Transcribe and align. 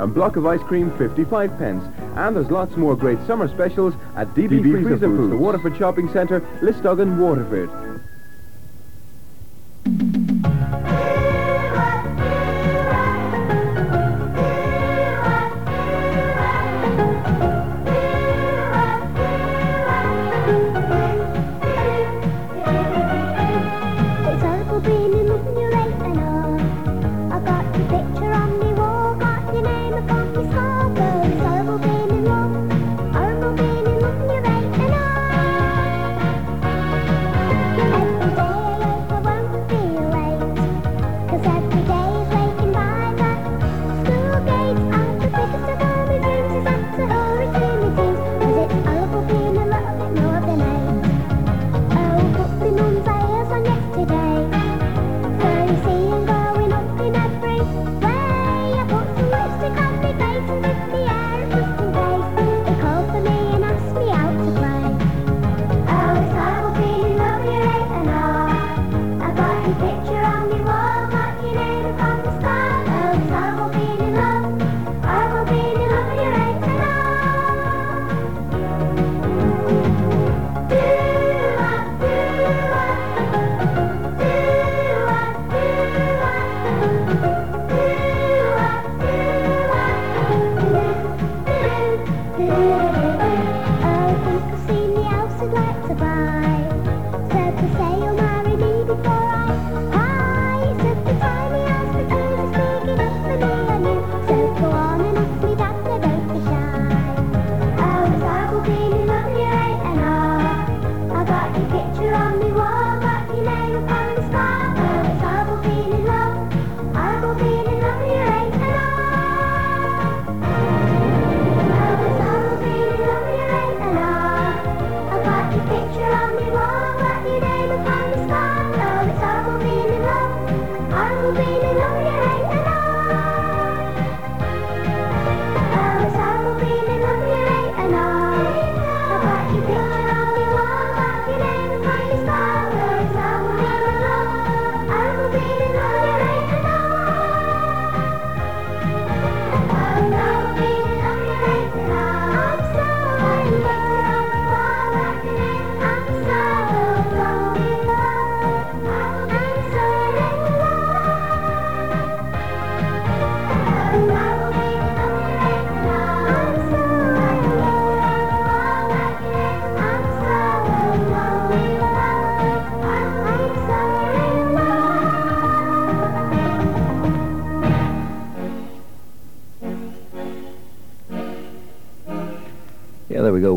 a 0.00 0.06
block 0.06 0.36
of 0.36 0.46
ice 0.46 0.62
cream 0.62 0.90
55 0.96 1.58
pence. 1.58 1.84
And 2.16 2.34
there's 2.34 2.50
lots 2.50 2.76
more 2.76 2.96
great 2.96 3.18
summer 3.26 3.48
specials 3.48 3.94
at 4.16 4.28
DB, 4.28 4.48
DB 4.48 4.62
Freezer, 4.72 4.88
Freezer 4.88 5.06
Foods, 5.06 5.30
the 5.30 5.36
Waterford 5.36 5.76
Shopping 5.76 6.10
Centre, 6.12 6.40
Lisduggan, 6.62 7.18
Waterford. 7.18 7.89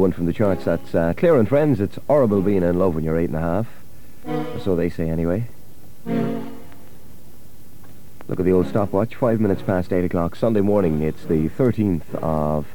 one 0.03 0.11
from 0.11 0.25
the 0.25 0.33
charts. 0.33 0.65
That's 0.65 0.93
uh, 0.93 1.13
Claire 1.15 1.37
and 1.37 1.47
Friends. 1.47 1.79
It's 1.79 1.97
horrible 2.07 2.41
being 2.41 2.61
in 2.61 2.77
love 2.77 2.93
when 2.93 3.05
you're 3.05 3.17
eight 3.17 3.29
and 3.29 3.37
a 3.37 3.39
half. 3.39 3.67
Or 4.27 4.59
so 4.59 4.75
they 4.75 4.89
say, 4.89 5.09
anyway. 5.09 5.47
Look 8.27 8.37
at 8.37 8.43
the 8.43 8.51
old 8.51 8.67
stopwatch. 8.67 9.15
Five 9.15 9.39
minutes 9.39 9.61
past 9.61 9.93
eight 9.93 10.03
o'clock. 10.03 10.35
Sunday 10.35 10.59
morning. 10.59 11.01
It's 11.01 11.23
the 11.23 11.47
13th 11.47 12.15
of 12.15 12.67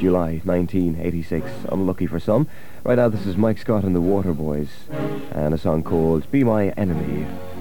July 0.00 0.40
1986. 0.42 1.46
Unlucky 1.70 2.08
for 2.08 2.18
some. 2.18 2.48
Right 2.82 2.96
now, 2.96 3.08
this 3.08 3.24
is 3.24 3.36
Mike 3.36 3.58
Scott 3.58 3.84
and 3.84 3.94
the 3.94 4.02
Waterboys 4.02 4.66
and 5.30 5.54
a 5.54 5.58
song 5.58 5.84
called 5.84 6.28
Be 6.32 6.42
My 6.42 6.70
Enemy. 6.70 7.53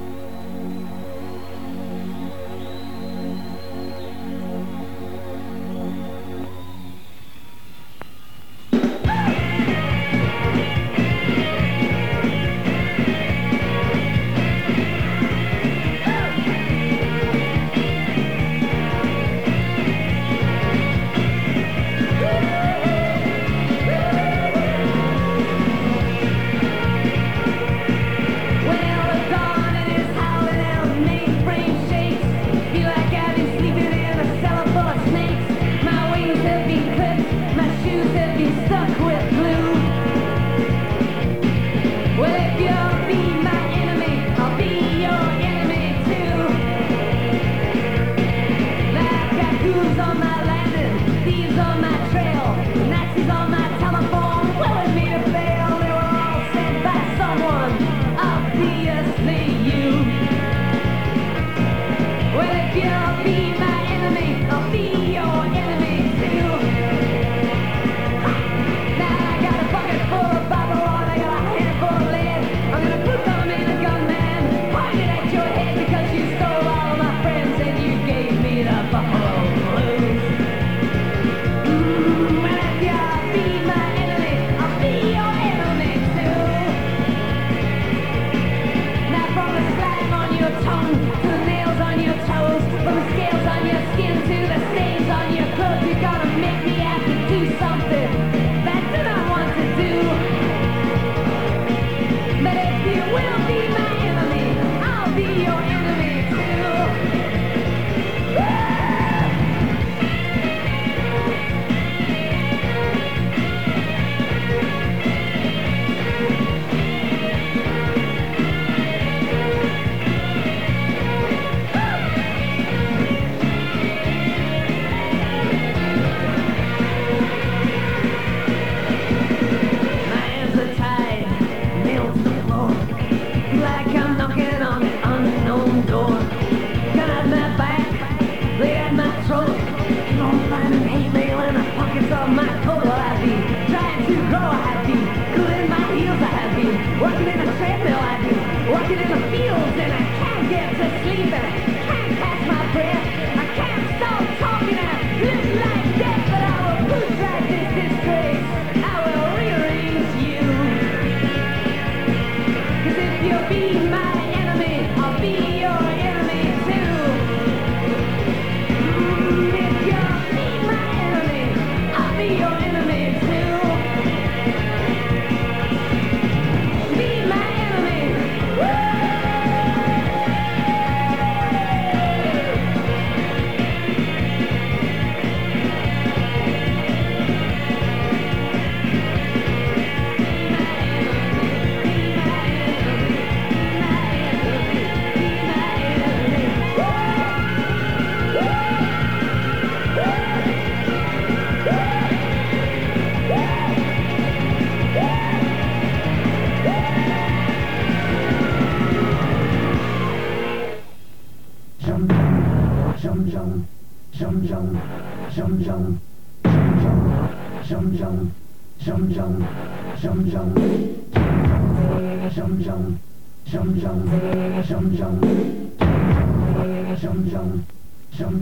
Some, 215.35 215.65
some, 215.65 215.99
some, 216.45 216.79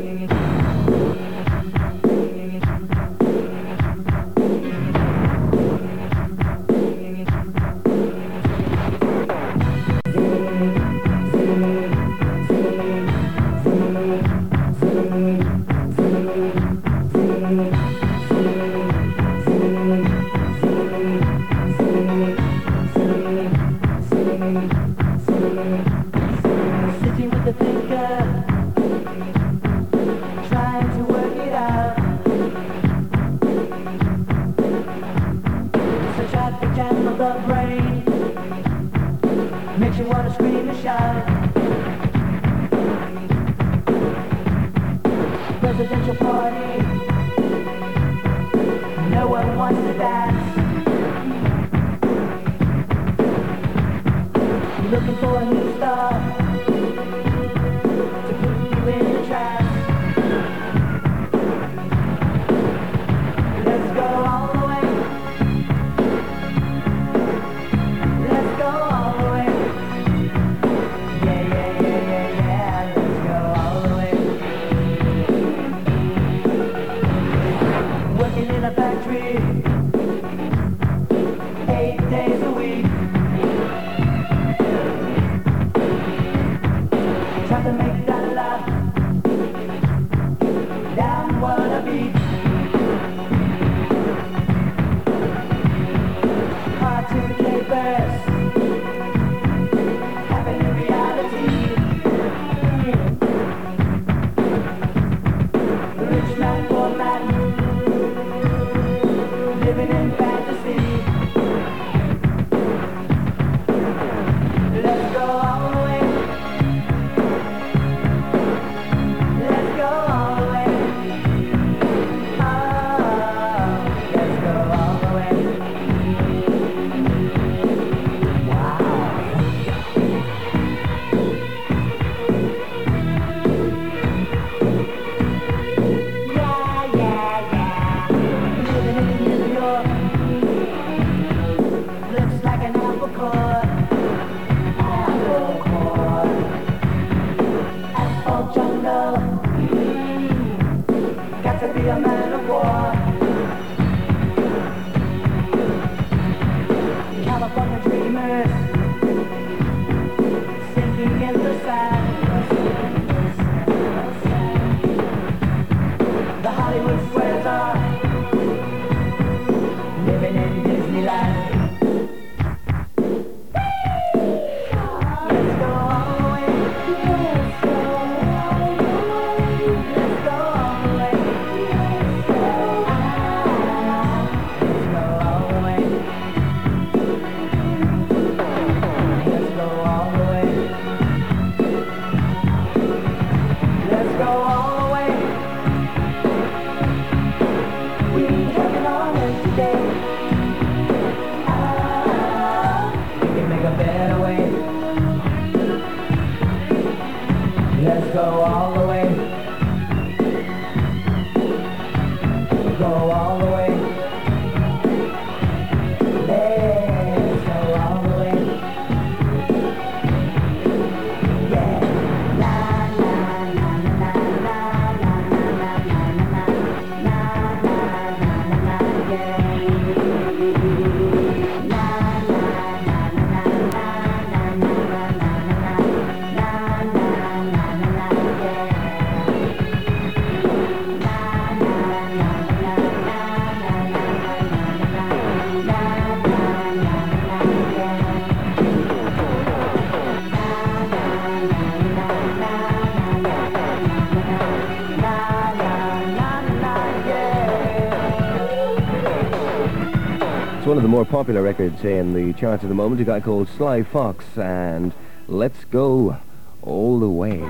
more 260.96 261.04
popular 261.04 261.42
records 261.42 261.84
in 261.84 262.14
the 262.14 262.32
charts 262.32 262.62
at 262.64 262.70
the 262.70 262.74
moment, 262.74 262.98
a 263.02 263.04
guy 263.04 263.20
called 263.20 263.46
Sly 263.50 263.82
Fox 263.82 264.24
and 264.38 264.94
Let's 265.28 265.66
Go 265.66 266.16
All 266.62 266.98
the 266.98 267.08
Way. 267.10 267.40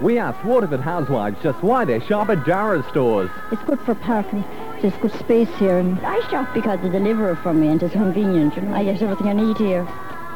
We 0.00 0.16
asked 0.16 0.44
Waterford 0.44 0.78
housewives 0.78 1.42
just 1.42 1.60
why 1.64 1.84
they 1.84 1.98
shop 1.98 2.28
at 2.28 2.46
Dara's 2.46 2.86
stores. 2.86 3.28
It's 3.50 3.64
good 3.64 3.80
for 3.80 3.96
parking. 3.96 4.44
There's 4.80 4.94
good 4.98 5.12
space 5.14 5.48
here, 5.56 5.78
and 5.78 5.98
I 6.06 6.20
shop 6.30 6.54
because 6.54 6.80
they 6.80 6.90
deliver 6.90 7.32
it 7.32 7.38
for 7.38 7.52
me, 7.52 7.66
and 7.66 7.82
it's 7.82 7.92
convenient. 7.92 8.54
You 8.54 8.62
know? 8.62 8.74
I 8.74 8.84
get 8.84 9.02
everything 9.02 9.26
I 9.26 9.32
need 9.32 9.58
here. 9.58 9.84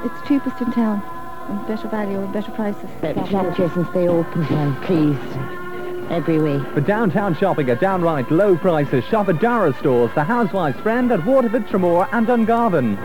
It's 0.02 0.26
cheapest 0.26 0.60
in 0.60 0.72
town, 0.72 1.04
and 1.48 1.64
better 1.68 1.86
value, 1.86 2.18
and 2.18 2.32
better 2.32 2.50
prices. 2.50 2.90
Better 3.00 3.24
shop, 3.28 3.56
Jason. 3.56 3.86
Stay 3.90 4.08
open, 4.08 4.40
man, 4.40 4.74
please 4.82 5.63
every 6.10 6.38
way. 6.38 6.58
For 6.74 6.80
downtown 6.80 7.36
shopping 7.36 7.70
at 7.70 7.80
downright 7.80 8.30
low 8.30 8.56
prices, 8.56 9.04
shop 9.04 9.28
at 9.28 9.40
Dara 9.40 9.72
Stores, 9.78 10.10
the 10.14 10.24
housewife's 10.24 10.80
friend 10.80 11.10
at 11.12 11.24
Waterford, 11.24 11.66
Tramore 11.66 12.08
and 12.12 12.26
Dungarvan. 12.26 12.96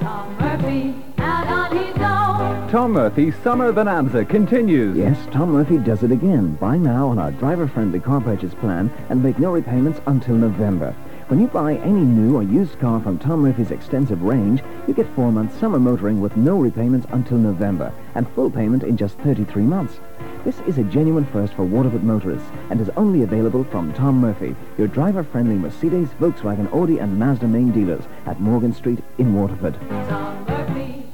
Tom 0.00 0.36
Murphy 0.38 0.94
out 1.18 1.46
on 1.46 1.76
his 1.76 1.96
own. 1.96 2.70
Tom 2.70 2.92
Murphy's 2.92 3.34
Summer 3.42 3.72
Bonanza 3.72 4.24
continues. 4.24 4.96
Yes, 4.96 5.18
Tom 5.30 5.52
Murphy 5.52 5.78
does 5.78 6.02
it 6.02 6.10
again. 6.12 6.54
Buy 6.56 6.76
now 6.76 7.08
on 7.08 7.18
our 7.18 7.30
driver-friendly 7.32 8.00
car 8.00 8.20
purchase 8.20 8.54
plan 8.54 8.90
and 9.10 9.22
make 9.22 9.38
no 9.38 9.52
repayments 9.52 10.00
until 10.06 10.34
November. 10.34 10.94
When 11.32 11.40
you 11.40 11.48
buy 11.48 11.76
any 11.76 12.02
new 12.02 12.36
or 12.36 12.42
used 12.42 12.78
car 12.78 13.00
from 13.00 13.18
Tom 13.18 13.40
Murphy's 13.40 13.70
extensive 13.70 14.20
range, 14.20 14.62
you 14.86 14.92
get 14.92 15.08
four 15.14 15.32
months 15.32 15.58
summer 15.58 15.78
motoring 15.78 16.20
with 16.20 16.36
no 16.36 16.58
repayments 16.58 17.06
until 17.10 17.38
November 17.38 17.90
and 18.14 18.28
full 18.34 18.50
payment 18.50 18.82
in 18.82 18.98
just 18.98 19.16
33 19.20 19.62
months. 19.62 19.98
This 20.44 20.60
is 20.66 20.76
a 20.76 20.84
genuine 20.84 21.24
first 21.24 21.54
for 21.54 21.64
Waterford 21.64 22.04
motorists 22.04 22.50
and 22.68 22.78
is 22.82 22.90
only 22.98 23.22
available 23.22 23.64
from 23.64 23.94
Tom 23.94 24.20
Murphy, 24.20 24.54
your 24.76 24.88
driver-friendly 24.88 25.54
Mercedes, 25.54 26.10
Volkswagen, 26.20 26.70
Audi 26.70 26.98
and 26.98 27.18
Mazda 27.18 27.48
main 27.48 27.72
dealers 27.72 28.04
at 28.26 28.38
Morgan 28.38 28.74
Street 28.74 28.98
in 29.16 29.34
Waterford. 29.34 29.78
Tom 30.10 30.44
Murphy 30.44 31.06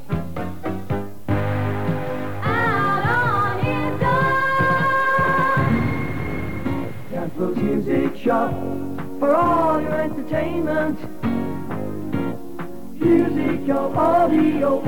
out 7.14 7.30
on 7.38 7.54
his 7.54 7.86
own. 7.86 7.86
Music 7.86 8.16
Shop 8.16 8.87
for 9.18 9.34
all 9.34 9.80
your 9.80 10.00
entertainment. 10.00 10.98
Audio. 13.70 14.80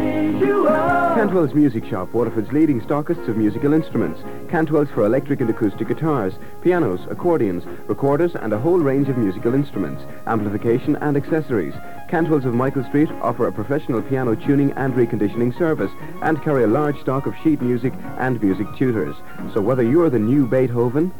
Cantwell's 1.15 1.55
Music 1.55 1.85
Shop, 1.85 2.13
Waterford's 2.15 2.53
leading 2.53 2.81
stockists 2.81 3.29
of 3.29 3.37
musical 3.37 3.73
instruments. 3.73 4.21
Cantwell's 4.49 4.89
for 4.91 5.05
electric 5.05 5.41
and 5.41 5.51
acoustic 5.51 5.89
guitars, 5.89 6.35
pianos, 6.63 7.01
accordions, 7.11 7.65
recorders 7.89 8.35
and 8.35 8.53
a 8.53 8.59
whole 8.59 8.79
range 8.79 9.09
of 9.09 9.19
musical 9.19 9.53
instruments, 9.55 10.03
amplification 10.27 10.97
and 10.97 11.17
accessories. 11.17 11.75
Cantwell's 12.09 12.45
of 12.45 12.55
Michael 12.55 12.85
Street 12.85 13.11
offer 13.21 13.49
a 13.49 13.53
professional 13.53 14.01
piano 14.01 14.35
tuning 14.35 14.73
and 14.73 14.95
reconditioning 14.95 15.57
service 15.59 15.91
and 16.23 16.43
carry 16.43 16.65
a 16.65 16.69
large 16.69 16.99
stock 17.01 17.27
of 17.27 17.35
sheet 17.43 17.61
music 17.61 17.93
and 18.19 18.43
music 18.43 18.67
tutors. 18.77 19.17
So 19.53 19.61
whether 19.61 19.83
you're 19.83 20.11
the 20.11 20.19
new 20.19 20.47
Beethoven, 20.47 21.13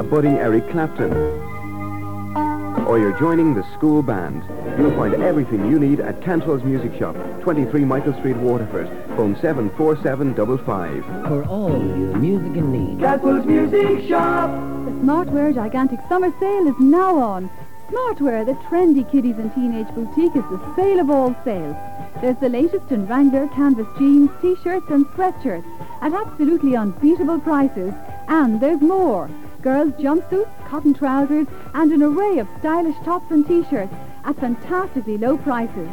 a 0.00 0.02
budding 0.02 0.38
Eric 0.38 0.66
Clapton, 0.70 1.12
or 2.86 2.98
you're 2.98 3.18
joining 3.18 3.52
the 3.52 3.62
school 3.74 4.02
band, 4.02 4.42
you'll 4.78 4.96
find 4.96 5.12
everything 5.16 5.70
you 5.70 5.78
need 5.78 6.00
at 6.00 6.22
Cantwell's 6.22 6.64
Music 6.64 6.98
Shop, 6.98 7.14
23 7.42 7.84
Michael 7.84 8.14
Street, 8.14 8.36
Waterford. 8.36 8.88
Phone 9.14 9.36
74755. 9.36 11.04
For 11.28 11.44
all 11.44 11.72
your 11.72 12.16
musical 12.16 12.62
needs. 12.62 12.98
Cantwell's 12.98 13.44
Music 13.44 14.08
Shop. 14.08 14.48
The 14.86 14.90
Smartwear 14.92 15.54
Gigantic 15.54 16.00
Summer 16.08 16.32
Sale 16.40 16.68
is 16.68 16.80
now 16.80 17.18
on. 17.18 17.50
Smartwear, 17.90 18.46
the 18.46 18.54
trendy 18.70 19.04
kiddies 19.12 19.36
and 19.36 19.54
teenage 19.54 19.88
boutique, 19.88 20.34
is 20.34 20.48
the 20.50 20.74
sale 20.76 21.00
of 21.00 21.10
all 21.10 21.36
sales. 21.44 21.76
There's 22.22 22.38
the 22.38 22.48
latest 22.48 22.90
in 22.90 23.06
Wrangler 23.06 23.48
canvas 23.48 23.86
jeans, 23.98 24.30
t-shirts 24.40 24.88
and 24.88 25.04
sweatshirts 25.08 25.66
at 26.00 26.14
absolutely 26.14 26.74
unbeatable 26.74 27.40
prices. 27.40 27.92
And 28.28 28.62
there's 28.62 28.80
more. 28.80 29.28
Girls' 29.62 29.92
jumpsuits, 29.94 30.68
cotton 30.68 30.94
trousers 30.94 31.46
and 31.74 31.92
an 31.92 32.02
array 32.02 32.38
of 32.38 32.48
stylish 32.58 32.96
tops 33.04 33.30
and 33.30 33.46
t-shirts 33.46 33.92
at 34.24 34.38
fantastically 34.40 35.18
low 35.18 35.36
prices. 35.36 35.88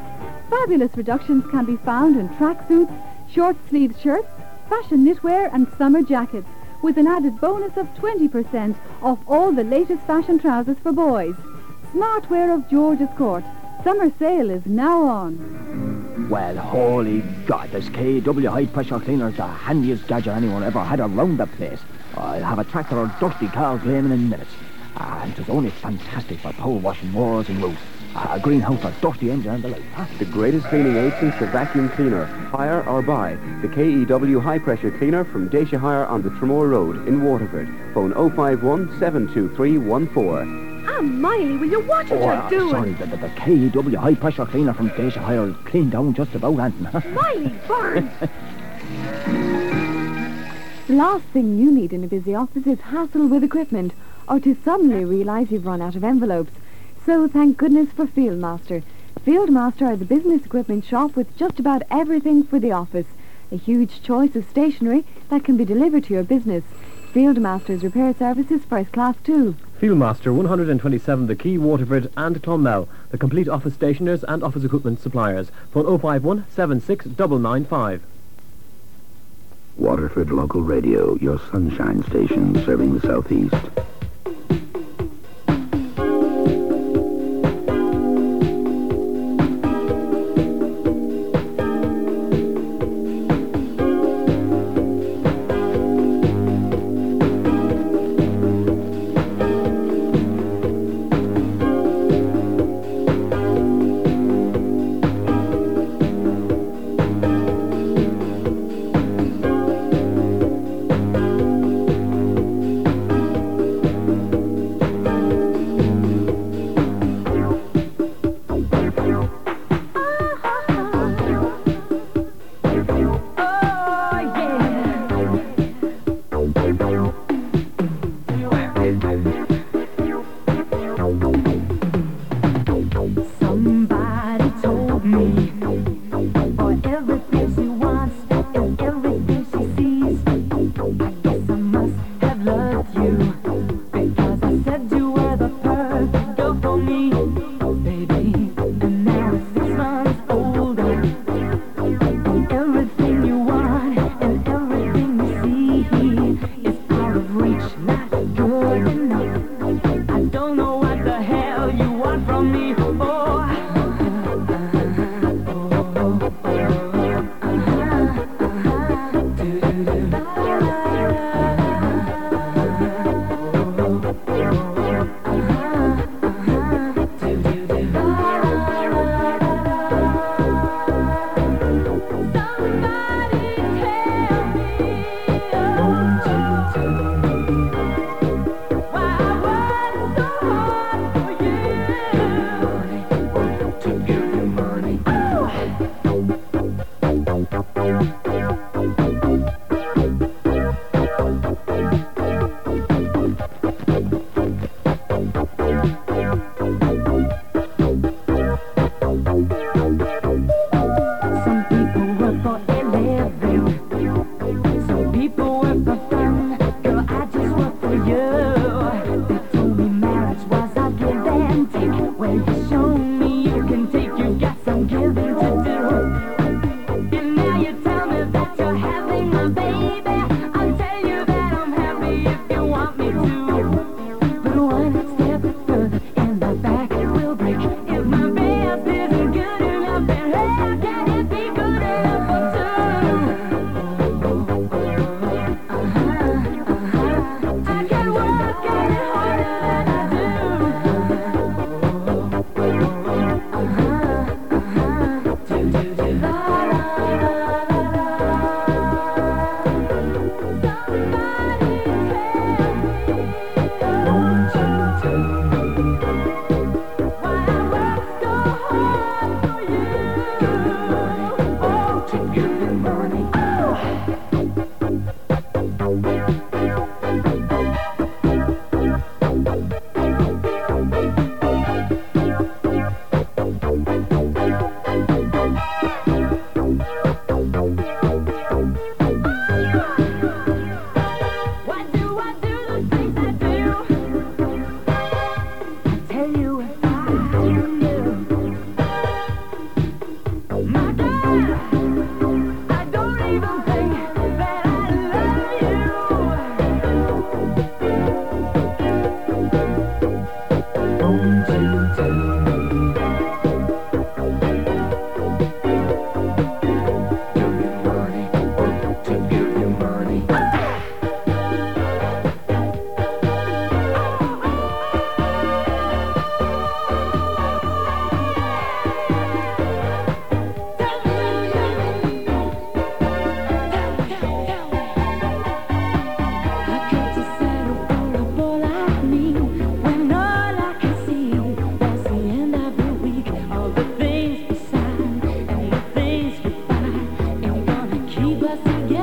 Fabulous 0.49 0.95
reductions 0.95 1.43
can 1.51 1.65
be 1.65 1.75
found 1.77 2.17
in 2.17 2.29
tracksuits, 2.29 2.93
short-sleeved 3.29 3.99
shirts, 3.99 4.29
fashion 4.69 5.05
knitwear 5.05 5.49
and 5.53 5.67
summer 5.77 6.01
jackets 6.01 6.47
with 6.81 6.97
an 6.97 7.07
added 7.07 7.39
bonus 7.41 7.75
of 7.75 7.87
20% 7.95 8.75
off 9.01 9.19
all 9.27 9.51
the 9.51 9.63
latest 9.63 10.03
fashion 10.03 10.39
trousers 10.39 10.77
for 10.79 10.91
boys. 10.91 11.35
Smartwear 11.93 12.53
of 12.53 12.69
George's 12.69 13.09
Court. 13.17 13.43
Summer 13.83 14.11
sale 14.19 14.49
is 14.49 14.65
now 14.65 15.03
on. 15.03 16.29
Well, 16.29 16.57
holy 16.57 17.21
God, 17.45 17.71
this 17.71 17.89
KW 17.89 18.49
high 18.49 18.65
pressure 18.65 18.99
cleaner 18.99 19.29
is 19.29 19.37
the 19.37 19.47
handiest 19.47 20.07
gadget 20.07 20.33
anyone 20.33 20.63
ever 20.63 20.83
had 20.83 20.99
around 20.99 21.37
the 21.37 21.47
place. 21.47 21.79
I'll 22.17 22.43
have 22.43 22.59
a 22.59 22.63
tractor 22.63 22.97
or 22.97 23.07
dusty 23.19 23.47
car 23.47 23.77
cleaning 23.79 24.11
in 24.11 24.29
minutes. 24.29 24.51
Ah, 24.99 25.21
and 25.23 25.37
it's 25.37 25.49
only 25.49 25.69
fantastic 25.69 26.39
for 26.39 26.51
pole 26.53 26.79
washing 26.79 27.13
walls 27.13 27.47
and 27.49 27.61
roofs. 27.61 27.79
Ah, 28.15 28.33
A 28.35 28.39
greenhouse 28.39 28.81
for 28.81 28.91
dusty 28.99 29.29
engine 29.29 29.53
and 29.55 29.63
the 29.63 29.67
like. 29.67 30.17
The 30.17 30.25
greatest 30.25 30.65
cleaning 30.67 30.95
aid 30.97 31.13
since 31.19 31.35
the 31.39 31.45
vacuum 31.47 31.89
cleaner. 31.89 32.25
Hire 32.25 32.81
or 32.89 33.01
buy. 33.03 33.37
The 33.61 33.67
KEW 33.67 34.39
high 34.41 34.57
pressure 34.57 34.89
cleaner 34.89 35.23
from 35.25 35.49
Déise 35.49 35.77
Hire 35.77 36.05
on 36.07 36.23
the 36.23 36.29
Tramore 36.31 36.69
Road 36.71 37.07
in 37.07 37.23
Waterford. 37.23 37.69
Phone 37.93 38.13
051 38.13 38.97
723 38.99 39.77
14. 40.13 40.85
Ah, 40.89 41.01
Miley, 41.01 41.57
will 41.57 41.67
you 41.69 41.81
watch 41.81 42.09
what 42.09 42.19
Oh, 42.21 42.25
you're 42.25 42.33
ah, 42.33 42.49
doing? 42.49 42.71
sorry, 42.71 42.93
the, 42.93 43.05
the, 43.05 43.17
the 43.17 43.27
KW 43.29 43.95
high 43.97 44.15
pressure 44.15 44.45
cleaner 44.47 44.73
from 44.73 44.89
Déise 44.91 45.15
Hire 45.17 45.41
will 45.41 45.53
clean 45.65 45.89
down 45.91 46.13
just 46.15 46.33
about 46.33 46.57
anything. 46.57 47.13
Miley, 47.13 47.53
burn! 47.67 48.09
the 50.87 50.93
last 50.93 51.25
thing 51.25 51.57
you 51.57 51.69
need 51.69 51.91
in 51.91 52.01
a 52.05 52.07
busy 52.07 52.33
office 52.33 52.65
is 52.65 52.79
hassle 52.79 53.27
with 53.27 53.43
equipment 53.43 53.91
or 54.29 54.39
to 54.39 54.55
suddenly 54.63 55.03
realise 55.03 55.51
you've 55.51 55.65
run 55.65 55.81
out 55.81 55.97
of 55.97 56.03
envelopes. 56.03 56.53
So 57.05 57.27
thank 57.27 57.57
goodness 57.57 57.89
for 57.91 58.05
Fieldmaster. 58.05 58.83
Fieldmaster 59.25 59.81
are 59.81 59.97
the 59.97 60.05
business 60.05 60.45
equipment 60.45 60.85
shop 60.85 61.17
with 61.17 61.35
just 61.35 61.59
about 61.59 61.83
everything 61.91 62.41
for 62.41 62.57
the 62.57 62.71
office. 62.71 63.07
A 63.51 63.57
huge 63.57 64.01
choice 64.01 64.33
of 64.37 64.49
stationery 64.49 65.03
that 65.29 65.43
can 65.43 65.57
be 65.57 65.65
delivered 65.65 66.05
to 66.05 66.13
your 66.13 66.23
business. 66.23 66.63
Fieldmaster's 67.13 67.83
repair 67.83 68.15
services 68.17 68.61
first 68.63 68.93
class 68.93 69.15
too. 69.25 69.57
Fieldmaster 69.81 70.33
127 70.33 71.27
The 71.27 71.35
Quay, 71.35 71.57
Waterford 71.57 72.09
and 72.15 72.41
Clonmel. 72.41 72.87
The 73.09 73.17
complete 73.17 73.49
office 73.49 73.73
stationers 73.73 74.23
and 74.23 74.41
office 74.41 74.63
equipment 74.63 75.01
suppliers. 75.01 75.51
Phone 75.73 75.85
051 75.99 76.45
76995. 76.49 78.03
Waterford 79.77 80.31
Local 80.31 80.63
Radio, 80.63 81.15
your 81.17 81.39
sunshine 81.51 82.03
station 82.03 82.55
serving 82.65 82.97
the 82.97 83.01
southeast. 83.01 83.53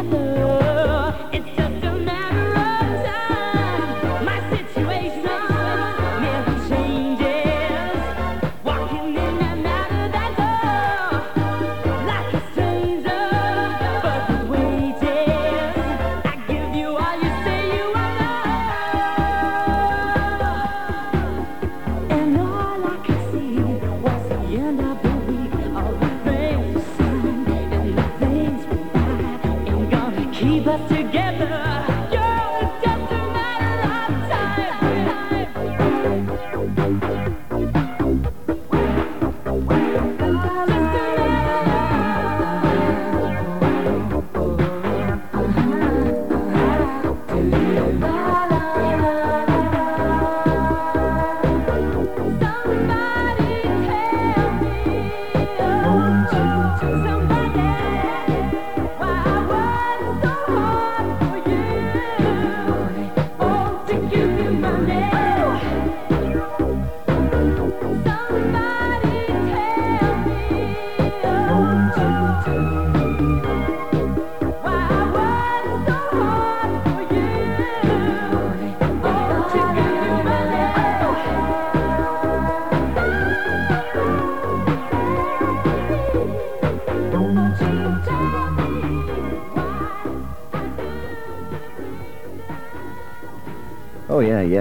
together. 0.02 0.73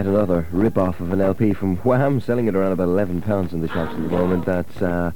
yet 0.03 0.09
another 0.09 0.47
rip-off 0.51 0.99
of 0.99 1.13
an 1.13 1.21
LP 1.21 1.53
from 1.53 1.77
Wham, 1.77 2.19
selling 2.19 2.47
it 2.47 2.55
around 2.55 2.73
about 2.73 2.89
£11 2.89 3.53
in 3.53 3.61
the 3.61 3.67
shops 3.69 3.93
at 3.93 4.01
the 4.01 4.09
moment. 4.09 4.45
That's 4.45 4.81
uh, 4.81 5.11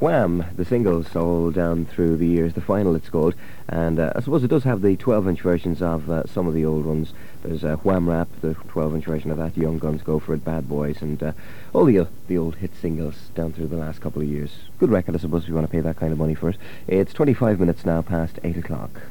Wham, 0.00 0.44
the 0.56 0.64
single 0.64 1.04
sold 1.04 1.54
down 1.54 1.84
through 1.84 2.16
the 2.16 2.26
years, 2.26 2.54
the 2.54 2.60
final 2.60 2.96
it's 2.96 3.08
called. 3.08 3.34
And 3.68 4.00
uh, 4.00 4.12
I 4.16 4.20
suppose 4.20 4.42
it 4.42 4.48
does 4.48 4.64
have 4.64 4.82
the 4.82 4.96
12-inch 4.96 5.40
versions 5.42 5.80
of 5.80 6.10
uh, 6.10 6.26
some 6.26 6.48
of 6.48 6.54
the 6.54 6.64
old 6.64 6.84
ones. 6.84 7.12
There's 7.44 7.62
uh, 7.62 7.76
Wham 7.76 8.08
Rap, 8.08 8.28
the 8.40 8.54
12-inch 8.54 9.04
version 9.04 9.30
of 9.30 9.38
that, 9.38 9.56
Young 9.56 9.78
Guns 9.78 10.02
Go 10.02 10.18
For 10.18 10.34
It, 10.34 10.44
Bad 10.44 10.68
Boys, 10.68 11.02
and 11.02 11.22
uh, 11.22 11.32
all 11.72 11.84
the, 11.84 12.08
the 12.26 12.38
old 12.38 12.56
hit 12.56 12.74
singles 12.74 13.14
down 13.36 13.52
through 13.52 13.68
the 13.68 13.76
last 13.76 14.00
couple 14.00 14.22
of 14.22 14.28
years. 14.28 14.50
Good 14.78 14.90
record, 14.90 15.14
I 15.14 15.18
suppose, 15.18 15.44
if 15.44 15.48
you 15.48 15.54
want 15.54 15.68
to 15.68 15.72
pay 15.72 15.80
that 15.80 15.96
kind 15.96 16.12
of 16.12 16.18
money 16.18 16.34
for 16.34 16.48
it. 16.48 16.56
It's 16.88 17.12
25 17.12 17.60
minutes 17.60 17.86
now 17.86 18.02
past 18.02 18.40
8 18.42 18.56
o'clock. 18.56 19.02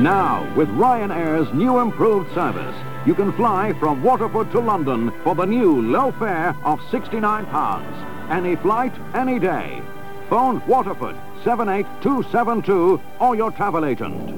Now, 0.00 0.50
with 0.56 0.70
Ryanair's 0.70 1.52
new 1.52 1.78
improved 1.78 2.32
service, 2.32 2.74
you 3.04 3.14
can 3.14 3.34
fly 3.34 3.74
from 3.74 4.02
Waterford 4.02 4.50
to 4.52 4.58
London 4.58 5.12
for 5.22 5.34
the 5.34 5.44
new 5.44 5.82
low 5.82 6.10
fare 6.12 6.56
of 6.64 6.80
£69. 6.90 8.30
Any 8.30 8.56
flight, 8.56 8.94
any 9.12 9.38
day. 9.38 9.82
Phone 10.30 10.66
Waterford 10.66 11.16
78272 11.44 12.98
or 13.18 13.36
your 13.36 13.50
travel 13.50 13.84
agent. 13.84 14.30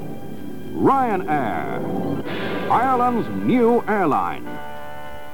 Ryanair, 0.75 1.79
Ireland's 2.69 3.29
new 3.45 3.81
airline. 3.87 4.45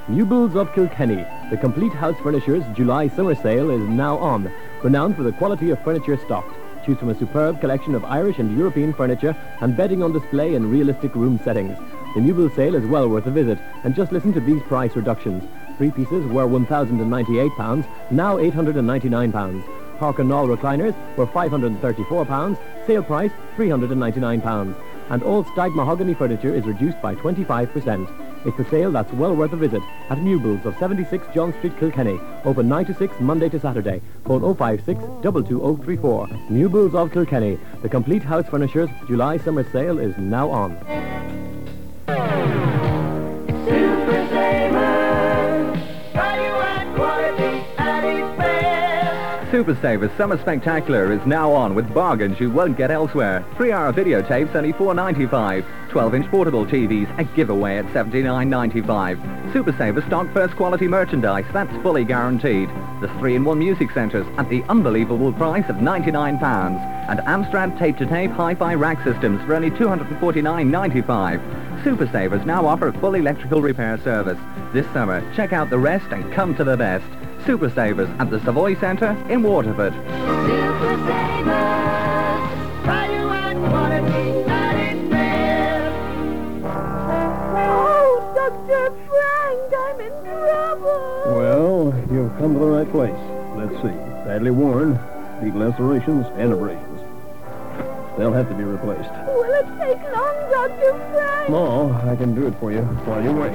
New 0.09 0.27
builds 0.27 0.55
of 0.55 0.71
Kilkenny. 0.75 1.25
The 1.49 1.57
complete 1.57 1.93
house 1.93 2.17
furniture's 2.21 2.63
July 2.75 3.07
summer 3.07 3.33
sale 3.33 3.71
is 3.71 3.81
now 3.89 4.19
on. 4.19 4.51
Renowned 4.83 5.15
for 5.15 5.23
the 5.23 5.31
quality 5.31 5.71
of 5.71 5.83
furniture 5.83 6.17
stocked. 6.23 6.58
Choose 6.89 6.97
from 6.97 7.09
a 7.09 7.19
superb 7.19 7.61
collection 7.61 7.93
of 7.93 8.03
Irish 8.03 8.39
and 8.39 8.57
European 8.57 8.95
furniture 8.95 9.37
and 9.61 9.77
bedding 9.77 10.01
on 10.01 10.11
display 10.11 10.55
in 10.55 10.71
realistic 10.71 11.13
room 11.13 11.39
settings. 11.43 11.77
The 12.15 12.19
Newbill 12.19 12.55
sale 12.55 12.73
is 12.73 12.83
well 12.83 13.07
worth 13.07 13.27
a 13.27 13.29
visit. 13.29 13.59
And 13.83 13.93
just 13.93 14.11
listen 14.11 14.33
to 14.33 14.39
these 14.39 14.63
price 14.63 14.95
reductions. 14.95 15.43
Three 15.77 15.91
pieces 15.91 16.25
were 16.25 16.47
£1,098, 16.47 17.85
now 18.09 18.37
£899. 18.37 19.99
Parker 19.99 20.23
Knoll 20.23 20.47
recliners 20.47 20.95
were 21.15 21.27
£534, 21.27 22.57
sale 22.87 23.03
price 23.03 23.31
£399. 23.55 24.75
And 25.11 25.21
all 25.21 25.43
Steig 25.43 25.75
mahogany 25.75 26.15
furniture 26.15 26.55
is 26.55 26.65
reduced 26.65 26.99
by 27.03 27.13
25%. 27.13 28.28
It's 28.45 28.57
a 28.57 28.69
sale 28.69 28.91
that's 28.91 29.11
well 29.13 29.35
worth 29.35 29.51
a 29.51 29.57
visit 29.57 29.83
at 30.09 30.17
Newbills 30.19 30.63
of 30.63 30.77
76 30.77 31.27
John 31.33 31.53
Street, 31.57 31.77
Kilkenny. 31.77 32.17
Open 32.45 32.69
9 32.69 32.85
to 32.85 32.93
6, 32.93 33.19
Monday 33.19 33.49
to 33.49 33.59
Saturday. 33.59 34.01
Phone 34.25 34.41
056 34.55 34.97
22034. 35.21 36.27
Newbills 36.49 36.95
of 36.95 37.11
Kilkenny. 37.11 37.59
The 37.81 37.89
complete 37.89 38.23
house 38.23 38.47
furniture's 38.47 38.89
July 39.07 39.37
summer 39.37 39.69
sale 39.71 39.99
is 39.99 40.17
now 40.17 40.49
on. 40.49 40.77
Super 43.65 44.27
Savers, 44.29 45.79
value 46.13 46.55
and 46.55 46.95
quality 46.95 47.65
best. 47.75 48.28
Super 49.51 49.75
Savers 49.81 50.11
Summer 50.15 50.37
Spectacular 50.37 51.11
is 51.11 51.25
now 51.25 51.51
on 51.51 51.73
with 51.73 51.91
bargains 51.91 52.39
you 52.39 52.51
won't 52.51 52.77
get 52.77 52.91
elsewhere. 52.91 53.43
Three-hour 53.57 53.91
videotapes 53.93 54.53
only 54.53 54.73
$4.95. 54.73 55.65
12-inch 55.89 56.27
portable 56.27 56.67
TVs 56.67 57.09
a 57.17 57.23
giveaway 57.35 57.77
at 57.77 57.85
$79.95. 57.85 59.51
Super 59.51 59.75
Savers 59.75 60.05
stock 60.05 60.31
first 60.33 60.55
quality 60.55 60.87
merchandise 60.87 61.45
that's 61.51 61.75
fully 61.81 62.05
guaranteed. 62.05 62.69
The 63.01 63.07
3-in-1 63.17 63.57
music 63.57 63.89
centres 63.89 64.27
at 64.37 64.47
the 64.49 64.61
unbelievable 64.69 65.33
price 65.33 65.67
of 65.67 65.77
£99. 65.77 66.39
And 67.09 67.19
Amstrad 67.21 67.79
tape-to-tape 67.79 68.29
hi-fi 68.29 68.75
rack 68.75 69.03
systems 69.03 69.41
for 69.47 69.55
only 69.55 69.71
$249.95. 69.71 71.83
Super 71.83 72.07
Savers 72.11 72.45
now 72.45 72.67
offer 72.67 72.89
a 72.89 72.99
full 72.99 73.15
electrical 73.15 73.63
repair 73.63 73.97
service. 74.03 74.37
This 74.73 74.85
summer, 74.93 75.23
check 75.35 75.53
out 75.53 75.71
the 75.71 75.79
rest 75.79 76.05
and 76.11 76.31
come 76.33 76.53
to 76.55 76.63
the 76.63 76.77
best. 76.77 77.18
Super 77.45 77.69
Savers 77.69 78.09
at 78.19 78.29
the 78.29 78.39
Savoy 78.41 78.75
Centre 78.79 79.15
in 79.29 79.41
Waterford. 79.43 79.93
Super 79.93 80.97
Savers, 81.07 81.45
value 82.85 83.29
and 83.29 83.59
quality 83.69 84.43
at 84.49 84.75
its. 84.93 85.13
Oh, 87.55 88.11
Dr. 88.35 88.91
Frank, 89.07 89.73
I'm 89.73 89.99
in 90.01 90.13
trouble. 90.23 91.37
Well, 91.37 91.93
you've 92.11 92.37
come 92.37 92.53
to 92.53 92.59
the 92.59 92.67
right 92.67 92.89
place. 92.91 93.21
Let's 93.55 93.75
see. 93.81 93.97
Badly 94.25 94.51
worn, 94.51 94.99
deep 95.43 95.55
lacerations, 95.55 96.25
and 96.37 96.53
abrasions. 96.53 96.85
They'll 98.17 98.33
have 98.33 98.49
to 98.49 98.55
be 98.55 98.63
replaced. 98.63 99.09
Will 99.27 99.53
it 99.53 99.65
take 99.79 100.01
long, 100.13 100.49
Dr. 100.51 100.91
Frank? 101.13 101.49
No, 101.49 101.91
I 102.05 102.15
can 102.15 102.35
do 102.35 102.47
it 102.47 102.53
for 102.59 102.71
you 102.71 102.81
while 102.81 103.23
you 103.23 103.31
wait. 103.31 103.53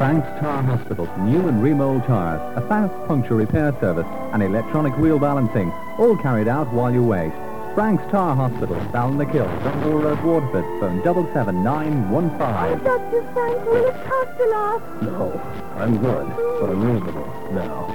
Frank's 0.00 0.28
Tar 0.40 0.62
Hospital, 0.62 1.06
new 1.18 1.46
and 1.46 1.62
remold 1.62 2.04
tires, 2.04 2.40
a 2.56 2.66
fast 2.68 2.94
puncture 3.06 3.34
repair 3.34 3.76
service, 3.80 4.06
and 4.32 4.42
electronic 4.42 4.96
wheel 4.96 5.18
balancing, 5.18 5.70
all 5.98 6.16
carried 6.16 6.48
out 6.48 6.72
while 6.72 6.90
you 6.90 7.04
wait. 7.04 7.30
Frank's 7.74 8.02
Tar 8.10 8.34
Hospital, 8.34 8.76
Ballinakill, 8.94 9.46
Dungle 9.62 9.98
Road, 9.98 10.18
Waterford, 10.22 10.64
phone 10.80 11.02
77915. 11.04 12.82
Dr. 12.82 13.22
Frank, 13.34 13.66
will 13.66 13.84
it 13.84 13.94
cost 14.06 14.40
a 14.40 14.46
lot? 14.46 15.02
No, 15.02 15.38
I'm 15.76 15.98
good, 15.98 16.26
but 16.34 16.70
I'm 16.70 16.82
reasonable. 16.82 17.28
Now, 17.52 17.86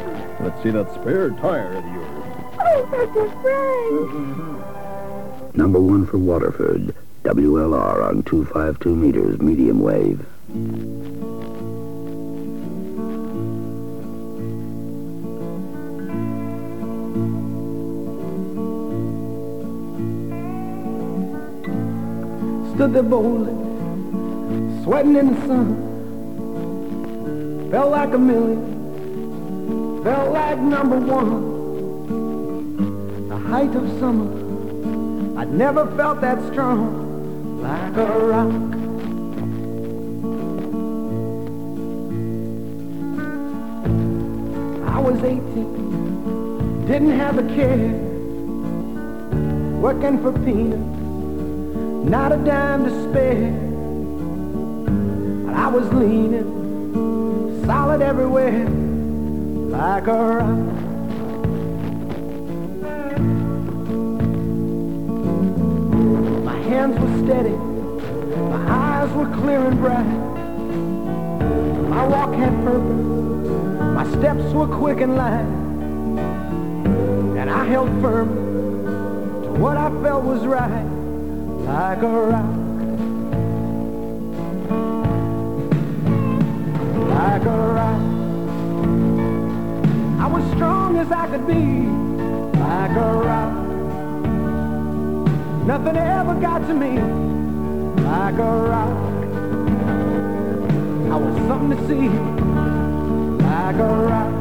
let's 0.42 0.62
see 0.62 0.70
that 0.70 0.94
spare 0.94 1.32
tire 1.32 1.74
of 1.74 1.86
yours. 1.86 2.24
Oh, 2.60 2.86
Dr. 2.92 3.32
Frank. 5.42 5.56
Number 5.56 5.80
one 5.80 6.06
for 6.06 6.20
Waterford. 6.20 6.94
WLR 7.24 8.04
on 8.08 8.22
252 8.22 8.96
meters, 8.96 9.42
medium 9.42 9.80
wave. 9.80 10.24
Stood 22.76 22.92
there 22.92 23.04
boldly, 23.04 23.54
sweating 24.84 25.16
in 25.16 25.34
the 25.34 25.42
sun. 25.48 25.68
Felt 27.72 27.90
like 27.92 28.14
a 28.14 28.18
million, 28.18 30.04
felt 30.04 30.34
like 30.34 30.60
number 30.60 31.00
one. 31.00 31.56
The 33.30 33.38
height 33.38 33.74
of 33.74 33.88
summer, 33.98 34.30
I'd 35.40 35.54
never 35.54 35.86
felt 35.96 36.20
that 36.20 36.38
strong, 36.52 37.62
like 37.62 37.96
a 37.96 38.06
rock. 38.20 38.52
I 44.94 45.00
was 45.00 45.24
18, 45.24 46.86
didn't 46.88 47.18
have 47.18 47.38
a 47.38 47.44
care, 47.56 47.94
working 49.80 50.22
for 50.22 50.34
peanuts 50.34 50.95
not 52.06 52.32
a 52.32 52.38
dime 52.38 52.86
to 52.86 53.10
spare. 53.10 53.52
But 55.46 55.56
I 55.56 55.68
was 55.70 55.92
leaning, 55.92 57.66
solid 57.66 58.02
everywhere, 58.02 58.70
like 58.70 60.06
a 60.06 60.14
rock. 60.14 60.48
My 66.44 66.58
hands 66.70 67.00
were 67.00 67.26
steady, 67.26 67.58
my 68.50 68.70
eyes 68.70 69.12
were 69.14 69.36
clear 69.38 69.66
and 69.66 69.78
bright. 69.80 70.04
My 71.90 72.06
walk 72.08 72.36
had 72.36 72.54
purpose, 72.64 73.80
my 73.80 74.08
steps 74.20 74.54
were 74.54 74.68
quick 74.68 75.02
and 75.02 75.16
light. 75.16 75.46
And 77.40 77.50
I 77.50 77.66
held 77.66 77.90
firm 78.00 78.30
to 79.44 79.50
what 79.60 79.78
I 79.78 79.90
felt 80.04 80.24
was 80.24 80.46
right 80.46 80.95
like 81.66 82.02
a 82.02 82.08
rock. 82.08 82.56
Like 87.10 87.46
a 87.46 87.58
rock. 87.78 88.02
I 90.20 90.28
was 90.28 90.44
strong 90.56 90.98
as 90.98 91.12
I 91.12 91.28
could 91.28 91.48
be, 91.48 91.64
like 92.60 92.92
a 92.92 93.14
rock. 93.30 93.54
Nothing 95.66 95.98
ever 95.98 96.36
got 96.36 96.60
to 96.68 96.74
me, 96.74 97.00
like 98.04 98.36
a 98.36 98.52
rock. 98.70 98.98
I 101.12 101.18
was 101.18 101.36
something 101.48 101.70
to 101.76 101.88
see, 101.88 102.10
like 103.44 103.76
a 103.76 103.96
rock. 104.06 104.35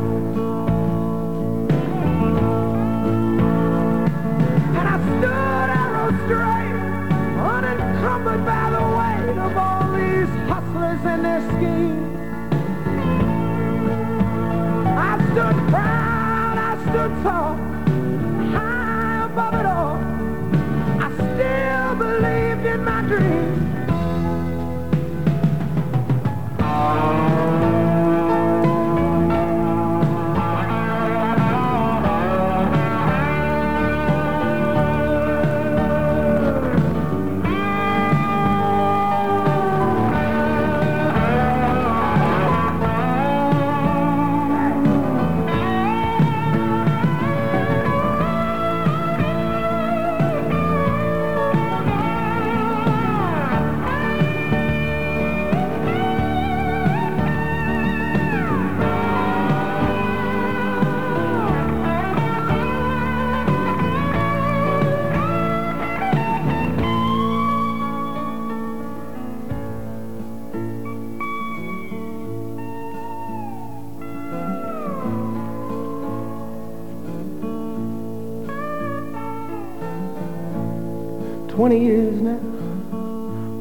Scheme. 11.64 12.16
I 14.96 15.16
stood 15.30 15.58
proud, 15.70 16.56
I 16.58 16.72
stood 16.84 17.12
tall, 17.22 17.56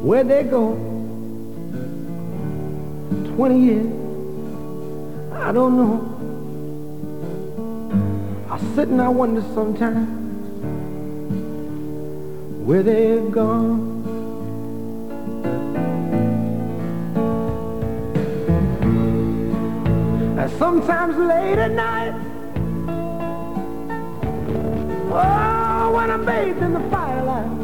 where'd 0.03 0.27
they 0.27 0.43
go? 0.43 0.75
Twenty 3.35 3.59
years, 3.59 3.87
I 5.31 5.51
don't 5.51 5.77
know. 5.77 6.09
I 8.49 8.59
sit 8.75 8.89
and 8.89 9.01
I 9.01 9.07
wonder 9.07 9.41
sometimes 9.53 10.09
where 12.67 12.83
they've 12.83 13.31
gone. 13.31 13.91
And 20.37 20.51
sometimes 20.59 21.15
late 21.17 21.57
at 21.57 21.71
night, 21.71 22.13
oh, 25.11 25.91
when 25.95 26.11
I'm 26.11 26.25
bathed 26.25 26.61
in 26.61 26.73
the 26.73 26.79
firelight, 26.91 27.62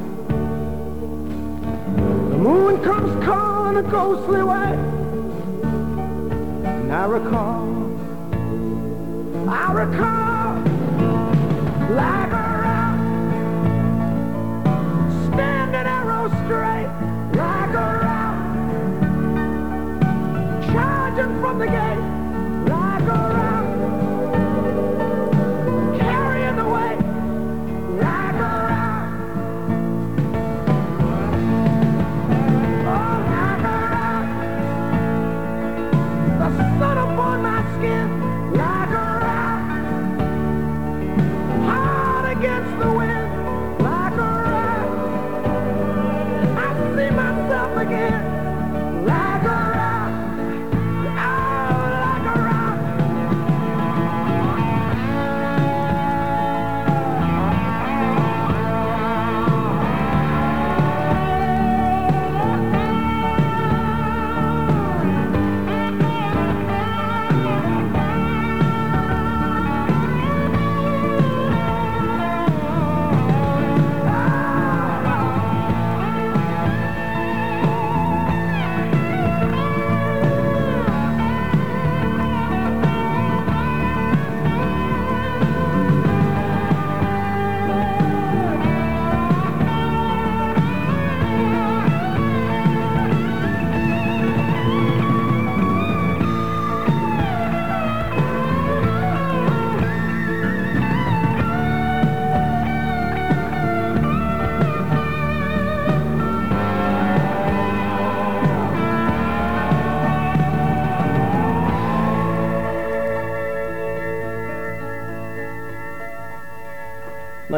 moon 2.39 2.81
comes 2.83 3.23
calling 3.25 3.77
a 3.77 3.83
ghostly 3.83 4.41
way. 4.43 4.73
and 6.63 6.91
I 6.91 7.05
recall, 7.05 7.67
I 9.47 9.71
recall, 9.73 10.55
like 11.95 12.38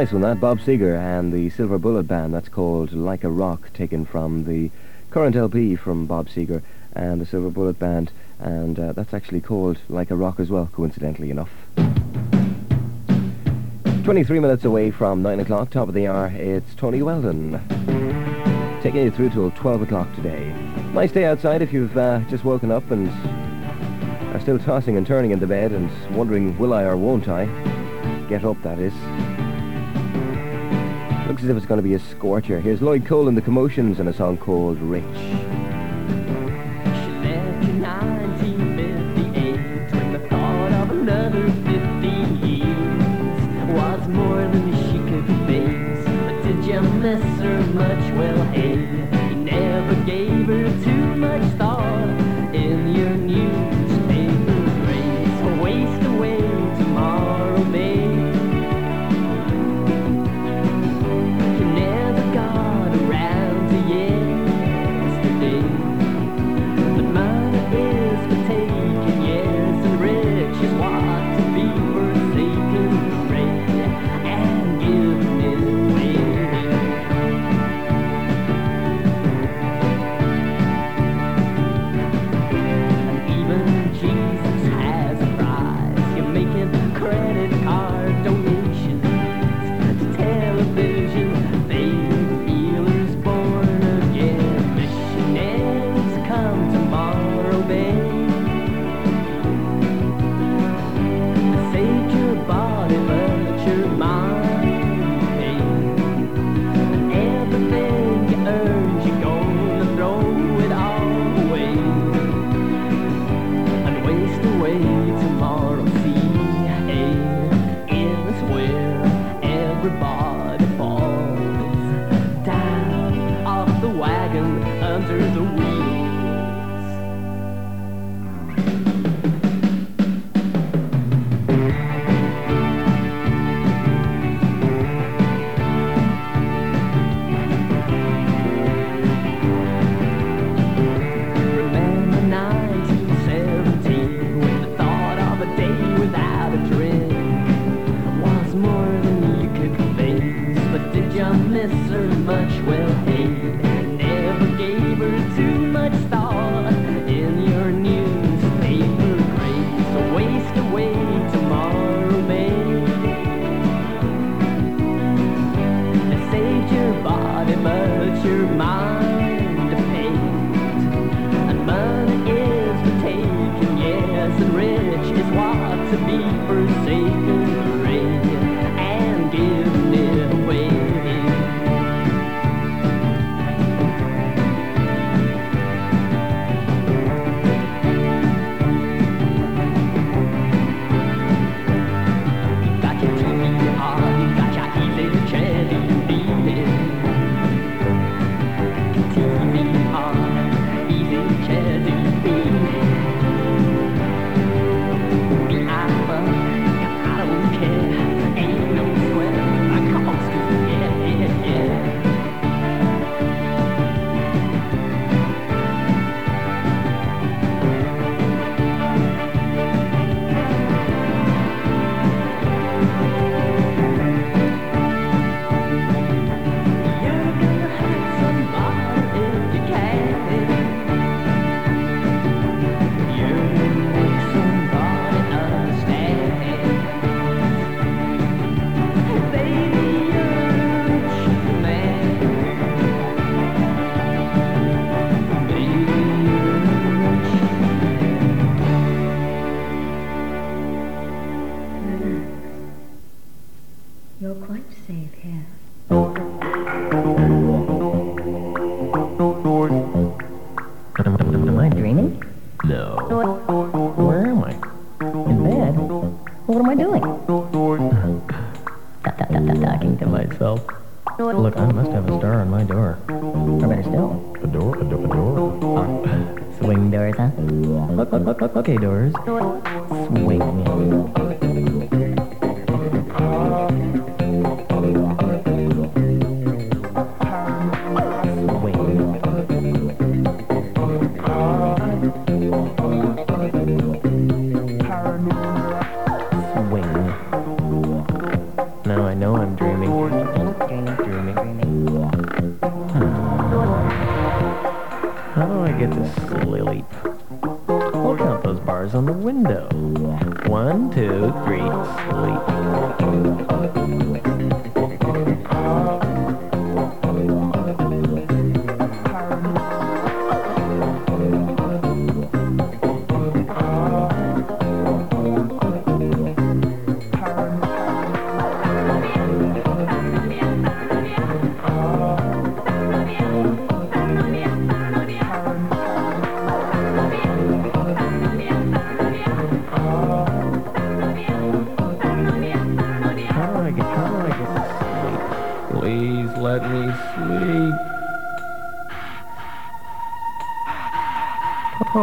Nice 0.02 0.14
one, 0.14 0.24
that. 0.24 0.40
Bob 0.40 0.60
Seger 0.60 0.98
and 0.98 1.32
the 1.32 1.52
Silver 1.52 1.78
Bullet 1.78 2.08
Band. 2.08 2.34
That's 2.34 2.50
called 2.50 2.92
Like 2.92 3.24
a 3.24 3.30
Rock, 3.30 3.72
taken 3.72 4.04
from 4.04 4.46
the 4.46 4.72
current 5.12 5.36
LP 5.36 5.76
from 5.76 6.08
Bob 6.08 6.28
Seger 6.28 6.64
and 6.94 7.22
the 7.22 7.26
Silver 7.28 7.52
Bullet 7.52 7.78
Band. 7.78 8.12
And 8.40 8.80
uh, 8.80 8.94
that's 8.94 9.14
actually 9.14 9.42
called 9.42 9.78
Like 9.90 10.10
a 10.10 10.16
Rock 10.16 10.40
as 10.40 10.50
well, 10.50 10.68
coincidentally 10.74 11.30
enough. 11.30 11.52
23 14.04 14.40
minutes 14.40 14.66
away 14.66 14.90
from 14.90 15.22
9 15.22 15.40
o'clock, 15.40 15.70
top 15.70 15.88
of 15.88 15.94
the 15.94 16.08
hour, 16.08 16.34
it's 16.34 16.74
Tony 16.74 17.04
Weldon. 17.04 17.62
Taking 18.82 19.04
you 19.04 19.12
through 19.12 19.30
till 19.30 19.52
12 19.52 19.84
o'clock 19.84 20.12
today. 20.16 20.52
Nice 20.96 21.12
day 21.12 21.26
outside 21.26 21.62
if 21.62 21.72
you've 21.72 21.96
uh, 21.96 22.22
just 22.22 22.44
woken 22.44 22.72
up 22.72 22.90
and 22.90 23.08
are 24.36 24.40
still 24.40 24.58
tossing 24.58 24.98
and 24.98 25.06
turning 25.06 25.30
in 25.30 25.38
the 25.38 25.46
bed 25.46 25.72
and 25.72 25.92
wondering 26.18 26.58
will 26.58 26.74
I 26.74 26.86
or 26.86 26.98
won't 26.98 27.28
I. 27.28 27.46
Get 28.28 28.44
up, 28.44 28.60
that 28.64 28.80
is. 28.80 28.94
Looks 31.32 31.44
as 31.44 31.50
if 31.50 31.56
it's 31.56 31.66
going 31.66 31.78
to 31.78 31.82
be 31.82 31.94
a 31.94 32.00
scorcher. 32.00 32.60
Here's 32.60 32.82
Lloyd 32.82 33.06
Cole 33.06 33.30
and 33.30 33.38
the 33.38 33.42
Commotions 33.42 34.02
and 34.02 34.10
a 34.10 34.14
song 34.14 34.36
called 34.36 34.78
Rich. 34.80 35.71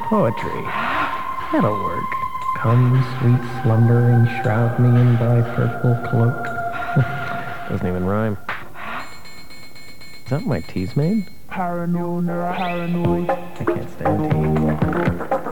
poetry. 0.09 0.63
That'll 1.53 1.85
work. 1.85 2.05
Come, 2.57 3.05
sweet 3.21 3.63
slumber, 3.63 4.11
enshroud 4.11 4.79
me 4.81 4.89
in 4.89 5.15
thy 5.17 5.43
purple 5.55 5.97
cloak. 6.09 6.45
Doesn't 7.69 7.87
even 7.87 8.07
rhyme. 8.07 8.39
Is 10.25 10.31
that 10.31 10.47
my 10.47 10.61
tea's 10.61 10.97
made? 10.97 11.27
Paranoid, 11.49 12.27
paranoid. 12.27 13.29
I 13.29 13.65
can't 13.65 13.91
stand 13.91 15.43
tea. 15.45 15.48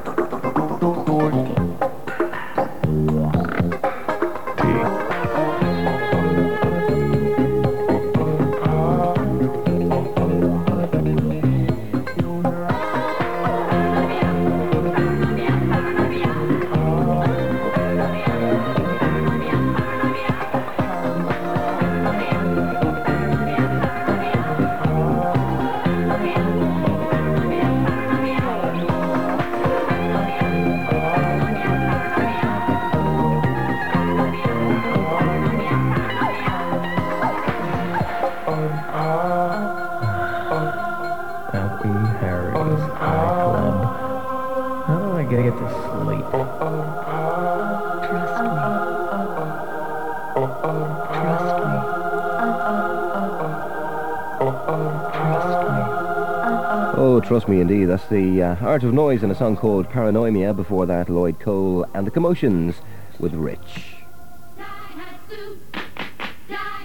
Uh, 58.57 58.67
Art 58.67 58.85
of 58.85 58.95
Noise 58.95 59.23
in 59.23 59.31
a 59.31 59.35
song 59.35 59.57
called 59.57 59.89
Paranoia. 59.91 60.55
Before 60.55 60.87
that, 60.87 61.09
Lloyd 61.09 61.41
Cole 61.41 61.85
and 61.95 62.07
the 62.07 62.11
Commotions 62.11 62.77
with 63.19 63.35
Rich. 63.35 63.97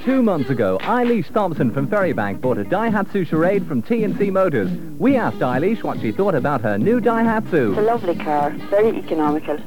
Two 0.03 0.23
months 0.23 0.49
ago, 0.49 0.79
Eilish 0.81 1.31
Thompson 1.31 1.71
from 1.71 1.87
Ferrybank 1.87 2.41
bought 2.41 2.57
a 2.57 2.65
Daihatsu 2.65 3.27
Charade 3.27 3.67
from 3.67 3.81
T&C 3.81 4.31
Motors. 4.31 4.71
We 4.97 5.15
asked 5.15 5.37
Eilish 5.37 5.83
what 5.83 5.99
she 5.99 6.11
thought 6.11 6.35
about 6.35 6.61
her 6.61 6.77
new 6.77 6.99
Daihatsu. 6.99 7.69
It's 7.69 7.77
a 7.77 7.81
lovely 7.81 8.15
car, 8.15 8.49
very 8.69 8.97
economical. 8.97 9.57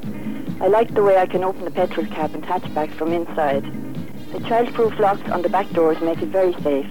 I 0.61 0.67
like 0.67 0.93
the 0.93 1.03
way 1.03 1.17
I 1.17 1.25
can 1.25 1.43
open 1.43 1.63
the 1.65 1.71
petrol 1.71 2.05
cap 2.07 2.33
and 2.33 2.43
hatchback 2.43 2.91
from 2.95 3.13
inside. 3.13 3.63
The 4.31 4.41
child-proof 4.41 4.99
locks 4.99 5.29
on 5.29 5.41
the 5.41 5.49
back 5.49 5.69
doors 5.71 5.99
make 6.01 6.21
it 6.21 6.29
very 6.29 6.53
safe. 6.61 6.87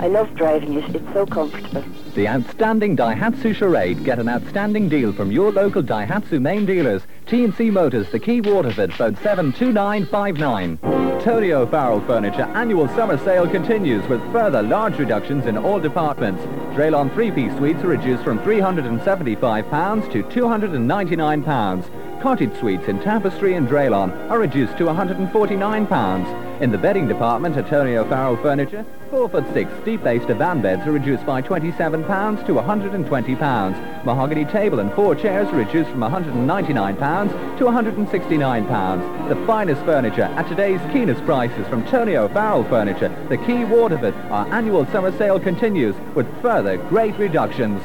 I 0.00 0.06
love 0.06 0.34
driving 0.34 0.74
it, 0.74 0.94
it's 0.94 1.12
so 1.12 1.26
comfortable. 1.26 1.84
The 2.18 2.26
outstanding 2.26 2.96
Daihatsu 2.96 3.54
Charade. 3.54 4.02
Get 4.02 4.18
an 4.18 4.28
outstanding 4.28 4.88
deal 4.88 5.12
from 5.12 5.30
your 5.30 5.52
local 5.52 5.84
Daihatsu 5.84 6.40
main 6.40 6.66
dealers. 6.66 7.02
T&C 7.26 7.70
Motors, 7.70 8.10
The 8.10 8.18
Quay 8.18 8.40
Waterford, 8.40 8.92
phone 8.92 9.14
72959. 9.22 10.78
Tony 11.22 11.52
O'Farrell 11.52 12.00
Furniture 12.00 12.50
annual 12.56 12.88
summer 12.88 13.18
sale 13.18 13.48
continues 13.48 14.04
with 14.08 14.20
further 14.32 14.64
large 14.64 14.98
reductions 14.98 15.46
in 15.46 15.56
all 15.56 15.78
departments. 15.78 16.42
Dralon 16.74 17.14
three-piece 17.14 17.56
suites 17.56 17.84
are 17.84 17.86
reduced 17.86 18.24
from 18.24 18.40
£375 18.40 20.10
to 20.10 20.24
£299. 20.24 22.20
Cottage 22.20 22.58
suites 22.58 22.88
in 22.88 22.98
Tapestry 22.98 23.54
and 23.54 23.68
Dralon 23.68 24.28
are 24.28 24.40
reduced 24.40 24.76
to 24.78 24.86
£149. 24.86 26.47
In 26.60 26.72
the 26.72 26.78
bedding 26.78 27.06
department 27.06 27.56
at 27.56 27.68
Tony 27.68 27.96
O'Farrell 27.96 28.36
Furniture, 28.38 28.84
4 29.10 29.28
foot 29.28 29.44
6 29.52 29.70
steep-based 29.82 30.26
divan 30.26 30.60
beds 30.60 30.84
are 30.88 30.90
reduced 30.92 31.24
by 31.24 31.40
£27 31.40 32.46
to 32.46 32.52
£120. 32.54 34.04
Mahogany 34.04 34.44
table 34.44 34.80
and 34.80 34.92
four 34.94 35.14
chairs 35.14 35.46
are 35.50 35.56
reduced 35.56 35.88
from 35.88 36.00
£199 36.00 37.58
to 37.58 37.64
£169. 37.64 39.28
The 39.28 39.46
finest 39.46 39.84
furniture 39.84 40.22
at 40.22 40.48
today's 40.48 40.80
keenest 40.92 41.24
prices 41.24 41.64
from 41.68 41.86
Tony 41.86 42.16
O'Farrell 42.16 42.64
Furniture, 42.64 43.14
the 43.28 43.36
Quay 43.36 43.64
Waterford. 43.64 44.14
Our 44.28 44.52
annual 44.52 44.84
summer 44.86 45.16
sale 45.16 45.38
continues 45.38 45.94
with 46.16 46.26
further 46.42 46.76
great 46.76 47.16
reductions. 47.18 47.80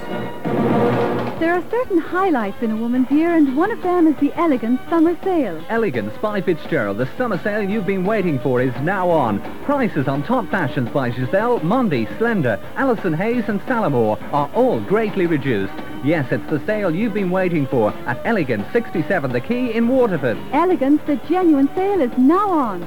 There 1.40 1.54
are 1.54 1.64
certain 1.70 1.98
highlights 1.98 2.62
in 2.62 2.72
a 2.72 2.76
woman's 2.76 3.10
year, 3.12 3.36
and 3.36 3.58
one 3.58 3.72
of 3.72 3.82
them 3.82 4.08
is 4.08 4.16
the 4.18 4.32
Elegant 4.34 4.80
Summer 4.90 5.18
Sale. 5.24 5.62
Elegance 5.68 6.14
by 6.22 6.40
Fitzgerald. 6.42 7.00
The 7.00 7.10
summer 7.18 7.38
sale 7.40 7.68
you've 7.68 7.88
been 7.88 8.06
waiting 8.06 8.40
for 8.40 8.62
is 8.62 8.74
now 8.82 9.10
on. 9.10 9.42
Prices 9.64 10.08
on 10.08 10.24
top 10.24 10.50
fashions 10.50 10.90
by 10.90 11.12
Giselle, 11.12 11.60
Mondi, 11.60 12.08
Slender, 12.18 12.60
Alison 12.76 13.14
Hayes 13.14 13.46
and 13.48 13.60
Salamore 13.62 14.22
are 14.32 14.50
all 14.54 14.80
greatly 14.80 15.26
reduced. 15.26 15.74
Yes, 16.04 16.32
it's 16.32 16.50
the 16.50 16.64
sale 16.66 16.94
you've 16.96 17.14
been 17.14 17.32
waiting 17.32 17.66
for 17.68 17.92
at 18.06 18.22
Elegance 18.26 18.72
67 18.72 19.32
The 19.32 19.42
Quay 19.42 19.74
in 19.74 19.88
Waterford. 19.88 20.38
Elegance, 20.52 21.02
the 21.08 21.16
genuine 21.28 21.70
sale 21.76 22.02
is 22.02 22.16
now 22.18 22.52
on. 22.52 22.84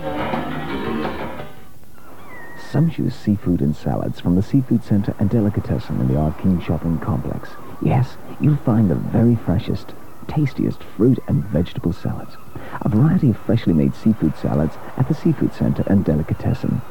Sumptuous 2.71 3.15
seafood 3.15 3.61
and 3.61 3.75
salads 3.75 4.21
from 4.21 4.35
the 4.37 4.43
Seafood 4.43 4.85
Centre 4.85 5.15
and 5.19 5.31
Delicatessen 5.31 6.01
in 6.01 6.09
the 6.09 6.15
Ardkeen 6.15 6.63
Shopping 6.63 6.99
Complex. 6.99 7.51
Yes, 7.83 8.17
you'll 8.41 8.57
find 8.57 8.91
the 8.91 8.95
very 8.95 9.35
freshest, 9.35 9.93
tastiest 10.29 10.83
fruit 10.83 11.19
and 11.27 11.45
vegetable 11.45 11.93
salads. 11.93 12.37
A 12.83 12.89
variety 12.89 13.31
of 13.31 13.37
freshly 13.37 13.73
made 13.73 13.95
seafood 13.95 14.37
salads 14.37 14.77
at 14.97 15.09
the 15.09 15.15
Seafood 15.15 15.55
Centre 15.55 15.85
and 15.87 16.05
Delicatessen. 16.05 16.83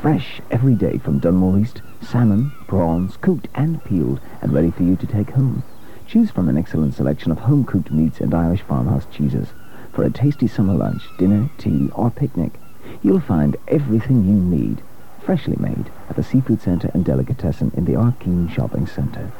Fresh 0.00 0.40
every 0.50 0.74
day 0.74 0.98
from 0.98 1.18
Dunmore 1.18 1.58
East, 1.58 1.82
salmon, 2.00 2.52
prawns, 2.66 3.18
cooked 3.18 3.48
and 3.54 3.84
peeled 3.84 4.20
and 4.40 4.52
ready 4.52 4.70
for 4.70 4.82
you 4.82 4.96
to 4.96 5.06
take 5.06 5.30
home. 5.30 5.62
Choose 6.06 6.30
from 6.30 6.48
an 6.48 6.56
excellent 6.56 6.94
selection 6.94 7.30
of 7.30 7.38
home-cooked 7.40 7.90
meats 7.90 8.20
and 8.20 8.34
Irish 8.34 8.62
farmhouse 8.62 9.06
cheeses. 9.12 9.48
For 9.92 10.02
a 10.02 10.10
tasty 10.10 10.48
summer 10.48 10.74
lunch, 10.74 11.02
dinner, 11.18 11.50
tea 11.58 11.90
or 11.94 12.10
picnic, 12.10 12.54
you'll 13.02 13.20
find 13.20 13.56
everything 13.68 14.24
you 14.24 14.34
need, 14.34 14.82
freshly 15.22 15.56
made 15.60 15.90
at 16.08 16.16
the 16.16 16.22
Seafood 16.22 16.62
Centre 16.62 16.90
and 16.94 17.04
Delicatessen 17.04 17.70
in 17.76 17.84
the 17.84 17.92
Ardkeen 17.92 18.50
Shopping 18.50 18.86
Centre. 18.86 19.30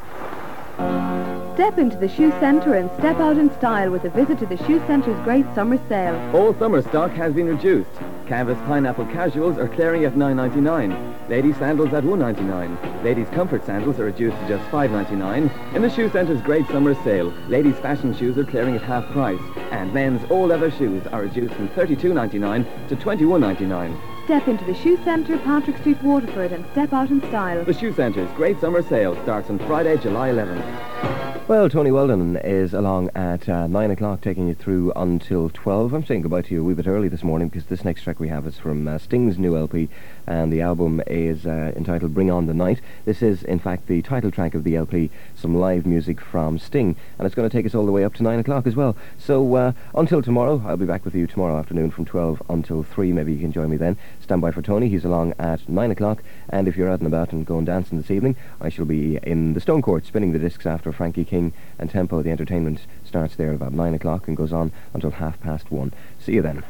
Step 1.55 1.79
into 1.79 1.97
the 1.97 2.09
shoe 2.09 2.31
centre 2.41 2.75
and 2.75 2.91
step 2.99 3.19
out 3.19 3.37
in 3.37 3.53
style 3.59 3.91
with 3.91 4.05
a 4.05 4.11
visit 4.11 4.39
to 4.39 4.47
the 4.47 4.57
shoe 4.67 4.79
centre's 4.87 5.19
great 5.25 5.45
summer 5.55 5.79
sale. 5.89 6.15
All 6.35 6.55
summer 6.55 6.81
stock 6.81 7.11
has 7.13 7.35
been 7.35 7.49
reduced. 7.49 7.91
Canvas 8.27 8.59
pineapple 8.61 9.07
casuals 9.07 9.59
are 9.59 9.69
clearing 9.69 10.05
at 10.05 10.15
$9.99. 10.15 11.29
Ladies 11.29 11.57
sandals 11.57 11.93
at 11.93 12.05
$1.99. 12.05 13.05
Ladies 13.05 13.29
comfort 13.31 13.67
sandals 13.67 13.99
are 13.99 14.05
reduced 14.05 14.37
to 14.39 14.49
just 14.49 14.65
$5.99. 14.71 15.75
In 15.75 15.83
the 15.83 15.91
shoe 15.91 16.09
centre's 16.11 16.41
great 16.41 16.67
summer 16.69 16.95
sale, 17.03 17.33
ladies 17.49 17.77
fashion 17.81 18.17
shoes 18.17 18.39
are 18.39 18.45
clearing 18.45 18.77
at 18.77 18.83
half 18.83 19.05
price. 19.11 19.41
And 19.73 19.93
men's 19.93 20.23
all 20.31 20.47
leather 20.47 20.71
shoes 20.71 21.05
are 21.09 21.23
reduced 21.23 21.55
from 21.55 21.69
$32.99 21.71 22.89
to 22.89 22.97
$21.99. 22.97 24.25
Step 24.25 24.47
into 24.47 24.65
the 24.65 24.75
shoe 24.75 24.97
centre, 25.03 25.37
Patrick 25.39 25.77
Street, 25.79 26.01
Waterford, 26.03 26.53
and 26.53 26.65
step 26.73 26.93
out 26.93 27.11
in 27.11 27.21
style. 27.23 27.65
The 27.65 27.75
shoe 27.75 27.93
centre's 27.93 28.31
great 28.33 28.61
summer 28.61 28.83
sale 28.83 29.21
starts 29.25 29.51
on 29.51 29.59
Friday, 29.59 29.97
July 29.97 30.31
11th. 30.31 31.20
Well, 31.51 31.69
Tony 31.69 31.91
Weldon 31.91 32.37
is 32.37 32.73
along 32.75 33.11
at 33.17 33.49
uh, 33.49 33.67
9 33.67 33.91
o'clock, 33.91 34.21
taking 34.21 34.47
you 34.47 34.55
through 34.55 34.93
until 34.95 35.51
12. 35.51 35.93
I'm 35.93 36.07
saying 36.07 36.23
goodbye 36.23 36.43
to 36.43 36.55
you 36.55 36.61
a 36.61 36.63
wee 36.63 36.75
bit 36.75 36.87
early 36.87 37.09
this 37.09 37.25
morning 37.25 37.49
because 37.49 37.65
this 37.65 37.85
next 37.85 38.05
track 38.05 38.21
we 38.21 38.29
have 38.29 38.47
is 38.47 38.57
from 38.57 38.87
uh, 38.87 38.99
Sting's 38.99 39.37
new 39.37 39.57
LP, 39.57 39.89
and 40.31 40.53
the 40.53 40.61
album 40.61 41.03
is 41.09 41.45
uh, 41.45 41.72
entitled 41.74 42.14
Bring 42.14 42.31
On 42.31 42.47
the 42.47 42.55
Night. 42.55 42.81
This 43.05 43.20
is, 43.20 43.43
in 43.43 43.59
fact, 43.59 43.89
the 43.89 44.01
title 44.01 44.31
track 44.31 44.55
of 44.55 44.62
the 44.62 44.76
LP, 44.76 45.11
some 45.35 45.57
live 45.57 45.85
music 45.85 46.20
from 46.20 46.57
Sting, 46.57 46.95
and 47.18 47.26
it's 47.26 47.35
going 47.35 47.51
to 47.51 47.53
take 47.53 47.66
us 47.66 47.74
all 47.74 47.85
the 47.85 47.91
way 47.91 48.05
up 48.05 48.14
to 48.14 48.22
9 48.22 48.39
o'clock 48.39 48.64
as 48.64 48.76
well. 48.76 48.97
So 49.18 49.57
uh, 49.57 49.72
until 49.93 50.22
tomorrow, 50.22 50.62
I'll 50.64 50.76
be 50.76 50.87
back 50.87 51.05
with 51.05 51.16
you 51.16 51.26
tomorrow 51.26 51.59
afternoon 51.59 51.91
from 51.91 52.05
12 52.05 52.45
until 52.49 52.85
3. 52.85 53.11
Maybe 53.12 53.33
you 53.33 53.41
can 53.41 53.51
join 53.51 53.70
me 53.70 53.76
then. 53.76 53.97
Stand 54.22 54.41
by 54.41 54.53
for 54.53 54.62
Tony. 54.62 54.89
He's 54.89 55.05
along 55.05 55.35
at 55.37 55.68
9 55.68 55.91
o'clock, 55.91 56.22
and 56.49 56.68
if 56.68 56.76
you're 56.76 56.91
out 56.91 57.01
and 57.01 57.09
about 57.09 57.33
and 57.33 57.45
going 57.45 57.64
dancing 57.64 57.99
this 57.99 58.12
evening, 58.12 58.37
I 58.61 58.68
shall 58.68 58.85
be 58.85 59.18
in 59.24 59.55
the 59.55 59.61
Stone 59.61 59.83
Court 59.83 60.07
spinning 60.07 60.31
the 60.31 60.39
discs 60.39 60.64
after 60.64 60.93
Frankie 60.93 61.24
King 61.24 61.53
and 61.76 61.91
Tempo. 61.91 62.22
The 62.22 62.31
entertainment 62.31 62.87
starts 63.05 63.35
there 63.35 63.53
about 63.53 63.72
9 63.72 63.95
o'clock 63.95 64.28
and 64.28 64.37
goes 64.37 64.53
on 64.53 64.70
until 64.95 65.11
half 65.11 65.41
past 65.41 65.72
1. 65.72 65.93
See 66.20 66.35
you 66.35 66.43
then. 66.43 66.62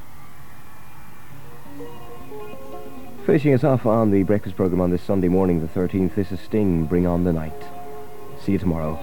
Finishing 3.31 3.55
us 3.55 3.62
off 3.62 3.87
on 3.87 4.11
the 4.11 4.24
breakfast 4.24 4.57
program 4.57 4.81
on 4.81 4.91
this 4.91 5.03
Sunday 5.03 5.28
morning, 5.28 5.61
the 5.61 5.68
13th, 5.68 6.16
this 6.16 6.33
is 6.33 6.41
Sting, 6.41 6.85
Bring 6.85 7.07
On 7.07 7.22
the 7.22 7.33
Night. 7.33 7.62
See 8.41 8.51
you 8.51 8.59
tomorrow. 8.59 8.99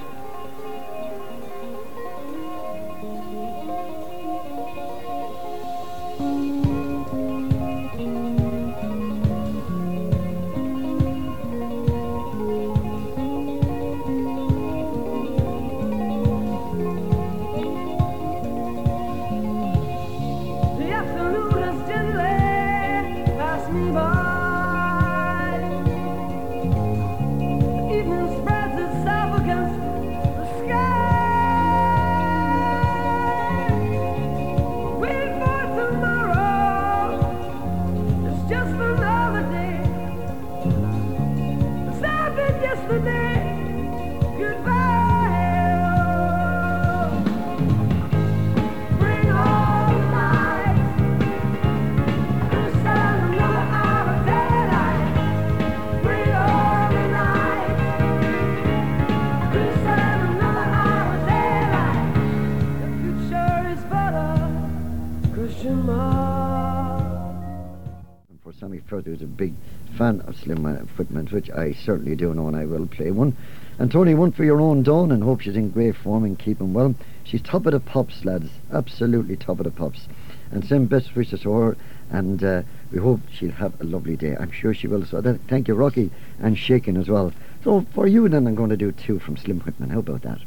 For 68.44 68.52
Sammy 68.60 68.82
Further 68.88 69.14
is 69.14 69.22
a 69.22 69.26
big 69.26 69.54
fan 69.98 70.20
of 70.28 70.36
Slim 70.36 70.66
uh, 70.66 70.80
Footman, 70.98 71.28
which 71.28 71.50
I 71.50 71.72
certainly 71.72 72.18
do 72.18 72.34
know 72.34 72.50
and 72.50 72.58
I 72.58 72.66
will 72.66 72.86
play 72.86 73.12
one. 73.12 73.34
And 73.80 73.90
Tony, 73.90 74.14
one 74.14 74.34
for 74.34 74.44
your 74.44 74.60
own 74.60 74.84
Dawn 74.84 75.10
and 75.10 75.24
hope 75.24 75.40
she's 75.40 75.56
in 75.56 75.70
great 75.70 75.96
form 75.96 76.26
and 76.26 76.38
keeping 76.38 76.74
well. 76.74 76.96
She's 77.24 77.42
top 77.42 77.66
of 77.66 77.72
the 77.72 77.80
pops, 77.80 78.26
lads. 78.26 78.50
Absolutely 78.74 79.38
top 79.38 79.60
of 79.60 79.64
the 79.64 79.72
pops. 79.72 80.10
And 80.52 80.66
send 80.66 80.90
best 80.90 81.16
wishes 81.16 81.40
to 81.44 81.52
her 81.54 81.78
and 82.10 82.44
uh, 82.44 82.64
we 82.92 83.00
hope 83.00 83.22
she'll 83.32 83.52
have 83.52 83.80
a 83.80 83.86
lovely 83.86 84.18
day. 84.18 84.36
I'm 84.38 84.52
sure 84.52 84.74
she 84.74 84.88
will. 84.88 85.06
So 85.06 85.22
thank 85.48 85.70
you, 85.70 85.76
Rocky, 85.76 86.12
and 86.40 86.58
Shaken 86.58 86.98
as 86.98 87.08
well 87.08 87.32
So 87.64 87.86
for 87.94 88.06
you 88.06 88.28
then 88.28 88.48
I'm 88.48 88.56
going 88.56 88.72
to 88.72 88.76
do 88.76 88.92
two 88.92 89.20
from 89.20 89.38
Slim 89.38 89.62
Whitman. 89.62 89.92
How 89.92 90.00
about 90.00 90.24
that? 90.24 90.42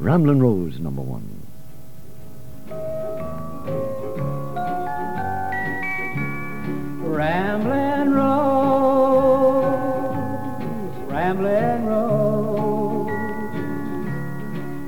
Ramblin' 0.00 0.42
Rose, 0.42 0.80
number 0.80 1.02
one. 1.02 1.46
Rambling 7.20 8.10
Rose, 8.12 9.74
Rambling 11.10 11.84
Rose, 11.84 13.10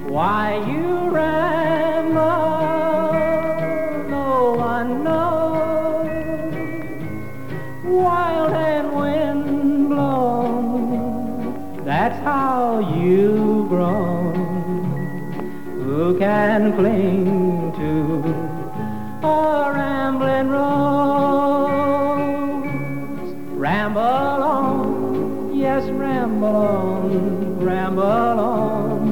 why 0.08 0.44
you 0.66 1.10
ramble, 1.10 2.22
no 4.08 4.54
one 4.56 5.04
knows. 5.04 6.08
Wild 7.84 8.52
and 8.54 8.94
wind 8.96 9.88
blown, 9.90 11.84
that's 11.84 12.18
how 12.24 12.78
you've 12.96 13.68
grown. 13.68 14.34
Who 15.84 16.18
can 16.18 16.72
cling 16.76 17.72
to 17.72 18.24
a 19.28 19.70
rambling 19.74 20.48
rose? 20.48 21.61
Ramble 23.82 24.00
on, 24.00 25.56
yes, 25.56 25.82
ramble 25.90 26.54
on, 26.54 27.58
ramble 27.58 28.04
on. 28.04 29.02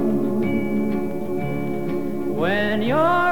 When 2.37 2.81
your 2.83 3.30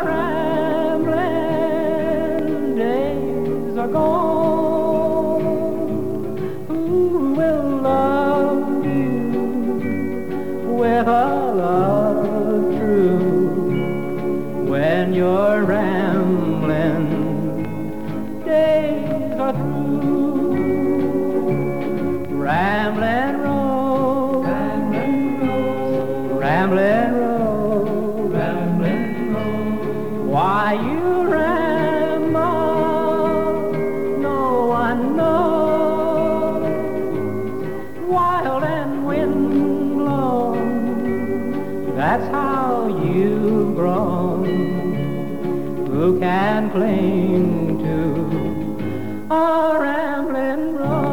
cling 46.78 47.78
to 47.78 49.34
a 49.34 49.78
rambling 49.80 50.76
road? 50.76 51.08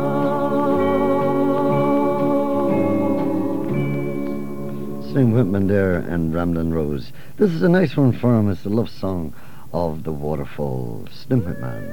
Slim 5.12 5.32
Whitman 5.32 5.66
there 5.68 5.96
and 5.96 6.36
Ramblin' 6.36 6.72
Rose. 6.72 7.12
This 7.38 7.52
is 7.52 7.64
a 7.64 7.70
nice 7.70 7.98
one 7.98 8.12
for 8.12 8.38
him. 8.38 8.52
It's 8.52 8.62
the 8.62 8.70
love 8.70 8.92
song 8.92 9.34
of 9.74 10.04
the 10.04 10.12
waterfall. 10.12 11.08
Slim 11.12 11.44
Whitman. 11.44 11.92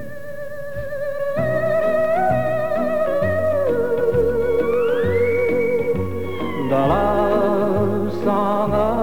The 6.68 6.78
love 6.78 8.12
song 8.22 8.72
of 8.72 9.01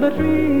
the 0.00 0.10
trees. 0.10 0.57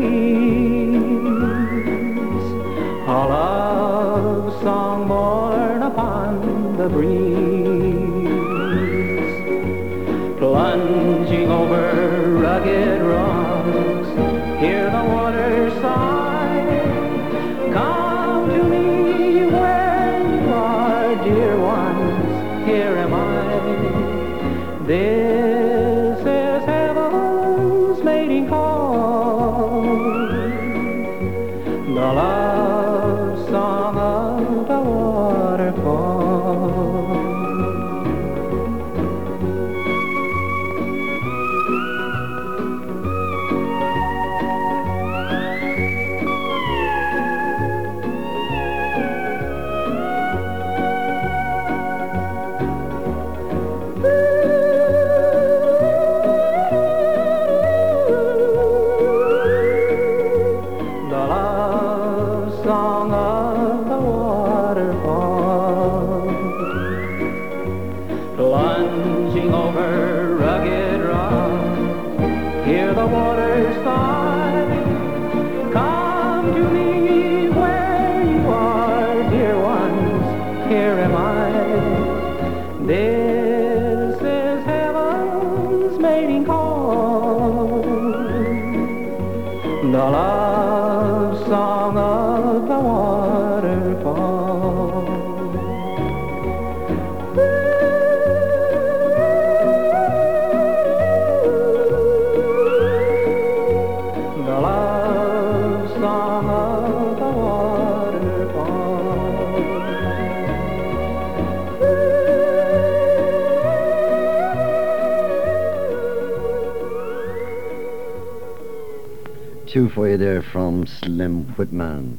There 120.38 120.50
from 120.52 120.86
Slim 120.86 121.46
Whitman. 121.56 122.16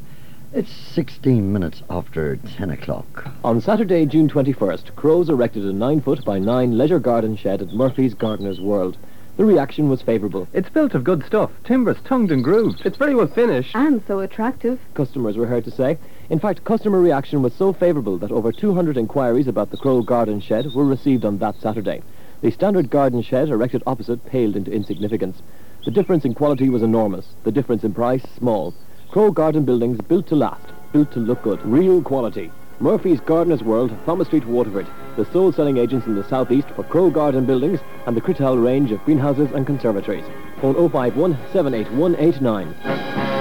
It's 0.51 0.69
16 0.69 1.53
minutes 1.53 1.83
after 1.89 2.35
10 2.35 2.69
o'clock. 2.69 3.29
On 3.45 3.61
Saturday, 3.61 4.05
June 4.05 4.27
21st, 4.27 4.93
Crows 4.97 5.29
erected 5.29 5.63
a 5.63 5.71
9 5.71 6.01
foot 6.01 6.25
by 6.25 6.37
9 6.37 6.77
leisure 6.77 6.99
garden 6.99 7.37
shed 7.37 7.61
at 7.61 7.71
Murphy's 7.71 8.13
Gardener's 8.13 8.59
World. 8.59 8.97
The 9.37 9.45
reaction 9.45 9.87
was 9.87 10.01
favourable. 10.01 10.49
It's 10.51 10.67
built 10.67 10.95
of 10.95 11.05
good 11.05 11.23
stuff. 11.25 11.49
Timber's 11.63 12.01
tongued 12.03 12.29
and 12.29 12.43
grooved. 12.43 12.85
It's 12.85 12.97
very 12.97 13.15
well 13.15 13.27
finished. 13.27 13.73
And 13.73 14.03
so 14.05 14.19
attractive. 14.19 14.81
Customers 14.95 15.37
were 15.37 15.47
heard 15.47 15.63
to 15.63 15.71
say. 15.71 15.97
In 16.29 16.39
fact, 16.39 16.65
customer 16.65 16.99
reaction 16.99 17.41
was 17.41 17.53
so 17.53 17.71
favourable 17.71 18.17
that 18.17 18.33
over 18.33 18.51
200 18.51 18.97
inquiries 18.97 19.47
about 19.47 19.71
the 19.71 19.77
Crow 19.77 20.01
garden 20.01 20.41
shed 20.41 20.73
were 20.73 20.83
received 20.83 21.23
on 21.23 21.37
that 21.37 21.55
Saturday. 21.61 22.01
The 22.41 22.51
standard 22.51 22.89
garden 22.89 23.21
shed 23.21 23.47
erected 23.47 23.81
opposite 23.87 24.25
paled 24.25 24.57
into 24.57 24.73
insignificance. 24.73 25.41
The 25.85 25.91
difference 25.91 26.25
in 26.25 26.33
quality 26.33 26.69
was 26.69 26.83
enormous. 26.83 27.25
The 27.43 27.51
difference 27.51 27.83
in 27.83 27.93
price, 27.93 28.23
small. 28.37 28.73
Crow 29.09 29.31
garden 29.31 29.63
buildings 29.63 29.99
built 30.01 30.27
to 30.27 30.35
last. 30.35 30.67
built 30.91 31.11
to 31.13 31.19
look 31.19 31.41
good. 31.43 31.63
Real 31.65 32.01
quality. 32.01 32.51
Murphy's 32.79 33.19
Gardener's 33.21 33.63
World, 33.63 33.95
Thomas 34.05 34.27
Street, 34.27 34.45
Waterford. 34.45 34.87
The 35.15 35.25
sole 35.31 35.51
selling 35.53 35.77
agents 35.77 36.05
in 36.05 36.15
the 36.15 36.27
southeast 36.27 36.67
for 36.75 36.83
Crow 36.83 37.09
Garden 37.09 37.45
Buildings 37.45 37.79
and 38.07 38.15
the 38.15 38.21
Critel 38.21 38.61
range 38.61 38.91
of 38.91 39.03
greenhouses 39.05 39.49
and 39.53 39.65
conservatories. 39.65 40.25
Phone 40.61 40.75
051 40.75 41.37
78189. 41.53 43.38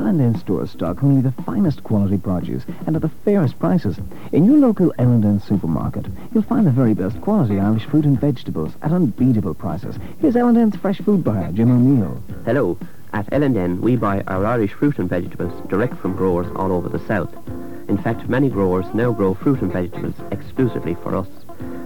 L&N 0.00 0.34
stores 0.38 0.70
stock 0.70 1.04
only 1.04 1.20
the 1.20 1.42
finest 1.42 1.84
quality 1.84 2.16
produce 2.16 2.64
and 2.86 2.96
at 2.96 3.02
the 3.02 3.10
fairest 3.10 3.58
prices. 3.58 3.98
In 4.32 4.46
your 4.46 4.56
local 4.56 4.94
L&N 4.98 5.40
supermarket, 5.40 6.06
you'll 6.32 6.42
find 6.42 6.66
the 6.66 6.70
very 6.70 6.94
best 6.94 7.20
quality 7.20 7.60
Irish 7.60 7.84
fruit 7.84 8.06
and 8.06 8.18
vegetables 8.18 8.72
at 8.80 8.92
unbeatable 8.92 9.52
prices. 9.52 9.96
Here's 10.18 10.36
L&N's 10.36 10.76
fresh 10.76 11.02
food 11.02 11.22
buyer, 11.22 11.52
Jim 11.52 11.70
O'Neill. 11.70 12.22
Hello. 12.46 12.78
At 13.12 13.30
L&N, 13.30 13.82
we 13.82 13.94
buy 13.96 14.22
our 14.22 14.46
Irish 14.46 14.72
fruit 14.72 14.98
and 14.98 15.06
vegetables 15.08 15.52
direct 15.68 15.98
from 15.98 16.16
growers 16.16 16.50
all 16.56 16.72
over 16.72 16.88
the 16.88 17.06
south. 17.06 17.34
In 17.86 17.98
fact, 17.98 18.26
many 18.26 18.48
growers 18.48 18.86
now 18.94 19.12
grow 19.12 19.34
fruit 19.34 19.60
and 19.60 19.70
vegetables 19.70 20.14
exclusively 20.30 20.94
for 20.94 21.14
us. 21.14 21.28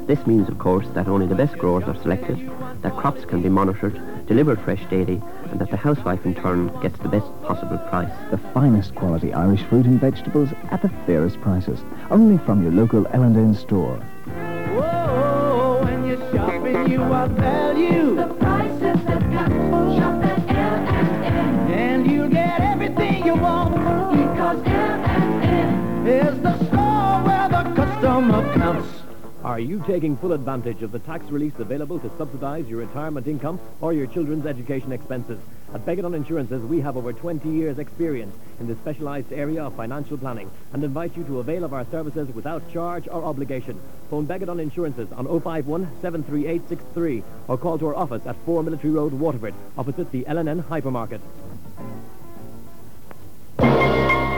This 0.06 0.24
means, 0.24 0.48
of 0.48 0.60
course, 0.60 0.86
that 0.94 1.08
only 1.08 1.26
the 1.26 1.34
best 1.34 1.58
growers 1.58 1.84
are 1.88 2.00
selected, 2.00 2.48
that 2.82 2.96
crops 2.96 3.24
can 3.24 3.42
be 3.42 3.48
monitored, 3.48 4.00
delivered 4.28 4.60
fresh 4.60 4.84
daily, 4.88 5.20
and 5.54 5.60
that 5.60 5.70
the 5.70 5.76
housewife 5.76 6.26
in 6.26 6.34
turn 6.34 6.66
gets 6.80 6.98
the 6.98 7.08
best 7.08 7.26
possible 7.42 7.78
price. 7.88 8.10
The 8.32 8.38
finest 8.52 8.92
quality 8.96 9.32
Irish 9.32 9.62
fruit 9.62 9.86
and 9.86 10.00
vegetables 10.00 10.48
at 10.72 10.82
the 10.82 10.88
fairest 11.06 11.40
prices. 11.40 11.78
Only 12.10 12.38
from 12.38 12.60
your 12.64 12.72
local 12.72 13.06
L&N 13.12 13.54
store. 13.54 14.04
Oh, 14.26 15.78
when 15.84 16.06
you're 16.06 16.18
shopping, 16.32 16.90
you 16.90 17.02
are 17.04 17.28
value. 17.28 18.16
The 18.16 18.34
prices 18.34 19.00
have 19.06 19.32
got 19.32 19.50
shop 19.96 20.24
at 20.24 20.56
L&N. 20.56 21.72
And 21.72 22.10
you 22.10 22.28
get 22.28 22.60
everything 22.60 23.24
you 23.24 23.36
want. 23.36 23.74
Because 24.10 24.60
L&N 24.66 26.06
is 26.08 26.42
the 26.42 26.56
store 26.66 27.22
where 27.22 27.48
the 27.48 27.62
customer 27.76 28.54
counts. 28.54 29.03
Are 29.44 29.60
you 29.60 29.84
taking 29.86 30.16
full 30.16 30.32
advantage 30.32 30.80
of 30.80 30.90
the 30.90 30.98
tax 30.98 31.26
release 31.26 31.52
available 31.58 31.98
to 31.98 32.10
subsidize 32.16 32.66
your 32.66 32.78
retirement 32.78 33.26
income 33.26 33.60
or 33.82 33.92
your 33.92 34.06
children's 34.06 34.46
education 34.46 34.90
expenses? 34.90 35.38
At 35.74 35.84
Beganon 35.84 36.14
Insurances, 36.14 36.62
we 36.62 36.80
have 36.80 36.96
over 36.96 37.12
20 37.12 37.46
years' 37.50 37.78
experience 37.78 38.34
in 38.58 38.68
the 38.68 38.74
specialized 38.76 39.34
area 39.34 39.62
of 39.62 39.74
financial 39.74 40.16
planning 40.16 40.50
and 40.72 40.82
invite 40.82 41.14
you 41.14 41.24
to 41.24 41.40
avail 41.40 41.62
of 41.64 41.74
our 41.74 41.84
services 41.90 42.34
without 42.34 42.72
charge 42.72 43.06
or 43.06 43.22
obligation. 43.22 43.78
Phone 44.08 44.26
Beganon 44.26 44.62
Insurances 44.62 45.12
on 45.12 45.26
051 45.26 45.90
73863 46.00 47.22
or 47.46 47.58
call 47.58 47.78
to 47.78 47.88
our 47.88 47.96
office 47.96 48.24
at 48.24 48.36
4 48.46 48.62
Military 48.62 48.94
Road, 48.94 49.12
Waterford, 49.12 49.52
opposite 49.76 50.10
the 50.10 50.26
L&N 50.26 50.62
Hypermarket. 50.62 51.20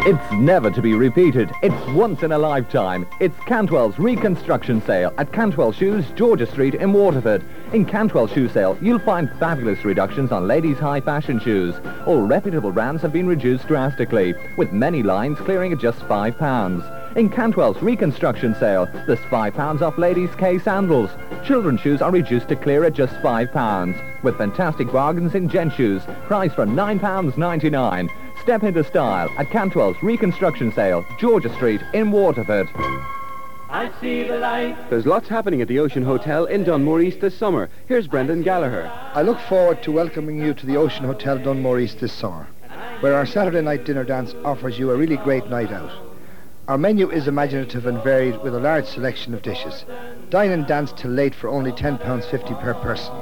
It's 0.08 0.32
never 0.34 0.70
to 0.70 0.80
be 0.80 0.94
repeated. 0.94 1.50
It's 1.64 1.86
once 1.88 2.22
in 2.22 2.30
a 2.30 2.38
lifetime. 2.38 3.08
It's 3.18 3.36
Cantwell's 3.48 3.98
reconstruction 3.98 4.80
sale 4.82 5.12
at 5.18 5.32
Cantwell 5.32 5.72
Shoes, 5.72 6.04
George's 6.14 6.48
Street 6.48 6.76
in 6.76 6.92
Waterford. 6.92 7.44
In 7.72 7.84
Cantwell 7.84 8.28
Shoe 8.28 8.48
Sale, 8.48 8.78
you'll 8.80 9.00
find 9.00 9.28
fabulous 9.40 9.84
reductions 9.84 10.30
on 10.30 10.46
ladies' 10.46 10.78
high 10.78 11.00
fashion 11.00 11.40
shoes. 11.40 11.74
All 12.06 12.24
reputable 12.24 12.70
brands 12.70 13.02
have 13.02 13.12
been 13.12 13.26
reduced 13.26 13.66
drastically, 13.66 14.32
with 14.56 14.70
many 14.70 15.02
lines 15.02 15.38
clearing 15.38 15.72
at 15.72 15.80
just 15.80 15.98
£5. 16.02 17.16
In 17.16 17.28
Cantwell's 17.28 17.82
reconstruction 17.82 18.54
sale, 18.54 18.86
there's 19.08 19.18
£5 19.18 19.82
off 19.82 19.98
ladies' 19.98 20.36
K 20.36 20.60
sandals. 20.60 21.10
Children's 21.44 21.80
shoes 21.80 22.00
are 22.00 22.12
reduced 22.12 22.46
to 22.50 22.54
clear 22.54 22.84
at 22.84 22.92
just 22.92 23.14
£5, 23.14 24.22
with 24.22 24.38
fantastic 24.38 24.92
bargains 24.92 25.34
in 25.34 25.48
gent 25.48 25.72
shoes, 25.72 26.02
priced 26.28 26.54
from 26.54 26.76
£9.99. 26.76 28.08
Step 28.46 28.62
into 28.62 28.84
style 28.84 29.28
at 29.38 29.50
Cantwell's 29.50 30.00
Reconstruction 30.04 30.72
Sale, 30.72 31.04
George's 31.18 31.52
Street 31.54 31.80
in 31.92 32.12
Waterford. 32.12 32.68
I 33.68 33.90
see 34.00 34.22
the 34.22 34.38
light. 34.38 34.88
There's 34.88 35.04
lots 35.04 35.26
happening 35.26 35.62
at 35.62 35.66
the 35.66 35.80
Ocean 35.80 36.04
Hotel 36.04 36.44
in 36.44 36.62
Dunmore 36.62 37.00
East 37.00 37.18
this 37.18 37.36
summer. 37.36 37.68
Here's 37.88 38.06
Brendan 38.06 38.44
Gallagher. 38.44 38.88
I 39.14 39.22
look 39.22 39.40
forward 39.40 39.82
to 39.82 39.90
welcoming 39.90 40.38
you 40.38 40.54
to 40.54 40.64
the 40.64 40.76
Ocean 40.76 41.04
Hotel 41.04 41.38
Dunmore 41.38 41.80
East 41.80 41.98
this 41.98 42.12
summer, 42.12 42.46
where 43.00 43.16
our 43.16 43.26
Saturday 43.26 43.62
night 43.62 43.84
dinner 43.84 44.04
dance 44.04 44.32
offers 44.44 44.78
you 44.78 44.92
a 44.92 44.96
really 44.96 45.16
great 45.16 45.50
night 45.50 45.72
out. 45.72 45.90
Our 46.68 46.78
menu 46.78 47.10
is 47.10 47.26
imaginative 47.26 47.84
and 47.84 48.00
varied 48.00 48.40
with 48.44 48.54
a 48.54 48.60
large 48.60 48.86
selection 48.86 49.34
of 49.34 49.42
dishes. 49.42 49.84
Dine 50.30 50.52
and 50.52 50.68
dance 50.68 50.92
till 50.92 51.10
late 51.10 51.34
for 51.34 51.48
only 51.48 51.72
£10.50 51.72 52.62
per 52.62 52.74
person. 52.74 53.12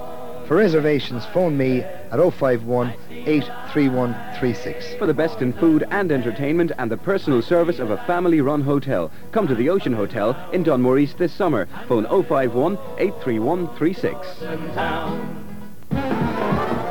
For 0.47 0.57
reservations, 0.57 1.25
phone 1.27 1.57
me 1.57 1.81
at 1.81 2.19
051 2.19 2.93
83136. 3.11 4.95
For 4.97 5.07
the 5.07 5.15
best 5.15 5.41
in 5.41 5.55
food 5.55 5.87
and 5.91 6.13
entertainment 6.13 6.71
and 6.77 6.91
the 6.91 6.99
personal 6.99 7.41
service 7.41 7.79
of 7.79 7.91
a 7.91 7.97
family-run 8.05 8.61
hotel, 8.61 9.11
come 9.33 9.49
to 9.49 9.55
the 9.55 9.71
Ocean 9.71 9.95
Hotel 9.95 10.37
in 10.53 10.63
Dunmore 10.63 10.99
East 10.99 11.17
this 11.17 11.33
summer. 11.33 11.67
Phone 11.89 12.05
051 12.05 12.77
83136. 12.99 14.27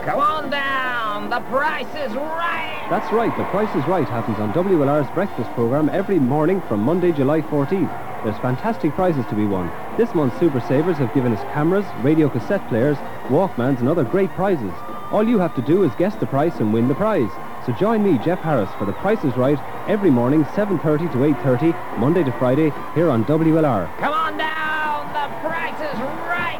Come 0.03 0.19
on 0.19 0.49
down. 0.49 1.29
The 1.29 1.41
price 1.41 1.95
is 1.95 2.11
right. 2.15 2.87
That's 2.89 3.11
right, 3.13 3.35
The 3.37 3.45
Price 3.45 3.73
is 3.75 3.87
Right 3.87 4.07
happens 4.07 4.39
on 4.39 4.51
WLR's 4.53 5.09
breakfast 5.11 5.51
program 5.51 5.89
every 5.89 6.19
morning 6.19 6.61
from 6.67 6.79
Monday, 6.81 7.11
July 7.11 7.41
14th. 7.41 8.23
There's 8.23 8.37
fantastic 8.39 8.93
prizes 8.93 9.25
to 9.27 9.35
be 9.35 9.45
won. 9.45 9.71
This 9.95 10.15
month's 10.15 10.39
Super 10.39 10.59
Savers 10.59 10.97
have 10.97 11.13
given 11.13 11.33
us 11.33 11.43
cameras, 11.53 11.85
radio 12.01 12.27
cassette 12.27 12.67
players, 12.67 12.97
Walkmans 13.27 13.77
and 13.79 13.87
other 13.87 14.03
great 14.03 14.31
prizes. 14.31 14.73
All 15.11 15.23
you 15.23 15.37
have 15.37 15.53
to 15.53 15.61
do 15.61 15.83
is 15.83 15.93
guess 15.99 16.15
the 16.15 16.25
price 16.25 16.55
and 16.55 16.73
win 16.73 16.87
the 16.87 16.95
prize. 16.95 17.29
So 17.67 17.73
join 17.73 18.01
me, 18.03 18.17
Jeff 18.25 18.39
Harris, 18.39 18.71
for 18.79 18.85
The 18.85 18.93
Price 18.93 19.23
is 19.23 19.37
Right 19.37 19.59
every 19.87 20.09
morning, 20.09 20.45
7.30 20.45 21.11
to 21.11 21.17
8.30, 21.19 21.99
Monday 21.99 22.23
to 22.23 22.31
Friday, 22.39 22.71
here 22.95 23.11
on 23.11 23.23
WLR. 23.25 23.95
Come 23.99 24.13
on 24.13 24.35
down. 24.35 25.13
The 25.13 25.47
price 25.47 25.79
is 25.93 25.99
right. 26.25 26.59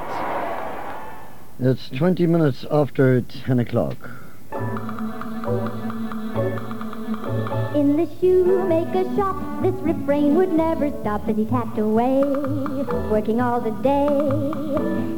It's 1.60 1.90
20 1.90 2.28
minutes 2.28 2.66
after 2.70 3.20
10 3.22 3.58
o'clock. 3.58 4.23
In 7.84 7.98
the 7.98 8.08
shoemaker's 8.22 9.14
shop, 9.18 9.36
this 9.62 9.76
refrain 9.82 10.36
would 10.36 10.54
never 10.54 10.90
stop 11.02 11.28
as 11.28 11.36
he 11.36 11.44
tapped 11.44 11.78
away, 11.78 12.24
working 13.12 13.42
all 13.42 13.60
the 13.60 13.72
day. 13.84 14.08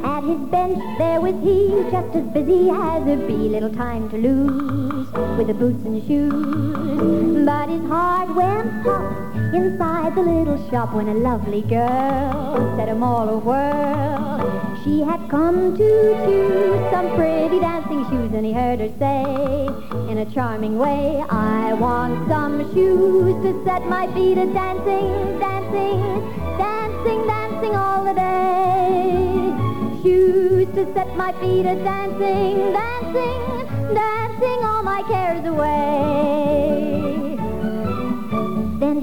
At 0.02 0.24
his 0.24 0.40
bench 0.50 0.80
there 0.98 1.20
was 1.20 1.36
he, 1.44 1.68
just 1.92 2.16
as 2.16 2.26
busy 2.34 2.68
as 2.68 3.06
a 3.06 3.24
bee, 3.24 3.48
little 3.54 3.72
time 3.72 4.10
to 4.10 4.18
lose 4.18 5.06
with 5.38 5.46
the 5.46 5.54
boots 5.54 5.84
and 5.84 6.04
shoes. 6.08 7.46
But 7.46 7.68
his 7.68 7.86
heart 7.86 8.34
went 8.34 8.82
pop 8.82 9.35
inside 9.54 10.14
the 10.14 10.22
little 10.22 10.58
shop 10.70 10.94
when 10.94 11.08
a 11.08 11.14
lovely 11.14 11.62
girl 11.62 12.76
set 12.76 12.88
him 12.88 13.02
all 13.02 13.28
a 13.28 13.38
whirl. 13.38 14.80
She 14.84 15.00
had 15.00 15.28
come 15.28 15.76
to 15.76 16.14
choose 16.26 16.90
some 16.92 17.14
pretty 17.16 17.58
dancing 17.60 18.04
shoes, 18.08 18.32
and 18.32 18.46
he 18.46 18.52
heard 18.52 18.80
her 18.80 18.90
say 18.98 19.22
in 20.10 20.18
a 20.18 20.26
charming 20.32 20.78
way, 20.78 21.24
I 21.28 21.74
want 21.74 22.28
some 22.28 22.72
shoes 22.72 23.34
to 23.42 23.64
set 23.64 23.84
my 23.86 24.06
feet 24.14 24.38
a 24.38 24.46
dancing, 24.46 25.38
dancing, 25.38 26.00
dancing, 26.56 27.26
dancing 27.26 27.74
all 27.74 28.04
the 28.04 28.14
day. 28.14 29.52
Shoes 30.02 30.68
to 30.74 30.92
set 30.94 31.16
my 31.16 31.32
feet 31.40 31.66
a 31.66 31.74
dancing, 31.82 32.72
dancing, 32.72 33.94
dancing 33.94 34.64
all 34.64 34.82
my 34.82 35.02
cares 35.08 35.44
away. 35.44 37.36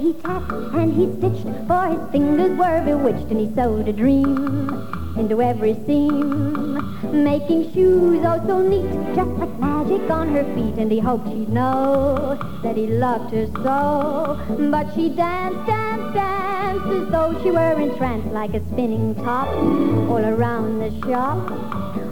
He 0.03 0.11
tapped 0.11 0.51
and 0.51 0.93
he 0.93 1.05
stitched, 1.13 1.47
for 1.65 1.87
his 1.87 2.11
fingers 2.11 2.57
were 2.57 2.83
bewitched, 2.83 3.31
and 3.31 3.39
he 3.39 3.55
sewed 3.55 3.87
a 3.87 3.93
dream 3.93 5.02
into 5.17 5.41
every 5.41 5.73
seam, 5.85 7.23
making 7.23 7.71
shoes 7.73 8.21
oh 8.25 8.41
so 8.47 8.61
neat, 8.61 9.15
just 9.15 9.29
like 9.31 9.59
magic 9.59 10.09
on 10.09 10.29
her 10.29 10.43
feet. 10.55 10.75
And 10.75 10.91
he 10.91 10.99
hoped 10.99 11.27
she'd 11.27 11.49
know 11.49 12.37
that 12.63 12.75
he 12.75 12.87
loved 12.87 13.33
her 13.33 13.47
so. 13.47 14.39
But 14.71 14.93
she 14.95 15.09
danced, 15.09 15.65
danced, 15.67 16.13
danced 16.13 16.87
as 16.87 17.07
though 17.09 17.39
she 17.43 17.51
were 17.51 17.79
entranced, 17.79 18.27
like 18.29 18.53
a 18.53 18.65
spinning 18.69 19.15
top 19.15 19.47
all 19.47 20.25
around 20.25 20.79
the 20.79 20.91
shop. 21.07 21.51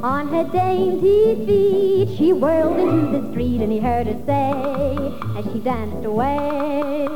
On 0.04 0.28
her 0.30 0.44
dainty 0.46 1.46
feet, 1.46 2.18
she 2.18 2.34
whirled 2.34 2.80
into 2.80 3.20
the 3.20 3.32
street, 3.32 3.62
and 3.62 3.72
he 3.72 3.80
heard 3.80 4.08
her 4.08 4.20
say, 4.26 5.38
as 5.38 5.46
she 5.54 5.60
danced 5.60 6.06
away, 6.06 7.08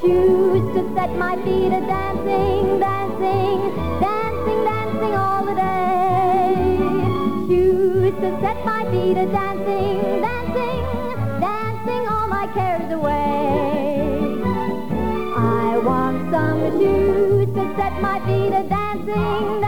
shoes 0.00 0.62
to 0.74 0.94
set 0.94 1.14
my 1.16 1.36
feet 1.44 1.66
a 1.66 1.80
dancing, 1.80 2.80
dancing, 2.80 4.00
dancing, 4.00 4.21
all 5.14 5.44
the 5.44 5.54
day. 5.54 6.54
Shoes 7.48 8.14
to 8.20 8.40
set 8.40 8.64
my 8.64 8.84
feet 8.90 9.16
a 9.16 9.26
dancing, 9.26 10.20
dancing, 10.20 10.82
dancing 11.40 12.06
all 12.08 12.28
my 12.28 12.46
cares 12.54 12.92
away. 12.92 14.42
I 15.36 15.78
want 15.78 16.30
some 16.30 16.60
shoes 16.78 17.46
to 17.54 17.74
set 17.76 18.00
my 18.00 18.18
feet 18.26 18.52
a 18.52 18.64
dancing, 18.68 19.61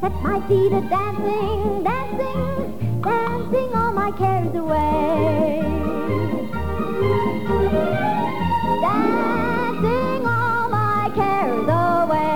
set 0.00 0.12
my 0.22 0.40
feet 0.46 0.72
a 0.72 0.80
dancing, 0.82 1.82
dancing, 1.82 3.00
dancing 3.02 3.74
all 3.74 3.92
my 3.92 4.10
cares 4.12 4.54
away. 4.54 5.60
Dancing 8.80 10.26
all 10.26 10.68
my 10.68 11.10
cares 11.14 11.68
away. 11.68 12.28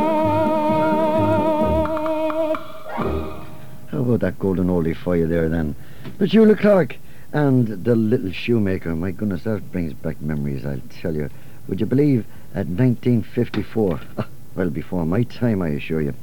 How 3.90 4.00
about 4.00 4.20
that 4.20 4.38
golden 4.40 4.66
oldie 4.68 4.96
for 4.96 5.16
you 5.16 5.26
there 5.28 5.48
then? 5.48 5.76
Petula 6.18 6.58
Clark 6.58 6.96
and 7.32 7.84
the 7.84 7.94
little 7.94 8.32
shoemaker. 8.32 8.96
My 8.96 9.12
goodness, 9.12 9.44
that 9.44 9.70
brings 9.70 9.92
back 9.92 10.20
memories, 10.20 10.66
I'll 10.66 10.82
tell 11.00 11.14
you. 11.14 11.30
Would 11.68 11.78
you 11.78 11.86
believe 11.86 12.26
at 12.54 12.66
1954? 12.66 14.00
Ah, 14.18 14.26
well, 14.56 14.68
before 14.68 15.06
my 15.06 15.22
time, 15.22 15.62
I 15.62 15.68
assure 15.68 16.00
you. 16.02 16.14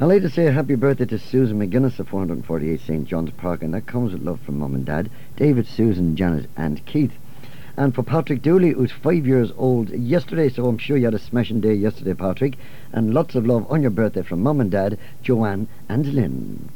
I'd 0.00 0.04
like 0.04 0.22
to 0.22 0.30
say 0.30 0.44
happy 0.44 0.76
birthday 0.76 1.06
to 1.06 1.18
Susan 1.18 1.58
McGuinness 1.58 1.98
of 1.98 2.06
448 2.06 2.80
St. 2.80 3.04
John's 3.04 3.32
Park, 3.32 3.62
and 3.62 3.74
that 3.74 3.88
comes 3.88 4.12
with 4.12 4.22
love 4.22 4.38
from 4.42 4.60
Mum 4.60 4.76
and 4.76 4.84
Dad, 4.84 5.10
David, 5.34 5.66
Susan, 5.66 6.14
Janet, 6.14 6.48
and 6.56 6.86
Keith. 6.86 7.14
And 7.76 7.92
for 7.92 8.04
Patrick 8.04 8.40
Dooley, 8.40 8.70
who's 8.70 8.92
five 8.92 9.26
years 9.26 9.50
old 9.56 9.90
yesterday, 9.90 10.50
so 10.50 10.66
I'm 10.66 10.78
sure 10.78 10.96
you 10.96 11.06
had 11.06 11.14
a 11.14 11.18
smashing 11.18 11.60
day 11.60 11.74
yesterday, 11.74 12.14
Patrick. 12.14 12.58
And 12.92 13.12
lots 13.12 13.34
of 13.34 13.44
love 13.44 13.66
on 13.68 13.82
your 13.82 13.90
birthday 13.90 14.22
from 14.22 14.40
Mum 14.40 14.60
and 14.60 14.70
Dad, 14.70 15.00
Joanne 15.20 15.66
and 15.88 16.06
Lynn. 16.14 16.68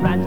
friends 0.00 0.26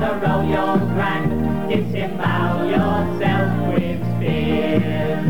ears, 0.00 0.20
casserole 0.20 0.48
your 0.48 0.78
grand, 0.94 1.68
disembowel 1.68 2.70
yourself 2.70 3.74
with 3.74 4.00
spears. 4.16 5.26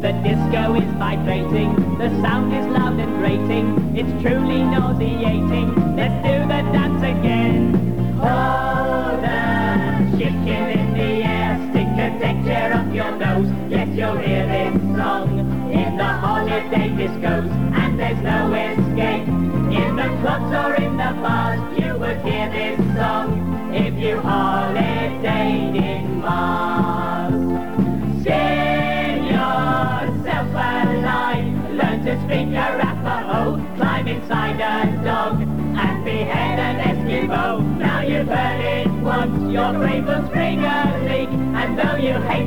The 0.00 0.12
disco 0.22 0.74
is 0.74 0.92
vibrating, 0.98 1.98
the 1.98 2.08
sound 2.22 2.54
is 2.54 2.66
loud 2.66 2.98
and 2.98 3.18
grating, 3.18 3.96
it's 3.96 4.22
truly 4.22 4.62
nauseating. 4.62 5.96
Let's 5.96 6.14
do 6.26 6.40
the 6.48 6.62
dance 6.72 7.02
again. 7.02 7.74
Hold 8.18 9.24
a 9.24 10.16
chicken 10.18 10.78
in 10.78 10.94
the 10.94 11.24
air, 11.24 11.58
stick 11.70 11.88
a 11.88 12.44
chair 12.44 12.72
up 12.74 12.94
your 12.94 13.12
nose. 13.12 13.50
Yes, 13.70 13.88
you'll 13.96 14.16
hear 14.16 14.46
this 14.46 14.74
song 14.96 15.38
in 15.70 15.96
the 15.96 16.04
holiday 16.04 16.88
discos, 16.90 17.50
and 17.74 17.98
there's 17.98 18.22
no 18.22 18.52
escape. 18.54 19.28
In 19.70 19.96
the 19.96 20.08
clubs 20.20 20.52
or 20.52 20.79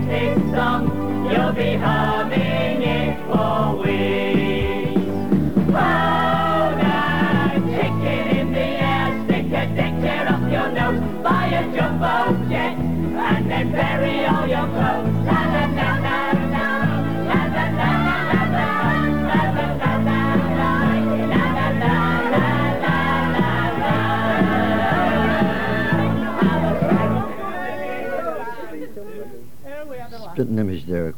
Take 0.07 0.37
some. 0.53 1.29
you'll 1.31 1.53
be 1.53 1.75
home. 1.75 2.22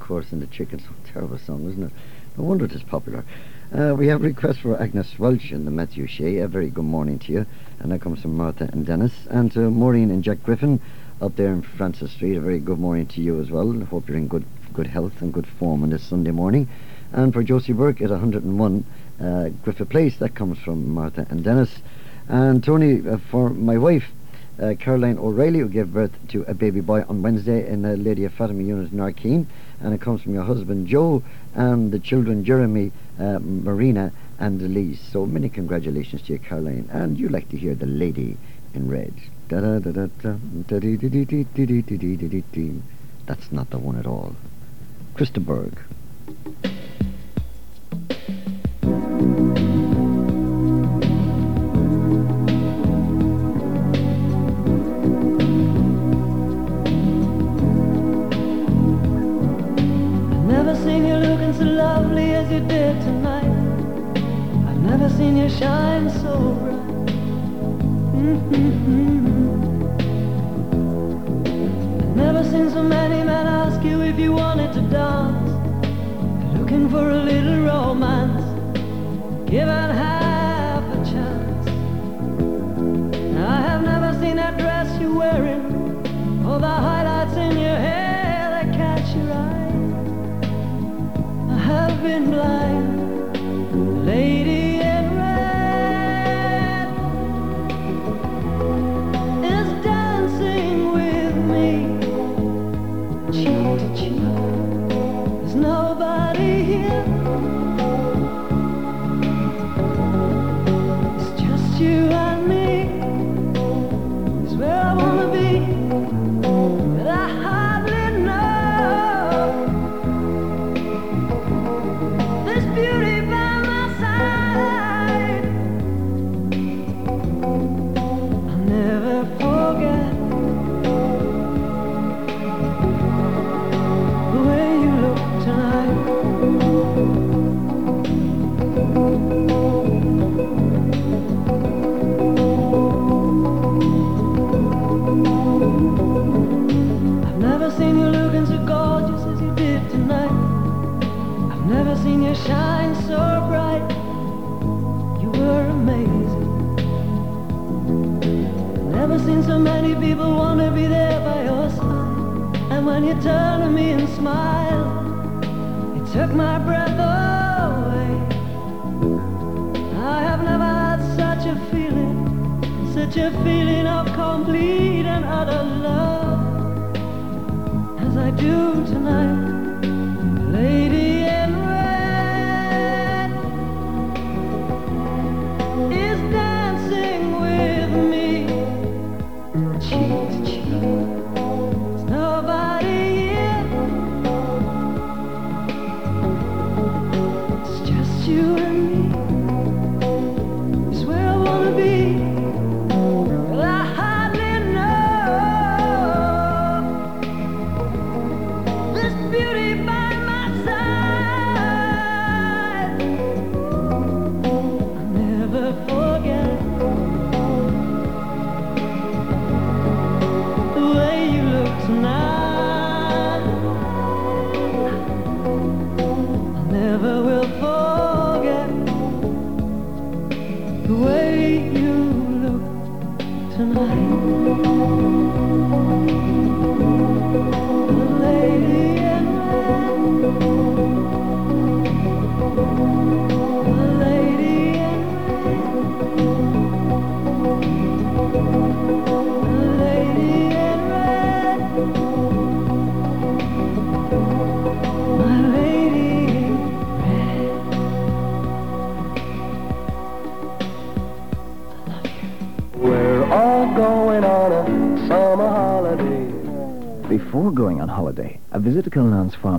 Course, 0.06 0.32
in 0.32 0.39
the 0.39 0.47
chicken. 0.47 0.80
So 0.80 0.89
terrible 1.12 1.39
song, 1.39 1.68
isn't 1.68 1.84
it? 1.84 1.91
No 2.38 2.43
wonder 2.43 2.66
it 2.66 2.74
is 2.74 2.84
popular. 2.84 3.26
Uh, 3.74 3.95
we 3.97 4.08
have 4.08 4.22
a 4.22 4.26
request 4.26 4.60
for 4.60 4.80
Agnes 4.80 5.18
Welch 5.18 5.51
and 5.51 5.66
the 5.66 5.72
Matthew 5.72 6.06
Shea. 6.06 6.38
A 6.38 6.47
very 6.47 6.70
good 6.70 6.86
morning 6.86 7.18
to 7.20 7.32
you. 7.32 7.45
And 7.80 7.91
that 7.91 8.01
comes 8.01 8.22
from 8.22 8.38
Martha 8.38 8.70
and 8.72 8.86
Dennis. 8.86 9.14
And 9.32 9.51
to 9.53 9.72
Maureen 9.72 10.12
and 10.12 10.24
Jack 10.24 10.43
Griffin 10.43 10.80
up 11.22 11.36
there 11.36 11.51
in 11.51 11.64
Francis 11.64 12.12
Street. 12.12 12.36
A 12.36 12.39
very 12.39 12.60
good 12.60 12.78
morning 12.78 13.08
to 13.08 13.22
you 13.22 13.41
as 13.41 13.49
well. 13.49 13.74
Hope 13.86 14.08
you're 14.08 14.18
in 14.18 14.28
good 14.28 14.45
good 14.74 14.88
health 14.88 15.22
and 15.22 15.34
good 15.34 15.47
form 15.47 15.82
on 15.82 15.89
this 15.89 16.03
Sunday 16.03 16.32
morning. 16.32 16.68
And 17.12 17.34
for 17.34 17.41
Josie 17.41 17.74
Burke 17.74 18.01
at 18.01 18.12
101 18.12 18.86
uh, 19.20 19.49
Griffith 19.64 19.89
Place. 19.89 20.18
That 20.18 20.36
comes 20.36 20.60
from 20.60 20.89
Martha 20.89 21.26
and 21.30 21.43
Dennis. 21.43 21.80
And 22.28 22.64
Tony, 22.64 23.08
uh, 23.08 23.18
for 23.32 23.49
my 23.49 23.78
wife, 23.78 24.06
uh, 24.62 24.74
Caroline 24.80 25.18
O'Reilly, 25.18 25.60
who 25.60 25.70
gave 25.70 25.93
birth 25.93 26.12
to 26.30 26.43
a 26.43 26.53
baby 26.53 26.82
boy 26.82 27.03
on 27.08 27.22
Wednesday 27.22 27.68
in 27.68 27.86
uh, 27.86 27.91
the 27.91 27.97
Lady 27.97 28.26
of 28.26 28.34
Fatima 28.34 28.64
unit 28.64 28.91
in 28.91 28.99
Ardkeen, 28.99 29.45
and 29.82 29.93
it 29.93 30.01
comes 30.01 30.22
from 30.22 30.34
your 30.34 30.43
husband 30.43 30.88
Joe 30.88 31.24
and 31.53 31.91
the 31.91 31.99
children 31.99 32.43
Jeremy, 32.45 32.91
uh, 33.20 33.39
Marina, 33.39 34.12
and 34.39 34.62
Elise. 34.62 35.01
So 35.12 35.26
many 35.26 35.49
congratulations 35.49 36.22
to 36.24 36.34
you, 36.34 36.39
Caroline. 36.39 36.89
And 36.91 37.18
you 37.18 37.30
like 37.30 37.49
to 37.49 37.58
hear 37.58 37.76
the 37.76 37.86
lady 37.86 38.38
in 38.74 38.89
red. 38.89 39.14
That's 43.26 43.51
not 43.51 43.70
the 43.70 43.78
one 43.80 43.97
at 43.97 44.06
all. 44.06 44.36
Chris 45.16 45.30
de 45.30 45.39
Burgh. 45.39 45.78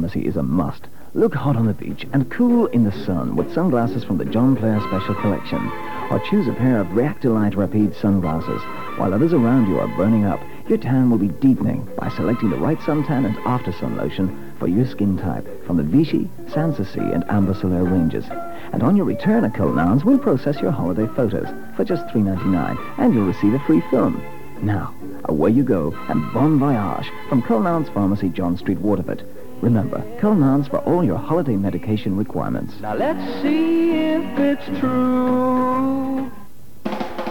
Pharmacy 0.06 0.28
is 0.28 0.36
a 0.36 0.42
must. 0.44 0.86
Look 1.14 1.34
hot 1.34 1.56
on 1.56 1.66
the 1.66 1.74
beach 1.74 2.06
and 2.12 2.30
cool 2.30 2.66
in 2.66 2.84
the 2.84 2.92
sun 2.92 3.34
with 3.34 3.52
sunglasses 3.52 4.04
from 4.04 4.18
the 4.18 4.24
John 4.24 4.54
Player 4.54 4.78
Special 4.78 5.16
Collection. 5.16 5.68
Or 6.12 6.20
choose 6.20 6.46
a 6.46 6.52
pair 6.52 6.78
of 6.78 6.86
Reactolite 6.94 7.56
Rapide 7.56 7.92
sunglasses. 7.96 8.62
While 8.98 9.12
others 9.12 9.32
around 9.32 9.66
you 9.66 9.80
are 9.80 9.96
burning 9.96 10.24
up, 10.24 10.38
your 10.68 10.78
tan 10.78 11.10
will 11.10 11.18
be 11.18 11.26
deepening 11.26 11.88
by 11.98 12.08
selecting 12.10 12.50
the 12.50 12.56
right 12.56 12.78
suntan 12.78 13.26
and 13.26 13.36
after 13.38 13.72
sun 13.72 13.96
lotion 13.96 14.54
for 14.60 14.68
your 14.68 14.86
skin 14.86 15.18
type 15.18 15.44
from 15.66 15.76
the 15.76 15.82
Vichy, 15.82 16.30
Sanssouci 16.50 17.12
and 17.12 17.24
Amber 17.28 17.54
ranges. 17.82 18.26
And 18.72 18.84
on 18.84 18.94
your 18.94 19.06
return 19.06 19.44
at 19.44 19.54
Cullinan's, 19.54 20.04
we'll 20.04 20.20
process 20.20 20.60
your 20.60 20.70
holiday 20.70 21.08
photos 21.16 21.48
for 21.74 21.84
just 21.84 22.06
$3.99 22.14 22.78
and 22.98 23.12
you'll 23.12 23.26
receive 23.26 23.54
a 23.54 23.66
free 23.66 23.80
film. 23.90 24.22
Now, 24.62 24.94
away 25.24 25.50
you 25.50 25.64
go 25.64 25.92
and 26.08 26.32
bon 26.32 26.60
voyage 26.60 27.10
from 27.28 27.42
Cullinan's 27.42 27.88
Pharmacy, 27.88 28.28
John 28.28 28.56
Street, 28.56 28.78
Waterford. 28.78 29.24
Remember, 29.60 30.02
Cullinan's 30.20 30.68
for 30.68 30.78
all 30.80 31.02
your 31.02 31.18
holiday 31.18 31.56
medication 31.56 32.16
requirements. 32.16 32.78
Now 32.80 32.94
let's 32.94 33.42
see 33.42 33.92
if 33.92 34.38
it's 34.38 34.80
true. 34.80 36.30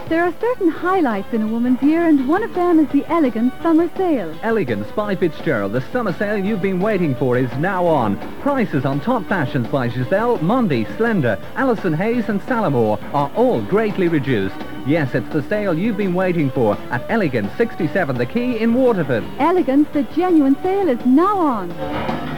There 0.08 0.22
are 0.22 0.32
certain 0.40 0.68
highlights 0.68 1.34
in 1.34 1.42
a 1.42 1.48
woman's 1.48 1.82
year, 1.82 2.06
and 2.06 2.28
one 2.28 2.44
of 2.44 2.54
them 2.54 2.78
is 2.78 2.88
the 2.90 3.04
elegant 3.06 3.52
summer 3.60 3.90
sale. 3.96 4.32
Elegance 4.44 4.86
by 4.92 5.16
Fitzgerald. 5.16 5.72
The 5.72 5.80
summer 5.90 6.12
sale 6.12 6.38
you've 6.38 6.62
been 6.62 6.78
waiting 6.78 7.16
for 7.16 7.36
is 7.36 7.52
now 7.56 7.84
on. 7.84 8.16
Prices 8.40 8.84
on 8.84 9.00
top 9.00 9.24
fashions 9.26 9.66
by 9.66 9.88
Giselle, 9.88 10.38
Mondi, 10.38 10.86
Slender, 10.96 11.36
Alison 11.56 11.92
Hayes 11.92 12.28
and 12.28 12.40
Salamore 12.42 13.02
are 13.12 13.32
all 13.34 13.60
greatly 13.62 14.06
reduced. 14.06 14.54
Yes, 14.86 15.12
it's 15.12 15.28
the 15.30 15.42
sale 15.42 15.76
you've 15.76 15.96
been 15.96 16.14
waiting 16.14 16.52
for 16.52 16.76
at 16.92 17.04
Elegance 17.10 17.52
67 17.56 18.16
The 18.16 18.26
Quay 18.26 18.60
in 18.60 18.74
Waterford. 18.74 19.24
Elegance, 19.40 19.88
the 19.92 20.04
genuine 20.04 20.54
sale 20.62 20.88
is 20.88 21.04
now 21.04 21.36
on. 21.36 22.35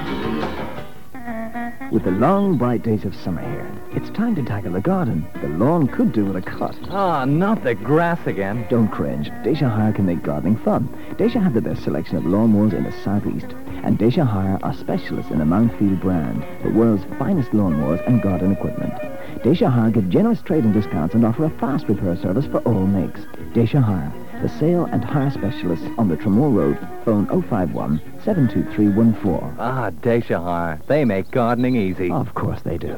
With 1.90 2.04
the 2.04 2.10
long, 2.10 2.58
bright 2.58 2.82
days 2.82 3.06
of 3.06 3.16
summer 3.16 3.40
here, 3.40 3.72
it's 3.92 4.10
time 4.10 4.34
to 4.34 4.42
tackle 4.42 4.72
the 4.72 4.80
garden. 4.80 5.26
The 5.40 5.48
lawn 5.48 5.86
could 5.86 6.12
do 6.12 6.26
with 6.26 6.36
a 6.36 6.42
cut. 6.42 6.76
Ah, 6.90 7.24
not 7.24 7.64
the 7.64 7.74
grass 7.74 8.26
again. 8.26 8.66
Don't 8.68 8.88
cringe. 8.88 9.30
Déise 9.42 9.66
Hire 9.66 9.94
can 9.94 10.04
make 10.04 10.22
gardening 10.22 10.58
fun. 10.58 10.86
Déise 11.16 11.42
have 11.42 11.54
the 11.54 11.62
best 11.62 11.82
selection 11.82 12.18
of 12.18 12.24
lawnmowers 12.24 12.74
in 12.74 12.84
the 12.84 12.92
southeast. 13.02 13.54
And 13.84 13.98
Déise 13.98 14.22
Hire 14.22 14.58
are 14.62 14.74
specialists 14.74 15.30
in 15.30 15.38
the 15.38 15.46
Mountfield 15.46 16.02
brand, 16.02 16.44
the 16.62 16.70
world's 16.70 17.04
finest 17.18 17.52
lawnmowers 17.52 18.06
and 18.06 18.20
garden 18.20 18.52
equipment. 18.52 18.92
Déise 19.42 19.66
Hire 19.66 19.90
give 19.90 20.10
generous 20.10 20.42
trading 20.42 20.74
discounts 20.74 21.14
and 21.14 21.24
offer 21.24 21.46
a 21.46 21.50
fast 21.58 21.88
repair 21.88 22.16
service 22.16 22.44
for 22.44 22.58
all 22.60 22.86
makes. 22.86 23.20
Déise 23.54 23.82
Hire, 23.82 24.12
the 24.42 24.48
sale 24.48 24.84
and 24.86 25.04
hire 25.04 25.30
specialists 25.30 25.86
on 25.98 26.08
the 26.08 26.16
Tramore 26.16 26.54
Road. 26.54 26.78
Phone 27.04 27.26
051 27.26 28.00
72314. 28.24 29.56
Ah, 29.58 29.90
Déise 29.90 30.42
Hire. 30.42 30.80
They 30.86 31.04
make 31.04 31.30
gardening 31.30 31.76
easy. 31.76 32.10
Of 32.10 32.34
course 32.34 32.62
they 32.62 32.78
do. 32.78 32.96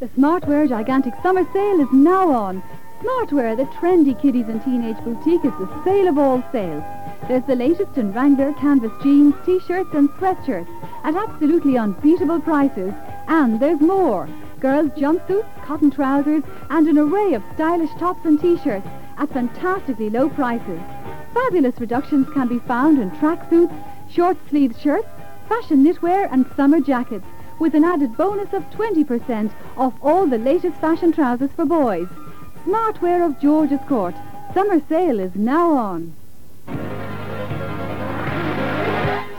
The 0.00 0.08
Smartwear 0.08 0.68
Gigantic 0.68 1.14
Summer 1.22 1.44
Sale 1.52 1.80
is 1.80 1.92
now 1.92 2.30
on. 2.30 2.62
Smartwear, 3.00 3.56
the 3.56 3.64
trendy 3.76 4.20
kiddies 4.20 4.48
and 4.48 4.62
teenage 4.64 4.96
boutique, 5.04 5.44
is 5.44 5.52
the 5.58 5.84
sale 5.84 6.08
of 6.08 6.18
all 6.18 6.42
sales. 6.52 6.84
There's 7.28 7.44
the 7.44 7.56
latest 7.56 7.96
in 7.96 8.12
Wrangler 8.12 8.52
canvas 8.54 8.92
jeans, 9.02 9.34
t-shirts 9.44 9.94
and 9.94 10.08
sweatshirts 10.10 10.68
at 11.04 11.16
absolutely 11.16 11.76
unbeatable 11.76 12.40
prices. 12.40 12.92
And 13.28 13.60
there's 13.60 13.80
more. 13.80 14.28
Girls' 14.60 14.90
jumpsuits, 14.92 15.64
cotton 15.64 15.90
trousers 15.90 16.42
and 16.70 16.86
an 16.86 16.98
array 16.98 17.34
of 17.34 17.42
stylish 17.54 17.90
tops 17.98 18.24
and 18.24 18.40
t-shirts 18.40 18.86
at 19.18 19.32
fantastically 19.32 20.10
low 20.10 20.28
prices. 20.28 20.80
Fabulous 21.32 21.78
reductions 21.80 22.28
can 22.32 22.48
be 22.48 22.58
found 22.60 22.98
in 22.98 23.10
tracksuits, 23.12 23.74
short-sleeved 24.10 24.78
shirts, 24.80 25.08
fashion 25.48 25.84
knitwear 25.84 26.28
and 26.32 26.46
summer 26.56 26.80
jackets 26.80 27.26
with 27.58 27.74
an 27.74 27.84
added 27.84 28.16
bonus 28.16 28.52
of 28.52 28.62
20% 28.70 29.52
off 29.76 29.94
all 30.02 30.26
the 30.26 30.38
latest 30.38 30.76
fashion 30.80 31.12
trousers 31.12 31.50
for 31.52 31.64
boys. 31.64 32.08
Smartwear 32.64 33.24
of 33.26 33.40
George's 33.40 33.80
Court. 33.88 34.14
Summer 34.54 34.80
sale 34.88 35.20
is 35.20 35.34
now 35.34 35.72
on. 35.72 36.14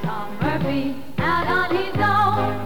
Tom 0.03 0.37
Murphy 0.39 1.04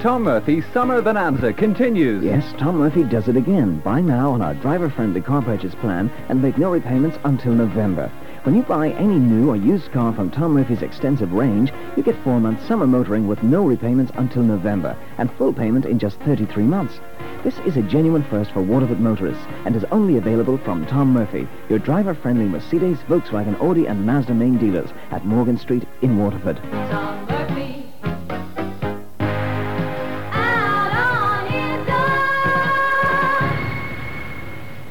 Tom 0.02 0.24
Murphy's 0.24 0.64
Summer 0.74 1.02
Bonanza 1.02 1.52
continues. 1.52 2.24
Yes, 2.24 2.54
Tom 2.58 2.78
Murphy 2.78 3.04
does 3.04 3.28
it 3.28 3.36
again. 3.36 3.80
Buy 3.80 4.00
now 4.00 4.32
on 4.32 4.42
our 4.42 4.54
driver-friendly 4.54 5.20
car 5.20 5.42
purchase 5.42 5.76
plan 5.76 6.10
and 6.30 6.42
make 6.42 6.58
no 6.58 6.72
repayments 6.72 7.18
until 7.26 7.52
November. 7.52 8.10
When 8.44 8.56
you 8.56 8.64
buy 8.64 8.92
any 8.92 9.20
new 9.20 9.50
or 9.50 9.58
used 9.58 9.92
car 9.92 10.14
from 10.14 10.32
Tom 10.32 10.54
Murphy's 10.54 10.84
extensive 10.84 11.34
range, 11.34 11.74
you 11.98 12.04
get 12.04 12.16
four 12.24 12.40
months 12.40 12.66
summer 12.66 12.88
motoring 12.88 13.28
with 13.28 13.44
no 13.44 13.66
repayments 13.66 14.14
until 14.16 14.42
November 14.42 14.96
and 15.18 15.30
full 15.34 15.52
payment 15.52 15.86
in 15.86 16.00
just 16.00 16.18
33 16.22 16.64
months. 16.64 17.02
This 17.44 17.60
is 17.66 17.76
a 17.76 17.82
genuine 17.82 18.24
first 18.24 18.52
for 18.52 18.62
Waterford 18.62 19.02
motorists 19.02 19.44
and 19.66 19.76
is 19.76 19.84
only 19.92 20.16
available 20.16 20.58
from 20.60 20.86
Tom 20.86 21.12
Murphy, 21.12 21.46
your 21.68 21.80
driver-friendly 21.80 22.46
Mercedes, 22.46 23.00
Volkswagen, 23.10 23.60
Audi 23.60 23.86
and 23.88 24.06
Mazda 24.06 24.34
main 24.34 24.58
dealers 24.58 24.92
at 25.12 25.26
Morgan 25.26 25.58
Street 25.58 25.84
in 26.02 26.18
Waterford. 26.18 26.56
Tom 26.90 27.26
Murphy. 27.26 27.79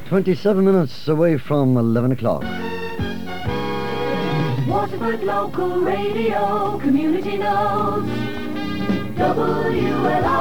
27 0.09 0.65
minutes 0.65 1.07
away 1.07 1.37
from 1.37 1.77
11 1.77 2.13
o'clock. 2.13 2.41
Waterford 4.67 5.23
Local 5.23 5.81
Radio, 5.81 6.79
community. 6.79 7.37
WLR. 9.19 10.39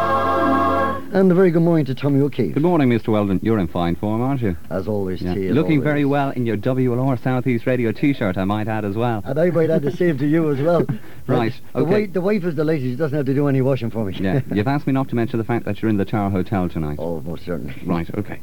And 1.12 1.32
a 1.32 1.34
very 1.34 1.50
good 1.50 1.62
morning 1.62 1.84
to 1.86 1.94
Tommy 1.96 2.20
O'Keeffe. 2.20 2.54
Good 2.54 2.62
morning, 2.62 2.88
Mr. 2.90 3.08
Weldon. 3.08 3.40
You're 3.42 3.58
in 3.58 3.66
fine 3.66 3.96
form, 3.96 4.20
aren't 4.22 4.40
you? 4.42 4.56
As 4.70 4.86
always, 4.86 5.20
Yeah. 5.20 5.34
to 5.34 5.40
you. 5.40 5.48
as 5.48 5.54
Looking 5.56 5.78
always. 5.78 5.84
very 5.84 6.04
well 6.04 6.30
in 6.30 6.46
your 6.46 6.56
WLR 6.56 7.16
Southeast 7.16 7.66
Radio 7.66 7.90
T-shirt, 7.90 8.36
I 8.38 8.44
might 8.44 8.68
add 8.68 8.84
as 8.84 8.94
well. 8.94 9.22
And 9.24 9.36
I 9.36 9.50
might 9.50 9.68
add 9.70 9.82
the 9.82 9.90
same 9.90 10.16
to 10.18 10.26
you 10.26 10.50
as 10.50 10.60
well. 10.60 10.86
Right, 11.28 11.52
The, 11.74 11.80
okay. 11.80 11.90
wife, 11.90 12.12
the 12.14 12.22
wife 12.22 12.42
is 12.44 12.54
delighted. 12.54 12.84
She 12.84 12.96
doesn't 12.96 13.14
have 13.14 13.26
to 13.26 13.34
do 13.34 13.48
any 13.48 13.60
washing 13.60 13.90
for 13.90 14.02
me. 14.06 14.14
Yeah, 14.18 14.40
you've 14.54 14.66
asked 14.66 14.86
me 14.86 14.94
not 14.94 15.10
to 15.10 15.14
mention 15.14 15.38
the 15.38 15.44
fact 15.44 15.66
that 15.66 15.82
you're 15.82 15.90
in 15.90 15.98
the 15.98 16.06
Tower 16.06 16.30
Hotel 16.30 16.70
tonight. 16.70 16.96
Oh, 16.98 17.20
most 17.20 17.44
certainly. 17.44 17.74
Right, 17.84 18.08
okay. 18.16 18.40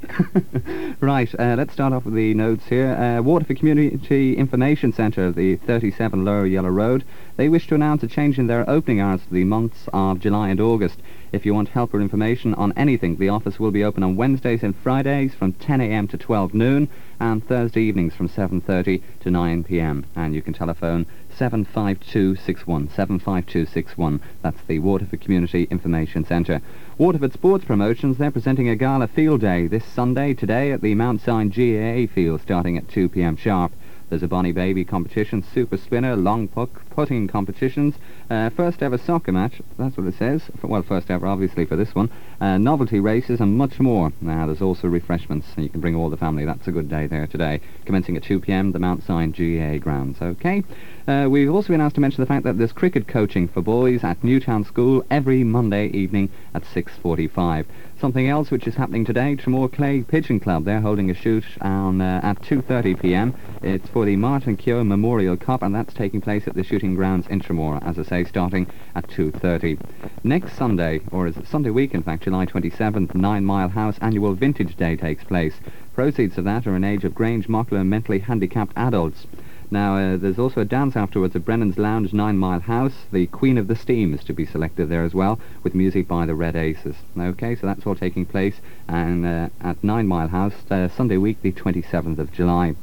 right, 1.00 1.34
uh, 1.40 1.56
let's 1.58 1.74
start 1.74 1.94
off 1.94 2.06
with 2.06 2.14
the 2.14 2.36
notes 2.36 2.64
here. 2.68 2.94
Uh, 2.96 3.24
Waterford 3.24 3.58
Community 3.58 4.38
Information 4.38 4.94
Centre, 4.94 5.32
the 5.32 5.56
37 5.56 6.24
Lower 6.24 6.46
Yellow 6.46 6.70
Road, 6.70 7.04
they 7.38 7.50
wish 7.50 7.68
to 7.68 7.76
announce 7.76 8.02
a 8.04 8.08
change 8.08 8.40
in 8.40 8.48
their 8.48 8.70
opening 8.70 9.02
hours 9.02 9.22
for 9.22 9.34
the 9.34 9.44
months 9.44 9.90
of 9.92 10.20
July 10.20 10.50
and 10.50 10.62
August. 10.62 11.02
If 11.32 11.46
you 11.46 11.54
want 11.54 11.70
help 11.70 11.94
or 11.94 12.00
information 12.00 12.54
on 12.54 12.72
anything, 12.78 13.18
the 13.18 13.30
office 13.30 13.60
will 13.60 13.72
be 13.72 13.84
open 13.84 14.04
on 14.04 14.16
Wednesdays 14.16 14.64
and 14.64 14.76
Fridays 14.76 15.34
from 15.34 15.52
10am 15.54 16.10
to 16.12 16.18
12 16.18 16.54
noon 16.54 16.88
and 17.20 17.46
Thursday 17.46 17.82
evenings 17.82 18.14
from 18.14 18.30
7.30 18.30 19.02
to 19.20 19.30
9pm. 19.30 20.06
And 20.16 20.34
you 20.34 20.42
can 20.42 20.54
telephone 20.54 21.06
75261, 21.38 22.88
75261. 22.90 24.22
That's 24.42 24.62
the 24.68 24.80
Waterford 24.80 25.20
Community 25.20 25.68
Information 25.70 26.26
Centre. 26.26 26.62
Waterford 26.98 27.34
Sports 27.34 27.66
Promotions, 27.66 28.18
they're 28.18 28.32
presenting 28.32 28.70
a 28.70 28.76
gala 28.78 29.08
field 29.08 29.42
day 29.42 29.68
this 29.68 29.84
Sunday, 29.84 30.34
today 30.34 30.72
at 30.72 30.82
the 30.82 30.96
Mount 30.96 31.22
Sion 31.22 31.50
GAA 31.50 32.12
field 32.14 32.40
starting 32.40 32.78
at 32.78 32.88
2pm 32.88 33.38
sharp. 33.38 33.74
There's 34.10 34.22
a 34.22 34.28
Bonnie 34.28 34.52
Baby 34.52 34.86
competition, 34.86 35.44
super 35.54 35.78
spinner, 35.78 36.16
long 36.16 36.48
puck, 36.48 36.70
putting 36.92 37.28
competitions, 37.28 37.96
uh, 38.30 38.52
first 38.52 38.84
ever 38.84 38.98
soccer 38.98 39.32
match, 39.32 39.62
that's 39.80 39.98
what 39.98 40.06
it 40.06 40.16
says. 40.16 40.44
Well, 40.62 40.84
first 40.84 41.10
ever 41.10 41.26
obviously 41.26 41.66
for 41.66 41.76
this 41.76 41.96
one. 41.96 42.12
Uh, 42.40 42.58
novelty 42.58 43.00
races 43.00 43.40
and 43.40 43.58
much 43.58 43.80
more. 43.80 44.14
Now, 44.22 44.46
there's 44.46 44.62
also 44.62 44.88
refreshments, 44.88 45.48
and 45.56 45.64
you 45.64 45.70
can 45.70 45.82
bring 45.82 45.96
all 45.96 46.10
the 46.10 46.18
family. 46.18 46.46
That's 46.46 46.68
a 46.68 46.72
good 46.72 46.88
day 46.88 47.08
there 47.08 47.26
today. 47.26 47.62
Commencing 47.86 48.16
at 48.16 48.24
2pm, 48.24 48.74
the 48.74 48.80
Mount 48.80 49.04
Sion 49.04 49.34
GA 49.34 49.80
grounds, 49.80 50.22
okay? 50.22 50.64
Uh, 51.08 51.28
we've 51.30 51.50
also 51.50 51.70
been 51.70 51.82
asked 51.82 51.96
to 51.96 52.02
mention 52.02 52.22
the 52.22 52.28
fact 52.28 52.44
that 52.44 52.58
there's 52.58 52.72
cricket 52.72 53.08
coaching 53.08 53.48
for 53.48 53.62
boys 53.62 54.04
at 54.04 54.24
Newtown 54.24 54.64
School 54.64 55.04
every 55.10 55.44
Monday 55.44 55.88
evening 55.88 56.30
at 56.54 56.64
6.45. 56.64 57.66
Something 57.98 58.28
else 58.28 58.52
which 58.52 58.68
is 58.68 58.76
happening 58.76 59.06
today, 59.06 59.38
Tramore 59.38 59.72
Clay 59.72 60.02
Pigeon 60.02 60.42
Club. 60.42 60.66
They're 60.66 60.82
holding 60.82 61.10
a 61.10 61.14
shoot 61.14 61.46
on 61.62 62.02
uh, 62.02 62.20
at 62.24 62.42
2.30pm. 62.42 63.34
It's 63.64 63.88
for 63.88 64.06
the 64.06 64.18
Martin 64.18 64.58
Keogh 64.58 64.84
Memorial 64.84 65.38
Cup, 65.38 65.64
and 65.64 65.74
that's 65.74 65.94
taking 65.94 66.20
place 66.20 66.46
at 66.46 66.56
the 66.56 66.64
shooting 66.64 66.96
grounds 66.96 67.26
in 67.28 67.40
Tramore, 67.40 67.82
as 67.86 67.98
I 67.98 68.04
say, 68.04 68.26
starting 68.26 68.68
at 68.96 69.08
2.30. 69.08 69.78
Next 70.26 70.56
Sunday, 70.56 71.00
or 71.14 71.26
is 71.26 71.38
it 71.38 71.48
Sunday 71.48 71.70
week, 71.70 71.94
in 71.94 72.04
fact, 72.04 72.24
July 72.24 72.46
27th, 72.46 73.16
Nine 73.16 73.46
Mile 73.46 73.70
House 73.70 73.98
Annual 74.02 74.34
Vintage 74.34 74.76
Day 74.76 74.98
takes 74.98 75.24
place. 75.24 75.54
Proceeds 75.94 76.38
of 76.38 76.44
that 76.44 76.68
are 76.68 76.76
in 76.76 76.84
age 76.84 77.06
of 77.06 77.16
Grange 77.16 77.48
Mockler 77.48 77.86
mentally 77.86 78.20
handicapped 78.20 78.74
adults. 78.76 79.26
Now, 79.72 79.98
uh, 79.98 80.18
there's 80.18 80.38
also 80.38 80.62
a 80.62 80.66
dance 80.66 80.96
afterwards 80.96 81.36
at 81.36 81.44
Brennan's 81.44 81.78
Lounge, 81.78 82.14
Nine 82.14 82.38
Mile 82.38 82.60
House. 82.60 83.06
The 83.12 83.26
Queen 83.28 83.58
of 83.58 83.68
the 83.68 83.76
Steam 83.76 84.14
is 84.14 84.24
to 84.26 84.34
be 84.34 84.46
selected 84.46 84.90
there 84.90 85.04
as 85.04 85.14
well, 85.14 85.40
with 85.64 85.74
music 85.74 86.08
by 86.08 86.26
the 86.26 86.36
Red 86.36 86.56
Aces. 86.56 86.96
Okay, 87.18 87.56
so 87.56 87.66
that's 87.66 87.86
all 87.86 87.96
taking 87.96 88.26
place 88.26 88.56
and, 88.88 89.26
uh, 89.26 89.50
at 89.62 89.84
Nine 89.84 90.08
Mile 90.08 90.28
House, 90.28 90.54
uh, 90.70 90.88
Sunday 90.88 91.18
week, 91.18 91.42
the 91.42 91.52
27th 91.52 92.20
of 92.20 92.32
July. 92.32 92.76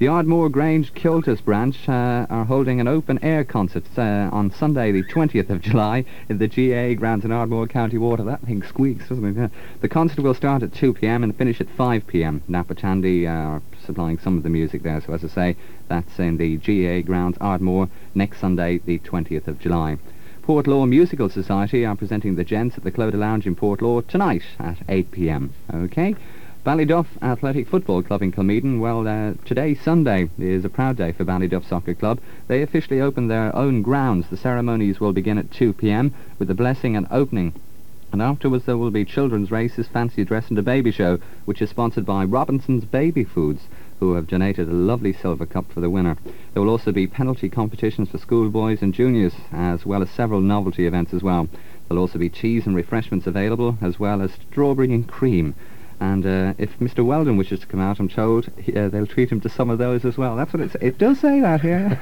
The 0.00 0.08
Ardmore 0.08 0.48
Grange 0.48 0.94
Comhaltas 0.94 1.44
branch 1.44 1.86
uh, 1.86 2.26
are 2.30 2.46
holding 2.46 2.80
an 2.80 2.88
open-air 2.88 3.44
concert 3.44 3.84
uh, 3.98 4.30
on 4.32 4.50
Sunday, 4.50 4.92
the 4.92 5.02
20th 5.02 5.50
of 5.50 5.60
July, 5.60 6.06
in 6.30 6.38
the 6.38 6.48
GA 6.48 6.94
grounds 6.94 7.26
in 7.26 7.32
Ardmore, 7.32 7.66
County 7.66 7.98
Water. 7.98 8.24
That 8.24 8.40
thing 8.40 8.62
squeaks, 8.62 9.10
doesn't 9.10 9.36
it? 9.36 9.36
Yeah. 9.38 9.48
The 9.82 9.90
concert 9.90 10.22
will 10.22 10.32
start 10.32 10.62
at 10.62 10.72
2 10.72 10.94
p.m. 10.94 11.22
and 11.22 11.36
finish 11.36 11.60
at 11.60 11.68
5 11.68 12.06
p.m. 12.06 12.42
Napa 12.48 12.74
Tandy 12.74 13.26
uh, 13.26 13.60
supplying 13.90 14.18
some 14.20 14.36
of 14.36 14.44
the 14.44 14.48
music 14.48 14.84
there, 14.84 15.00
so 15.00 15.12
as 15.12 15.24
I 15.24 15.26
say, 15.26 15.56
that's 15.88 16.16
in 16.20 16.36
the 16.36 16.58
GA 16.58 17.02
grounds, 17.02 17.36
Ardmore, 17.40 17.88
next 18.14 18.38
Sunday, 18.38 18.78
the 18.78 19.00
20th 19.00 19.48
of 19.48 19.58
July. 19.58 19.98
Portlaw 20.42 20.88
Musical 20.88 21.28
Society 21.28 21.84
are 21.84 21.96
presenting 21.96 22.36
the 22.36 22.44
Gents 22.44 22.78
at 22.78 22.84
the 22.84 22.92
Clodagh 22.92 23.18
Lounge 23.18 23.48
in 23.48 23.56
Portlaw 23.56 24.06
tonight 24.06 24.44
at 24.60 24.76
8 24.88 25.10
p.m. 25.10 25.52
Okay? 25.74 26.14
Ballyduff 26.64 27.06
Athletic 27.20 27.66
Football 27.66 28.04
Club 28.04 28.22
in 28.22 28.30
Kilmeaden, 28.30 28.78
well, 28.78 29.08
uh, 29.08 29.32
today, 29.44 29.74
Sunday, 29.74 30.30
is 30.38 30.64
a 30.64 30.68
proud 30.68 30.96
day 30.96 31.10
for 31.10 31.24
Ballyduff 31.24 31.66
Soccer 31.66 31.94
Club. 31.94 32.20
They 32.46 32.62
officially 32.62 33.00
open 33.00 33.26
their 33.26 33.54
own 33.56 33.82
grounds. 33.82 34.28
The 34.28 34.36
ceremonies 34.36 35.00
will 35.00 35.12
begin 35.12 35.36
at 35.36 35.50
2 35.50 35.72
p.m. 35.72 36.14
with 36.38 36.46
the 36.46 36.54
blessing 36.54 36.94
and 36.94 37.08
opening. 37.10 37.54
And 38.12 38.20
afterwards 38.20 38.64
there 38.64 38.76
will 38.76 38.90
be 38.90 39.04
children's 39.04 39.52
races, 39.52 39.86
fancy 39.86 40.24
dress 40.24 40.48
and 40.48 40.58
a 40.58 40.62
baby 40.62 40.90
show, 40.90 41.20
which 41.44 41.62
is 41.62 41.70
sponsored 41.70 42.04
by 42.04 42.24
Robinson's 42.24 42.84
Baby 42.84 43.22
Foods, 43.22 43.68
who 44.00 44.14
have 44.14 44.26
donated 44.26 44.66
a 44.66 44.72
lovely 44.72 45.12
silver 45.12 45.46
cup 45.46 45.70
for 45.70 45.80
the 45.80 45.90
winner. 45.90 46.16
There 46.52 46.62
will 46.62 46.70
also 46.70 46.90
be 46.90 47.06
penalty 47.06 47.48
competitions 47.48 48.08
for 48.08 48.18
schoolboys 48.18 48.82
and 48.82 48.94
juniors, 48.94 49.34
as 49.52 49.86
well 49.86 50.02
as 50.02 50.10
several 50.10 50.40
novelty 50.40 50.86
events 50.86 51.14
as 51.14 51.22
well. 51.22 51.48
There'll 51.86 52.00
also 52.02 52.18
be 52.18 52.30
cheese 52.30 52.66
and 52.66 52.74
refreshments 52.74 53.26
available, 53.26 53.76
as 53.82 54.00
well 54.00 54.22
as 54.22 54.32
strawberry 54.32 54.92
and 54.92 55.06
cream. 55.06 55.54
And 56.00 56.24
uh, 56.24 56.54
if 56.56 56.78
Mr. 56.78 57.04
Weldon 57.04 57.36
wishes 57.36 57.60
to 57.60 57.66
come 57.66 57.78
out, 57.80 58.00
I'm 58.00 58.08
told 58.08 58.50
he, 58.56 58.74
uh, 58.74 58.88
they'll 58.88 59.06
treat 59.06 59.30
him 59.30 59.40
to 59.42 59.50
some 59.50 59.68
of 59.68 59.76
those 59.76 60.06
as 60.06 60.16
well. 60.16 60.34
That's 60.34 60.50
what 60.50 60.62
it, 60.62 60.74
it 60.80 60.96
does 60.96 61.20
say 61.20 61.40
that 61.40 61.60
here. 61.60 61.98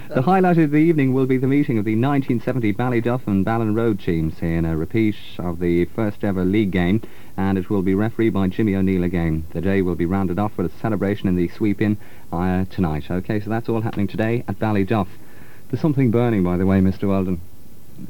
the 0.12 0.22
highlight 0.22 0.58
of 0.58 0.72
the 0.72 0.78
evening 0.78 1.14
will 1.14 1.26
be 1.26 1.36
the 1.36 1.46
meeting 1.46 1.78
of 1.78 1.84
the 1.84 1.92
1970 1.92 2.72
Ballyduff 2.72 3.28
and 3.28 3.44
Ballon 3.44 3.76
Road 3.76 4.00
teams 4.00 4.42
in 4.42 4.64
a 4.64 4.76
repeat 4.76 5.14
of 5.38 5.60
the 5.60 5.84
first 5.84 6.24
ever 6.24 6.44
league 6.44 6.72
game, 6.72 7.00
and 7.36 7.58
it 7.58 7.70
will 7.70 7.82
be 7.82 7.94
refereed 7.94 8.30
by 8.30 8.48
Jimmy 8.48 8.74
O'Neill 8.74 9.04
again. 9.04 9.46
The 9.50 9.60
day 9.60 9.82
will 9.82 9.94
be 9.94 10.06
rounded 10.06 10.38
off 10.38 10.56
with 10.56 10.66
a 10.66 10.78
celebration 10.78 11.28
in 11.28 11.36
the 11.36 11.48
sweep-in 11.48 11.96
uh, 12.32 12.64
tonight. 12.66 13.10
Okay, 13.10 13.40
so 13.40 13.50
that's 13.50 13.68
all 13.68 13.80
happening 13.80 14.06
today 14.06 14.44
at 14.48 14.58
Ballyduff. 14.58 15.08
There's 15.70 15.80
something 15.80 16.10
burning, 16.10 16.42
by 16.42 16.56
the 16.56 16.66
way, 16.66 16.80
Mr. 16.80 17.08
Weldon. 17.08 17.40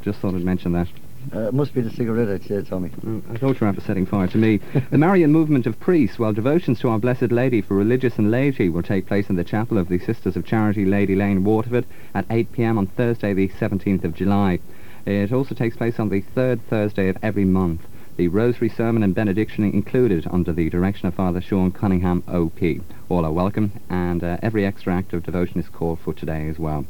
Just 0.03 0.21
thought 0.21 0.35
I'd 0.35 0.45
mention 0.45 0.73
that. 0.73 0.89
Uh, 1.33 1.49
it 1.49 1.55
must 1.55 1.73
be 1.73 1.81
the 1.81 1.91
cigarette, 1.91 2.29
I'd 2.29 2.43
say, 2.43 2.63
Tommy. 2.63 2.91
I 3.31 3.37
thought 3.37 3.61
you 3.61 3.61
were 3.61 3.69
after 3.69 3.81
setting 3.81 4.07
fire 4.07 4.27
to 4.27 4.39
me. 4.39 4.59
the 4.91 4.99
Marian 4.99 5.31
movement 5.31 5.67
of 5.67 5.79
priests, 5.79 6.19
while 6.19 6.33
devotions 6.33 6.81
to 6.81 6.89
Our 6.89 6.99
Blessed 6.99 7.31
Lady 7.31 7.61
for 7.61 7.75
religious 7.75 8.19
and 8.19 8.31
laity 8.31 8.69
will 8.69 8.83
take 8.83 9.07
place 9.07 9.31
in 9.31 9.37
the 9.37 9.45
chapel 9.45 9.79
of 9.79 9.89
the 9.89 10.01
Sisters 10.01 10.37
of 10.37 10.45
Charity, 10.45 10.85
Lady 10.85 11.15
Lane, 11.15 11.45
Waterford, 11.45 11.87
at 12.15 12.27
8 12.29 12.53
p.m. 12.53 12.79
on 12.79 12.89
Thursday, 12.89 13.33
the 13.33 13.49
17th 13.49 14.03
of 14.03 14.15
July. 14.15 14.59
It 15.07 15.33
also 15.33 15.55
takes 15.55 15.77
place 15.77 16.01
on 16.01 16.09
the 16.09 16.21
third 16.21 16.61
Thursday 16.69 17.09
of 17.09 17.19
every 17.23 17.45
month. 17.45 17.87
The 18.19 18.29
Rosary 18.29 18.69
Sermon 18.69 19.03
and 19.03 19.15
Benediction 19.15 19.65
included 19.65 20.27
under 20.31 20.53
the 20.53 20.69
direction 20.69 21.09
of 21.09 21.15
Father 21.15 21.41
Sean 21.41 21.71
Cunningham, 21.73 22.23
O.P. 22.29 22.83
All 23.09 23.25
are 23.25 23.33
welcome, 23.33 23.73
and 23.89 24.23
uh, 24.23 24.37
every 24.43 24.67
extra 24.67 24.95
act 24.95 25.15
of 25.15 25.23
devotion 25.23 25.59
is 25.59 25.69
called 25.71 25.99
for 25.99 26.13
today 26.13 26.47
as 26.47 26.59
well. 26.59 26.85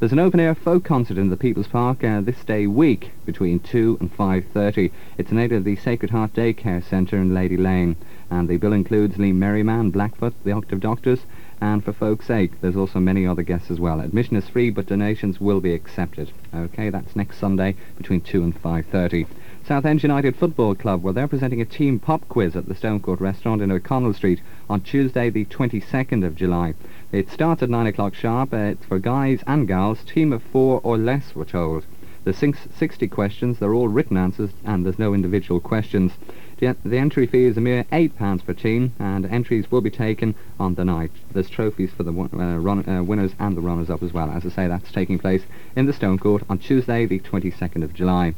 There's 0.00 0.10
an 0.10 0.18
open-air 0.18 0.56
folk 0.56 0.82
concert 0.82 1.16
in 1.16 1.30
the 1.30 1.36
People's 1.36 1.68
Park 1.68 2.02
uh, 2.02 2.20
this 2.22 2.42
day 2.42 2.66
week 2.66 3.12
between 3.24 3.60
2 3.60 3.98
and 4.00 4.12
5.30. 4.12 4.90
It's 5.16 5.30
in 5.30 5.38
aid 5.38 5.52
of 5.52 5.62
the 5.62 5.76
Sacred 5.76 6.10
Heart 6.10 6.34
Daycare 6.34 6.82
Centre 6.82 7.18
in 7.18 7.32
Lady 7.32 7.56
Lane. 7.56 7.94
And 8.28 8.48
the 8.48 8.56
bill 8.56 8.72
includes 8.72 9.16
Lee 9.16 9.32
Merriman, 9.32 9.90
Blackfoot, 9.90 10.34
the 10.42 10.50
Octave 10.50 10.80
Doctors, 10.80 11.20
and 11.60 11.84
for 11.84 11.92
folk's 11.92 12.26
sake, 12.26 12.60
there's 12.60 12.76
also 12.76 12.98
many 12.98 13.24
other 13.24 13.42
guests 13.42 13.70
as 13.70 13.78
well. 13.78 14.00
Admission 14.00 14.36
is 14.36 14.48
free, 14.48 14.70
but 14.70 14.86
donations 14.86 15.40
will 15.40 15.60
be 15.60 15.72
accepted. 15.72 16.32
Okay, 16.52 16.90
that's 16.90 17.14
next 17.14 17.38
Sunday 17.38 17.76
between 17.96 18.20
2 18.20 18.42
and 18.42 18.60
5.30. 18.60 19.28
Southend 19.66 20.02
United 20.02 20.36
Football 20.36 20.74
Club, 20.74 21.02
well, 21.02 21.14
they're 21.14 21.26
presenting 21.26 21.62
a 21.62 21.64
team 21.64 21.98
pop 21.98 22.28
quiz 22.28 22.54
at 22.54 22.66
the 22.66 22.74
Stonecourt 22.74 23.18
Restaurant 23.18 23.62
in 23.62 23.72
O'Connell 23.72 24.12
Street 24.12 24.42
on 24.68 24.82
Tuesday, 24.82 25.30
the 25.30 25.46
22nd 25.46 26.22
of 26.22 26.36
July. 26.36 26.74
It 27.12 27.30
starts 27.30 27.62
at 27.62 27.70
9 27.70 27.86
o'clock 27.86 28.14
sharp. 28.14 28.52
Uh, 28.52 28.56
it's 28.56 28.84
for 28.84 28.98
guys 28.98 29.42
and 29.46 29.66
gals, 29.66 30.04
team 30.04 30.34
of 30.34 30.42
four 30.42 30.82
or 30.84 30.98
less, 30.98 31.34
we're 31.34 31.46
told. 31.46 31.86
There's 32.24 32.36
six, 32.36 32.58
60 32.76 33.08
questions, 33.08 33.58
they're 33.58 33.72
all 33.72 33.88
written 33.88 34.18
answers, 34.18 34.50
and 34.66 34.84
there's 34.84 34.98
no 34.98 35.14
individual 35.14 35.60
questions. 35.60 36.12
The, 36.58 36.76
the 36.84 36.98
entry 36.98 37.26
fee 37.26 37.44
is 37.44 37.56
a 37.56 37.62
mere 37.62 37.84
£8 37.84 38.44
per 38.44 38.52
team, 38.52 38.92
and 38.98 39.24
entries 39.24 39.70
will 39.70 39.80
be 39.80 39.90
taken 39.90 40.34
on 40.60 40.74
the 40.74 40.84
night. 40.84 41.10
There's 41.32 41.48
trophies 41.48 41.90
for 41.90 42.02
the 42.02 42.12
uh, 42.12 42.58
run, 42.58 42.86
uh, 42.86 43.02
winners 43.02 43.32
and 43.38 43.56
the 43.56 43.62
runners-up 43.62 44.02
as 44.02 44.12
well. 44.12 44.30
As 44.30 44.44
I 44.44 44.50
say, 44.50 44.68
that's 44.68 44.92
taking 44.92 45.18
place 45.18 45.44
in 45.74 45.86
the 45.86 45.94
Stone 45.94 46.18
Court 46.18 46.42
on 46.50 46.58
Tuesday, 46.58 47.06
the 47.06 47.20
22nd 47.20 47.82
of 47.82 47.94
July. 47.94 48.34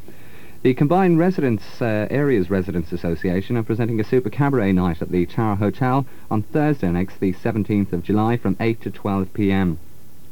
The 0.62 0.72
Combined 0.74 1.18
Residents 1.18 1.82
uh, 1.82 2.08
Areas 2.10 2.48
Residents 2.48 2.90
Association 2.90 3.56
are 3.56 3.62
presenting 3.62 4.00
a 4.00 4.04
super 4.04 4.30
cabaret 4.30 4.72
night 4.72 5.02
at 5.02 5.10
the 5.10 5.26
Tower 5.26 5.56
Hotel 5.56 6.06
on 6.30 6.42
Thursday 6.42 6.90
next, 6.90 7.20
the 7.20 7.34
17th 7.34 7.92
of 7.92 8.02
July, 8.02 8.36
from 8.38 8.56
8 8.58 8.80
to 8.80 8.90
12 8.90 9.34
p.m. 9.34 9.78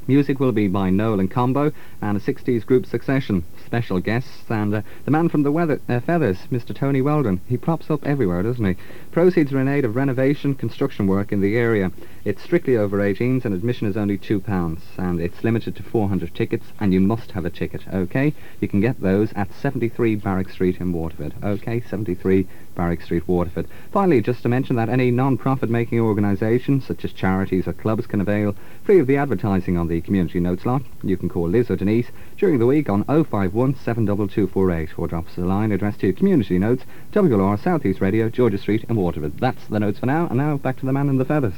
Music 0.07 0.39
will 0.39 0.53
be 0.53 0.69
by 0.69 0.91
Noel 0.91 1.21
and 1.21 1.31
Combo 1.31 1.73
and 2.03 2.17
a 2.17 2.21
60s 2.21 2.67
group 2.67 2.85
succession. 2.85 3.43
Special 3.65 4.01
guests 4.01 4.51
and 4.51 4.75
uh, 4.75 4.83
the 5.07 5.11
man 5.11 5.31
from 5.31 5.45
the 5.45 5.53
weather, 5.53 5.81
uh, 5.89 6.01
Feathers, 6.01 6.39
Mr. 6.53 6.75
Tony 6.75 7.01
Weldon. 7.01 7.41
He 7.49 7.57
props 7.57 7.91
up 7.91 8.05
everywhere, 8.07 8.43
doesn't 8.43 8.65
he? 8.65 8.77
Proceeds 9.13 9.53
are 9.53 9.61
in 9.61 9.69
aid 9.69 9.85
of 9.87 9.97
renovation, 9.97 10.55
construction 10.55 11.07
work 11.07 11.33
in 11.33 11.41
the 11.41 11.57
area. 11.57 11.91
It's 12.25 12.43
strictly 12.43 12.77
over 12.77 12.99
18s 12.99 13.45
and 13.45 13.55
admission 13.55 13.87
is 13.87 13.97
only 13.97 14.19
£2 14.19 14.79
and 14.99 15.21
it's 15.21 15.43
limited 15.43 15.75
to 15.77 15.83
400 15.83 16.35
tickets 16.35 16.67
and 16.79 16.93
you 16.93 17.01
must 17.01 17.33
have 17.33 17.47
a 17.47 17.51
ticket, 17.51 17.83
okay? 17.93 18.35
You 18.61 18.69
can 18.69 18.81
get 18.81 19.01
those 19.01 19.33
at 19.33 19.55
73 19.55 20.17
Barrack 20.17 20.51
Street 20.51 20.81
in 20.81 20.93
Waterford, 20.93 21.35
okay? 21.43 21.81
73 21.81 22.47
Barrack 22.75 23.03
Street, 23.03 23.27
Waterford. 23.29 23.67
Finally, 23.93 24.21
just 24.21 24.43
to 24.43 24.49
mention 24.49 24.77
that 24.77 24.89
any 24.89 25.11
non-profit 25.11 25.71
making 25.71 26.01
organisation, 26.01 26.81
such 26.81 27.05
as 27.05 27.13
charities 27.13 27.67
or 27.67 27.73
clubs, 27.73 28.07
can 28.07 28.21
avail 28.21 28.55
free 28.83 28.99
of 28.99 29.07
the 29.07 29.17
advertising 29.17 29.77
on 29.77 29.89
the 29.89 30.01
community 30.01 30.41
notes 30.41 30.67
lot. 30.67 30.83
You 31.03 31.17
can 31.17 31.29
call 31.29 31.49
Liz 31.49 31.71
or 31.71 31.77
Denise 31.77 32.09
during 32.37 32.59
the 32.59 32.67
week 32.67 32.89
on 32.89 33.05
051 33.05 33.77
72248 33.77 34.99
or 34.99 35.09
drop 35.09 35.27
us 35.29 35.39
a 35.39 35.43
line 35.43 35.73
addressed 35.73 36.01
to 36.01 36.13
Community 36.13 36.59
Notes, 36.59 36.85
WLR 37.13 37.63
Southeast 37.63 38.01
Radio, 38.01 38.29
George's 38.29 38.63
Street 38.63 38.85
in 38.89 38.97
Waterford. 38.97 39.39
That's 39.39 39.67
the 39.67 39.81
notes 39.81 39.99
for 39.99 40.07
now, 40.07 40.27
and 40.27 40.39
now 40.39 40.57
back 40.57 40.79
to 40.81 40.87
the 40.87 40.93
man 40.93 41.09
in 41.09 41.19
the 41.19 41.25
feathers. 41.25 41.55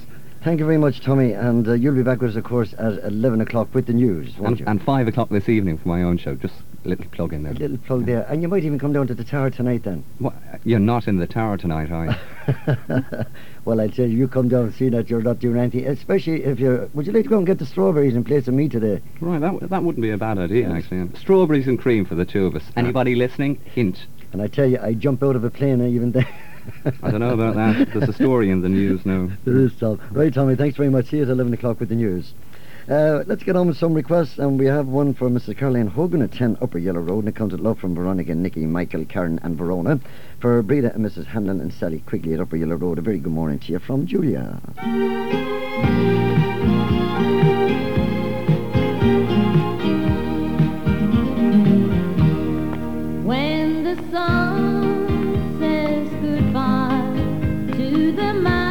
Thank 0.46 0.60
you 0.60 0.64
very 0.64 0.78
much, 0.78 1.00
Tommy, 1.00 1.32
and 1.32 1.66
uh, 1.66 1.72
you'll 1.72 1.96
be 1.96 2.04
back 2.04 2.20
with 2.20 2.30
us, 2.30 2.36
of 2.36 2.44
course, 2.44 2.72
at 2.78 3.02
11 3.02 3.40
o'clock 3.40 3.74
with 3.74 3.86
the 3.86 3.92
news, 3.92 4.38
won't 4.38 4.50
And, 4.50 4.60
you? 4.60 4.66
and 4.68 4.80
5 4.80 5.08
o'clock 5.08 5.28
this 5.28 5.48
evening 5.48 5.76
for 5.76 5.88
my 5.88 6.04
own 6.04 6.18
show. 6.18 6.36
Just 6.36 6.54
a 6.84 6.88
little 6.88 7.04
plug 7.06 7.32
in 7.32 7.42
there. 7.42 7.50
A 7.50 7.56
little 7.56 7.78
plug 7.78 8.06
there. 8.06 8.24
And 8.28 8.42
you 8.42 8.46
might 8.46 8.62
even 8.62 8.78
come 8.78 8.92
down 8.92 9.08
to 9.08 9.14
the 9.14 9.24
tower 9.24 9.50
tonight 9.50 9.82
then. 9.82 10.04
What, 10.20 10.34
you're 10.62 10.78
not 10.78 11.08
in 11.08 11.16
the 11.18 11.26
tower 11.26 11.56
tonight, 11.56 11.90
are 11.90 12.06
you? 12.06 13.24
well, 13.64 13.80
I 13.80 13.88
tell 13.88 14.06
you, 14.06 14.16
you 14.16 14.28
come 14.28 14.48
down 14.48 14.66
and 14.66 14.74
see 14.74 14.88
that 14.88 15.10
you're 15.10 15.20
not 15.20 15.40
doing 15.40 15.56
anything, 15.56 15.84
especially 15.88 16.44
if 16.44 16.60
you're... 16.60 16.86
Would 16.94 17.08
you 17.08 17.12
like 17.12 17.24
to 17.24 17.28
go 17.28 17.38
and 17.38 17.46
get 17.48 17.58
the 17.58 17.66
strawberries 17.66 18.14
in 18.14 18.22
place 18.22 18.46
of 18.46 18.54
me 18.54 18.68
today? 18.68 19.02
Right, 19.20 19.40
that, 19.40 19.48
w- 19.48 19.66
that 19.66 19.82
wouldn't 19.82 20.02
be 20.02 20.10
a 20.10 20.16
bad 20.16 20.38
idea, 20.38 20.70
actually. 20.70 21.08
Strawberries 21.18 21.66
and 21.66 21.76
cream 21.76 22.04
for 22.04 22.14
the 22.14 22.24
two 22.24 22.46
of 22.46 22.54
us. 22.54 22.62
Anybody 22.76 23.16
listening? 23.16 23.56
Hint. 23.74 24.06
And 24.32 24.40
I 24.40 24.46
tell 24.46 24.66
you, 24.66 24.78
I 24.80 24.94
jump 24.94 25.24
out 25.24 25.34
of 25.34 25.42
a 25.42 25.50
plane 25.50 25.84
even 25.84 26.12
there. 26.12 26.28
I 27.02 27.10
don't 27.10 27.20
know 27.20 27.34
about 27.34 27.54
that. 27.54 27.92
There's 27.92 28.08
a 28.08 28.12
story 28.12 28.50
in 28.50 28.62
the 28.62 28.68
news 28.68 29.04
now. 29.04 29.30
There 29.44 29.56
is, 29.56 29.74
Tom. 29.76 30.00
Right, 30.10 30.32
Tommy, 30.32 30.56
thanks 30.56 30.76
very 30.76 30.90
much. 30.90 31.06
See 31.06 31.18
you 31.18 31.22
at 31.24 31.28
11 31.28 31.52
o'clock 31.54 31.80
with 31.80 31.88
the 31.88 31.94
news. 31.94 32.32
Uh, 32.88 33.24
let's 33.26 33.42
get 33.42 33.56
on 33.56 33.66
with 33.66 33.76
some 33.76 33.94
requests, 33.94 34.38
and 34.38 34.60
we 34.60 34.66
have 34.66 34.86
one 34.86 35.12
for 35.12 35.28
Mrs. 35.28 35.56
Caroline 35.56 35.88
Hogan 35.88 36.22
at 36.22 36.30
10 36.30 36.58
Upper 36.60 36.78
Yellow 36.78 37.00
Road, 37.00 37.20
and 37.20 37.28
it 37.28 37.34
comes 37.34 37.50
with 37.50 37.60
love 37.60 37.80
from 37.80 37.96
Veronica, 37.96 38.32
Nicky, 38.32 38.64
Michael, 38.64 39.04
Karen, 39.04 39.40
and 39.42 39.56
Verona. 39.56 39.98
For 40.38 40.62
Breda 40.62 40.94
and 40.94 41.04
Mrs. 41.04 41.26
Hanlon 41.26 41.60
and 41.60 41.72
Sally 41.72 41.98
Quigley 42.06 42.34
at 42.34 42.40
Upper 42.40 42.56
Yellow 42.56 42.76
Road, 42.76 42.98
a 42.98 43.02
very 43.02 43.18
good 43.18 43.32
morning 43.32 43.58
to 43.58 43.72
you 43.72 43.80
from 43.80 44.06
Julia. 44.06 44.60
When 53.24 53.82
the 53.82 53.96
sun 54.12 54.55
the 58.16 58.32
mountain 58.32 58.65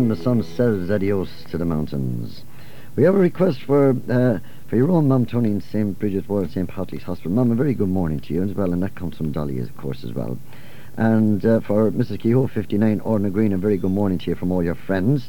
When 0.00 0.08
the 0.08 0.16
Sun 0.16 0.44
Says 0.44 0.90
Adios 0.90 1.44
to 1.50 1.58
the 1.58 1.66
Mountains. 1.66 2.42
We 2.96 3.02
have 3.02 3.14
a 3.14 3.18
request 3.18 3.60
for 3.64 3.90
uh, 4.08 4.38
for 4.66 4.76
your 4.76 4.90
own 4.90 5.08
mum, 5.08 5.26
Tony, 5.26 5.50
in 5.50 5.60
St. 5.60 5.98
Bridget 5.98 6.26
Ward, 6.26 6.50
St. 6.50 6.66
Patrick's 6.66 7.04
Hospital. 7.04 7.32
Mum, 7.32 7.50
a 7.50 7.54
very 7.54 7.74
good 7.74 7.90
morning 7.90 8.18
to 8.20 8.32
you 8.32 8.42
as 8.42 8.54
well, 8.54 8.72
and 8.72 8.82
that 8.82 8.94
comes 8.94 9.18
from 9.18 9.30
Dolly, 9.30 9.58
of 9.58 9.76
course, 9.76 10.02
as 10.02 10.14
well. 10.14 10.38
And 10.96 11.44
uh, 11.44 11.60
for 11.60 11.90
Mrs. 11.90 12.18
Kehoe, 12.18 12.46
59, 12.46 13.00
Orna 13.00 13.28
Green, 13.28 13.52
a 13.52 13.58
very 13.58 13.76
good 13.76 13.90
morning 13.90 14.16
to 14.20 14.30
you 14.30 14.36
from 14.36 14.50
all 14.50 14.62
your 14.62 14.74
friends. 14.74 15.28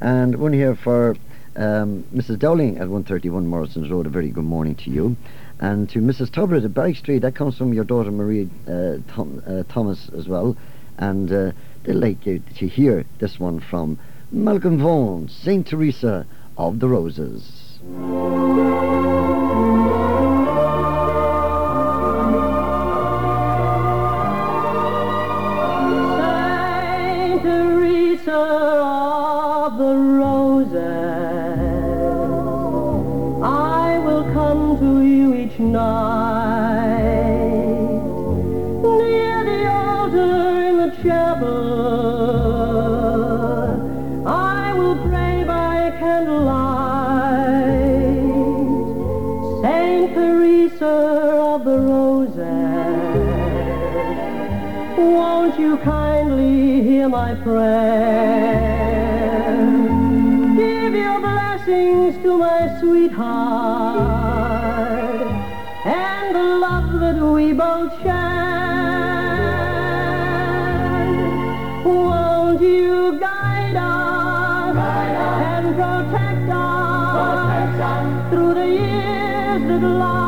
And 0.00 0.34
one 0.34 0.52
here 0.52 0.74
for 0.74 1.10
um, 1.54 2.02
Mrs. 2.12 2.40
Dowling 2.40 2.78
at 2.78 2.88
131 2.88 3.46
Morrison's 3.46 3.88
Road, 3.88 4.06
a 4.06 4.10
very 4.10 4.30
good 4.30 4.42
morning 4.42 4.74
to 4.74 4.90
you. 4.90 5.16
And 5.60 5.88
to 5.90 6.00
Mrs. 6.00 6.32
Tubbard 6.32 6.64
at 6.64 6.74
Barrack 6.74 6.96
Street, 6.96 7.20
that 7.20 7.36
comes 7.36 7.56
from 7.56 7.72
your 7.72 7.84
daughter 7.84 8.10
Marie 8.10 8.50
uh, 8.66 8.96
Tom, 9.14 9.44
uh, 9.46 9.62
Thomas 9.68 10.08
as 10.08 10.26
well. 10.26 10.56
And 10.98 11.32
uh, 11.32 11.52
they'd 11.84 11.92
like 11.92 12.26
you 12.26 12.42
to 12.56 12.66
hear 12.66 13.06
this 13.20 13.38
one 13.38 13.60
from 13.60 13.96
Malcolm 14.30 14.78
Vaughan, 14.78 15.28
St. 15.28 15.66
Teresa 15.66 16.26
of 16.58 16.80
the 16.80 16.88
Roses. 16.88 17.78
Teresa 50.78 51.34
of 51.54 51.64
the 51.64 51.78
Roses. 51.78 52.36
Won't 54.96 55.58
you 55.58 55.76
kindly 55.78 56.82
hear 56.82 57.08
my 57.08 57.34
prayer? 57.34 58.54
Give 60.56 60.94
your 60.94 61.18
blessings 61.20 62.22
to 62.22 62.38
my 62.38 62.78
sweetheart 62.78 63.18
and 65.84 66.36
the 66.36 66.44
love 66.60 67.00
that 67.00 67.16
we 67.16 67.52
both 67.52 68.00
share. 68.02 68.36
Won't 71.84 72.60
you 72.60 73.18
guide 73.18 73.76
us, 73.76 74.76
and 74.76 75.74
protect 75.74 76.50
us, 76.52 78.30
through 78.30 78.54
the 78.54 78.66
years 78.68 79.62
that 79.68 79.82
lie 79.82 80.27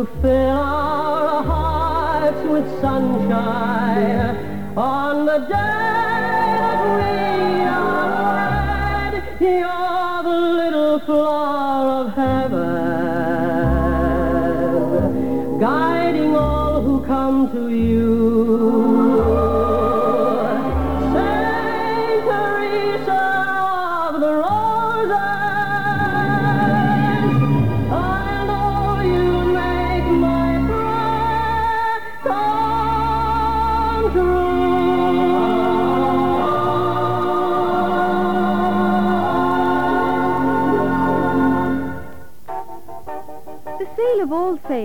Won't 0.00 0.22
fill 0.22 0.56
our 0.56 1.42
hearts 1.42 2.42
with 2.48 2.80
sunshine 2.80 4.34
on 4.74 5.26
the 5.26 5.40
day 5.40 5.79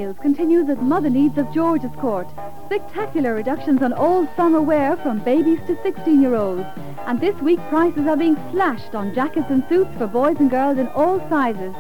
sales 0.06 0.18
continues 0.22 0.69
at 0.69 0.84
Mother 0.84 1.10
Needs 1.10 1.36
of 1.40 1.52
George's 1.52 1.95
Court. 1.99 2.27
Spectacular 2.68 3.34
reductions 3.34 3.82
on 3.82 3.91
all 3.91 4.27
summer 4.36 4.61
wear 4.61 4.95
from 4.98 5.23
babies 5.23 5.57
to 5.65 5.73
16-year-olds. 5.77 6.68
And 7.07 7.19
this 7.19 7.36
week 7.41 7.60
prices 7.69 8.06
are 8.06 8.15
being 8.15 8.36
slashed 8.52 8.94
on 8.94 9.15
jackets 9.15 9.48
and 9.49 9.64
suits 9.68 9.90
for 9.98 10.06
boys 10.06 10.38
and 10.40 10.52
girls 10.52 10.77
in 10.77 10.90
all 10.90 11.19
sizes. 11.27 11.73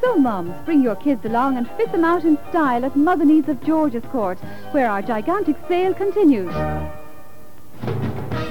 So 0.00 0.16
mums, 0.16 0.54
bring 0.64 0.82
your 0.82 0.96
kids 0.96 1.22
along 1.26 1.58
and 1.58 1.68
fit 1.72 1.92
them 1.92 2.04
out 2.04 2.24
in 2.24 2.38
style 2.48 2.82
at 2.82 2.96
Mother 2.96 3.26
Needs 3.26 3.50
of 3.50 3.62
George's 3.62 4.04
Court, 4.04 4.38
where 4.70 4.90
our 4.90 5.02
gigantic 5.02 5.56
sale 5.68 5.92
continues. 5.92 6.54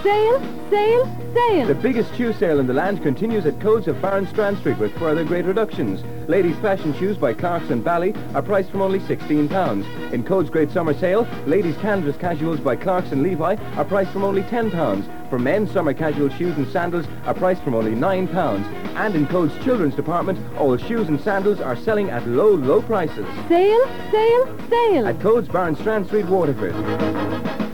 Sale, 0.05 0.39
sale, 0.69 1.33
sale! 1.33 1.65
The 1.65 1.73
biggest 1.73 2.13
shoe 2.15 2.31
sale 2.31 2.59
in 2.59 2.67
the 2.67 2.73
land 2.75 3.01
continues 3.01 3.47
at 3.47 3.59
Codes 3.59 3.87
of 3.87 3.95
Barronstrand 3.95 4.59
Street 4.59 4.77
with 4.77 4.95
further 4.99 5.23
great 5.23 5.45
reductions. 5.45 6.03
Ladies' 6.29 6.55
fashion 6.57 6.93
shoes 6.93 7.17
by 7.17 7.33
Clarks 7.33 7.71
and 7.71 7.83
Bally 7.83 8.13
are 8.35 8.43
priced 8.43 8.69
from 8.69 8.83
only 8.83 8.99
£16. 8.99 10.13
In 10.13 10.23
Codes' 10.23 10.51
great 10.51 10.69
summer 10.69 10.93
sale, 10.93 11.27
ladies' 11.47 11.75
canvas 11.77 12.17
casuals 12.17 12.59
by 12.59 12.75
Clarks 12.75 13.13
and 13.13 13.23
Levi 13.23 13.55
are 13.77 13.83
priced 13.83 14.11
from 14.11 14.23
only 14.23 14.43
£10. 14.43 15.29
For 15.31 15.39
men's 15.39 15.71
summer 15.71 15.95
casual 15.95 16.29
shoes 16.29 16.55
and 16.55 16.67
sandals 16.67 17.07
are 17.25 17.33
priced 17.33 17.63
from 17.63 17.73
only 17.73 17.93
£9. 17.93 18.63
And 18.97 19.15
in 19.15 19.25
Codes' 19.25 19.57
children's 19.63 19.95
department, 19.95 20.37
all 20.59 20.77
shoes 20.77 21.07
and 21.07 21.19
sandals 21.19 21.59
are 21.59 21.75
selling 21.75 22.11
at 22.11 22.27
low, 22.27 22.51
low 22.51 22.83
prices. 22.83 23.25
Sale, 23.47 23.87
sale, 24.11 24.69
sale! 24.69 25.07
At 25.07 25.19
Codes 25.19 25.47
Barronstrand 25.47 26.05
Street, 26.05 26.27
Waterford. 26.27 27.64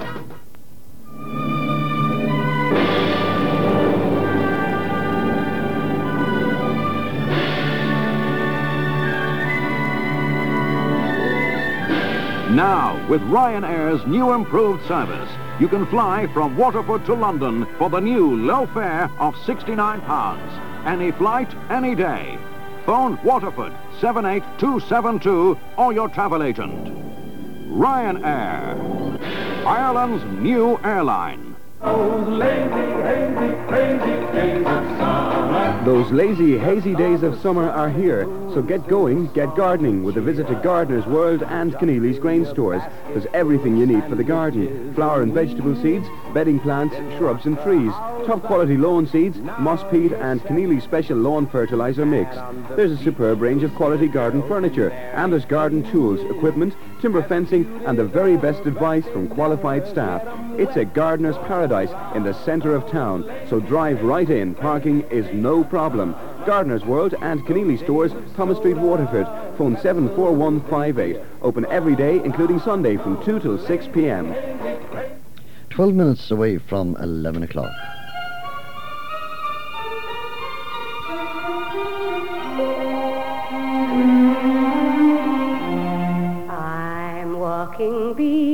Now, 12.52 13.00
with 13.08 13.22
Ryanair's 13.22 14.06
new 14.06 14.34
improved 14.34 14.86
service, 14.86 15.30
you 15.58 15.70
can 15.70 15.86
fly 15.86 16.28
from 16.34 16.58
Waterford 16.58 17.06
to 17.06 17.14
London 17.14 17.66
for 17.78 17.90
the 17.90 18.02
new 18.02 18.36
low 18.36 18.68
fare 18.74 19.06
of 19.20 19.36
£69. 19.36 20.86
Any 20.86 21.12
flight, 21.14 21.48
any 21.70 21.96
day. 21.96 22.38
Phone 22.86 23.18
Waterford 23.24 23.72
78272 24.02 25.58
or 25.78 25.94
your 25.94 26.10
travel 26.10 26.44
agent. 26.44 26.90
Ryanair, 27.70 29.16
Ireland's 29.66 30.26
new 30.42 30.78
airline. 30.84 31.56
Those 31.82 32.28
lazy, 32.28 33.02
hazy, 33.02 34.34
days 34.34 34.66
of 34.66 34.84
summer. 34.98 35.86
Those 35.86 36.12
lazy, 36.12 36.58
hazy 36.58 36.96
days 36.96 37.24
of 37.24 37.40
summer 37.40 37.70
are 37.70 37.90
here, 37.90 38.28
so 38.54 38.62
get 38.62 38.86
going, 38.88 39.28
get 39.28 39.56
gardening 39.56 40.04
with 40.04 40.18
a 40.18 40.22
visit 40.22 40.46
to 40.48 40.56
Gardener's 40.56 41.06
World 41.06 41.42
and 41.44 41.78
Keneally's 41.80 42.20
grain 42.20 42.46
stores. 42.46 42.82
There's 43.08 43.26
everything 43.34 43.78
you 43.78 43.86
need 43.86 44.04
for 44.10 44.16
the 44.16 44.26
garden. 44.26 44.94
Flower 44.94 45.22
and 45.22 45.34
vegetable 45.34 45.76
seeds, 45.82 46.08
bedding 46.34 46.60
plants, 46.60 46.96
shrubs 47.18 47.46
and 47.46 47.58
trees, 47.62 47.92
top 48.28 48.44
quality 48.44 48.76
lawn 48.76 49.08
seeds, 49.08 49.38
moss 49.60 49.84
peat 49.90 50.12
and 50.12 50.44
Keneally's 50.46 50.84
special 50.84 51.18
lawn 51.18 51.48
fertilizer 51.48 52.06
mix. 52.06 52.36
There's 52.76 52.92
a 52.92 53.04
superb 53.04 53.42
range 53.42 53.64
of 53.64 53.74
quality 53.76 54.08
garden 54.08 54.46
furniture, 54.48 54.92
and 54.92 55.32
there's 55.32 55.46
garden 55.46 55.90
tools, 55.90 56.20
equipment, 56.30 56.76
timber 57.02 57.24
fencing 57.24 57.66
and 57.86 57.98
the 57.98 58.06
very 58.06 58.38
best 58.38 58.66
advice 58.66 59.06
from 59.06 59.28
qualified 59.28 59.88
staff. 59.88 60.22
It's 60.60 60.76
a 60.76 60.86
gardener's 60.86 61.38
paradise 61.40 61.90
in 62.16 62.24
the 62.24 62.34
centre 62.34 62.76
of 62.76 62.90
town, 62.92 63.30
so 63.50 63.60
drive 63.60 64.04
right 64.04 64.30
in. 64.30 64.54
Parking 64.56 65.02
is 65.10 65.26
no 65.34 65.64
problem. 65.64 66.16
Gardener's 66.46 66.86
World 66.86 67.16
and 67.22 67.42
Keneally 67.42 67.78
Stores, 67.78 68.12
Thomas 68.36 68.58
Street, 68.58 68.78
Waterford. 68.78 69.28
Phone 69.58 69.78
74158. 69.78 71.20
Open 71.42 71.66
every 71.68 71.96
day, 71.96 72.22
including 72.24 72.60
Sunday, 72.60 72.98
from 72.98 73.24
2 73.24 73.40
till 73.40 73.58
6 73.58 73.88
p.m. 73.94 74.34
12 75.70 75.94
minutes 75.94 76.32
away 76.32 76.58
from 76.58 76.96
11 76.98 77.44
o'clock. 77.44 77.72
I'm 86.50 87.40
walking 87.40 88.14
behind 88.14 88.51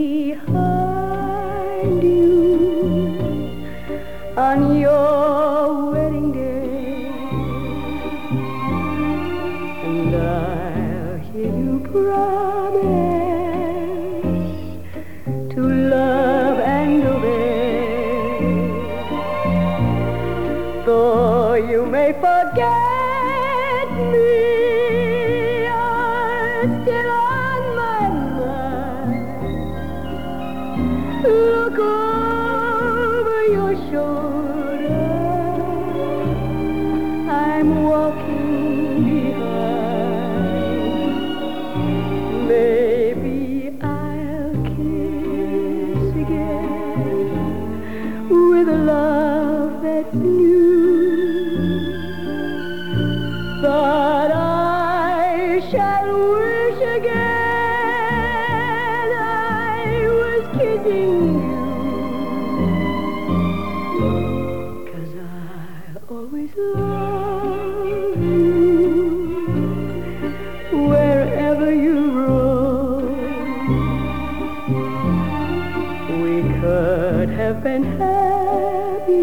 We 76.27 76.41
could 76.59 77.29
have 77.29 77.63
been 77.63 77.83
happy 77.97 79.21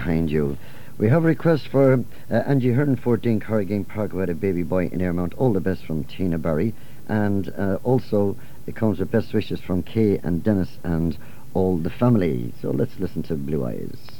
behind 0.00 0.30
you. 0.30 0.56
We 0.96 1.10
have 1.10 1.24
a 1.24 1.26
request 1.26 1.68
for 1.68 1.92
uh, 2.30 2.34
Angie 2.34 2.72
Hearn, 2.72 2.96
14 2.96 3.38
Corrigan 3.40 3.84
Park, 3.84 4.12
who 4.12 4.18
had 4.20 4.30
a 4.30 4.34
baby 4.34 4.62
boy 4.62 4.86
in 4.86 5.00
Airmount. 5.00 5.34
All 5.36 5.52
the 5.52 5.60
best 5.60 5.84
from 5.84 6.04
Tina 6.04 6.38
Barry. 6.38 6.72
And 7.06 7.52
uh, 7.58 7.78
also, 7.84 8.34
it 8.66 8.74
comes 8.74 8.98
with 8.98 9.10
best 9.10 9.34
wishes 9.34 9.60
from 9.60 9.82
Kay 9.82 10.18
and 10.24 10.42
Dennis 10.42 10.78
and 10.84 11.18
all 11.52 11.76
the 11.76 11.90
family. 11.90 12.54
So 12.62 12.70
let's 12.70 12.98
listen 12.98 13.22
to 13.24 13.34
Blue 13.34 13.66
Eyes. 13.66 14.19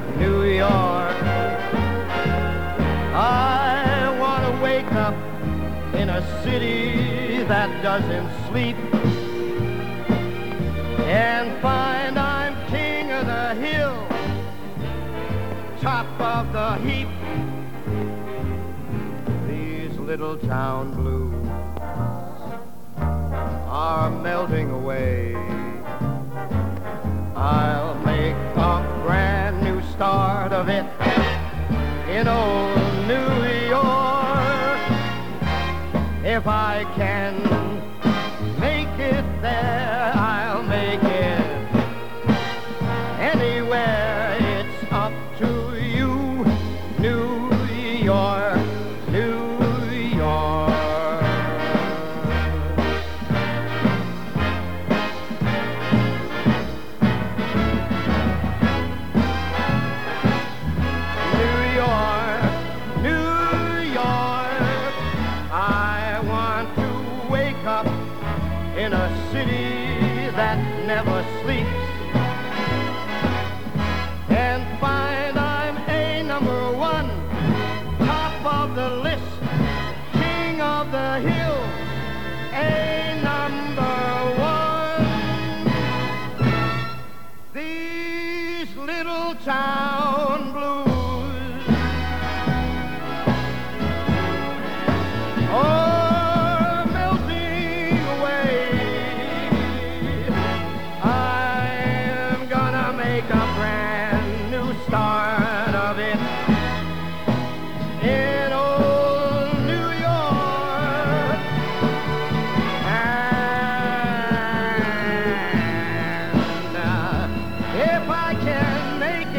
New 0.51 0.57
York. 0.57 1.15
I 3.15 4.17
want 4.19 4.43
to 4.45 4.61
wake 4.61 4.91
up 4.91 5.15
in 5.95 6.09
a 6.09 6.43
city 6.43 7.43
that 7.43 7.81
doesn't 7.81 8.29
sleep 8.49 8.75
and 11.07 11.57
find 11.61 12.19
I'm 12.19 12.53
king 12.69 13.11
of 13.11 13.27
the 13.27 13.55
hill, 13.65 13.95
top 15.79 16.19
of 16.19 16.51
the 16.51 16.75
heap. 16.85 17.07
These 19.47 19.97
little 19.99 20.37
town 20.37 20.93
blues 20.95 21.47
are 22.97 24.09
melting 24.09 24.69
away. 24.69 25.33
I'll 27.37 27.95
start 30.01 30.51
of 30.51 30.67
it 30.67 30.83
in 32.09 32.27
old 32.27 32.75
New 33.07 33.69
York. 33.69 34.79
If 36.25 36.47
I 36.47 36.91
can 36.95 37.60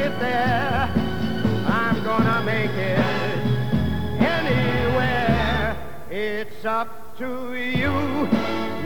it 0.02 0.18
there, 0.18 0.90
I'm 1.66 2.02
gonna 2.02 2.42
make 2.42 2.72
it 2.72 2.98
anywhere. 4.18 5.76
It's 6.10 6.64
up 6.64 7.16
to 7.18 7.54
you, 7.54 8.26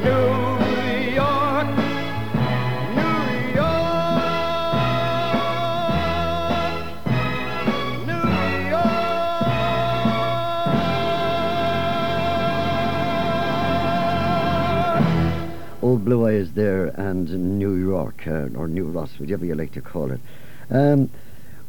New 0.05 0.29
York, 1.15 1.69
New 2.95 3.19
York, 3.55 4.07
New 8.07 8.23
Old 15.83 16.05
Blue 16.05 16.27
Eyes 16.29 16.53
there 16.53 16.89
and 17.01 17.59
New 17.59 17.75
York, 17.75 18.27
uh, 18.27 18.49
or 18.55 18.69
New 18.69 18.85
Ross, 18.85 19.19
whichever 19.19 19.47
you 19.47 19.55
like 19.55 19.73
to 19.73 19.81
call 19.81 20.11
it. 20.13 20.21
Um, 20.71 21.11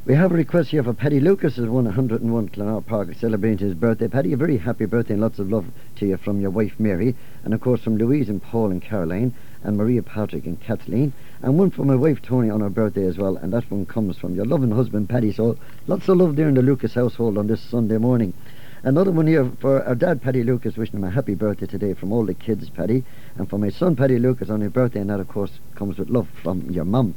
we 0.05 0.15
have 0.15 0.31
a 0.31 0.35
request 0.35 0.69
here 0.69 0.83
for 0.83 0.93
Paddy 0.93 1.19
Lucas, 1.19 1.57
who's 1.57 1.69
won 1.69 1.85
101 1.85 2.49
Clonard 2.49 2.85
Park, 2.87 3.13
celebrating 3.13 3.67
his 3.67 3.75
birthday. 3.75 4.07
Paddy, 4.07 4.33
a 4.33 4.37
very 4.37 4.57
happy 4.57 4.85
birthday 4.85 5.13
and 5.13 5.21
lots 5.21 5.37
of 5.37 5.51
love 5.51 5.65
to 5.97 6.07
you 6.07 6.17
from 6.17 6.41
your 6.41 6.49
wife 6.49 6.79
Mary, 6.79 7.13
and 7.43 7.53
of 7.53 7.61
course 7.61 7.81
from 7.81 7.97
Louise 7.97 8.27
and 8.27 8.41
Paul 8.41 8.71
and 8.71 8.81
Caroline, 8.81 9.35
and 9.63 9.77
Maria 9.77 10.01
Patrick 10.01 10.45
and 10.45 10.59
Kathleen, 10.59 11.13
and 11.43 11.59
one 11.59 11.69
for 11.69 11.83
my 11.83 11.95
wife 11.95 12.21
Tony 12.23 12.49
on 12.49 12.61
her 12.61 12.69
birthday 12.69 13.05
as 13.05 13.17
well, 13.17 13.37
and 13.37 13.53
that 13.53 13.69
one 13.69 13.85
comes 13.85 14.17
from 14.17 14.33
your 14.33 14.45
loving 14.45 14.71
husband 14.71 15.09
Paddy. 15.09 15.31
So 15.31 15.57
lots 15.85 16.07
of 16.09 16.17
love 16.17 16.35
there 16.35 16.47
in 16.47 16.55
the 16.55 16.63
Lucas 16.63 16.95
household 16.95 17.37
on 17.37 17.47
this 17.47 17.61
Sunday 17.61 17.97
morning. 17.97 18.33
Another 18.81 19.11
one 19.11 19.27
here 19.27 19.51
for 19.59 19.83
our 19.83 19.95
dad, 19.95 20.23
Paddy 20.23 20.43
Lucas, 20.43 20.77
wishing 20.77 20.95
him 20.95 21.03
a 21.03 21.11
happy 21.11 21.35
birthday 21.35 21.67
today 21.67 21.93
from 21.93 22.11
all 22.11 22.25
the 22.25 22.33
kids, 22.33 22.69
Paddy. 22.69 23.03
And 23.35 23.49
for 23.49 23.59
my 23.59 23.69
son, 23.69 23.95
Paddy 23.95 24.17
Lucas, 24.17 24.49
on 24.49 24.61
his 24.61 24.71
birthday, 24.71 25.01
and 25.01 25.09
that, 25.09 25.19
of 25.19 25.27
course, 25.27 25.59
comes 25.75 25.97
with 25.97 26.09
love 26.09 26.29
from 26.41 26.71
your 26.71 26.85
mum. 26.85 27.13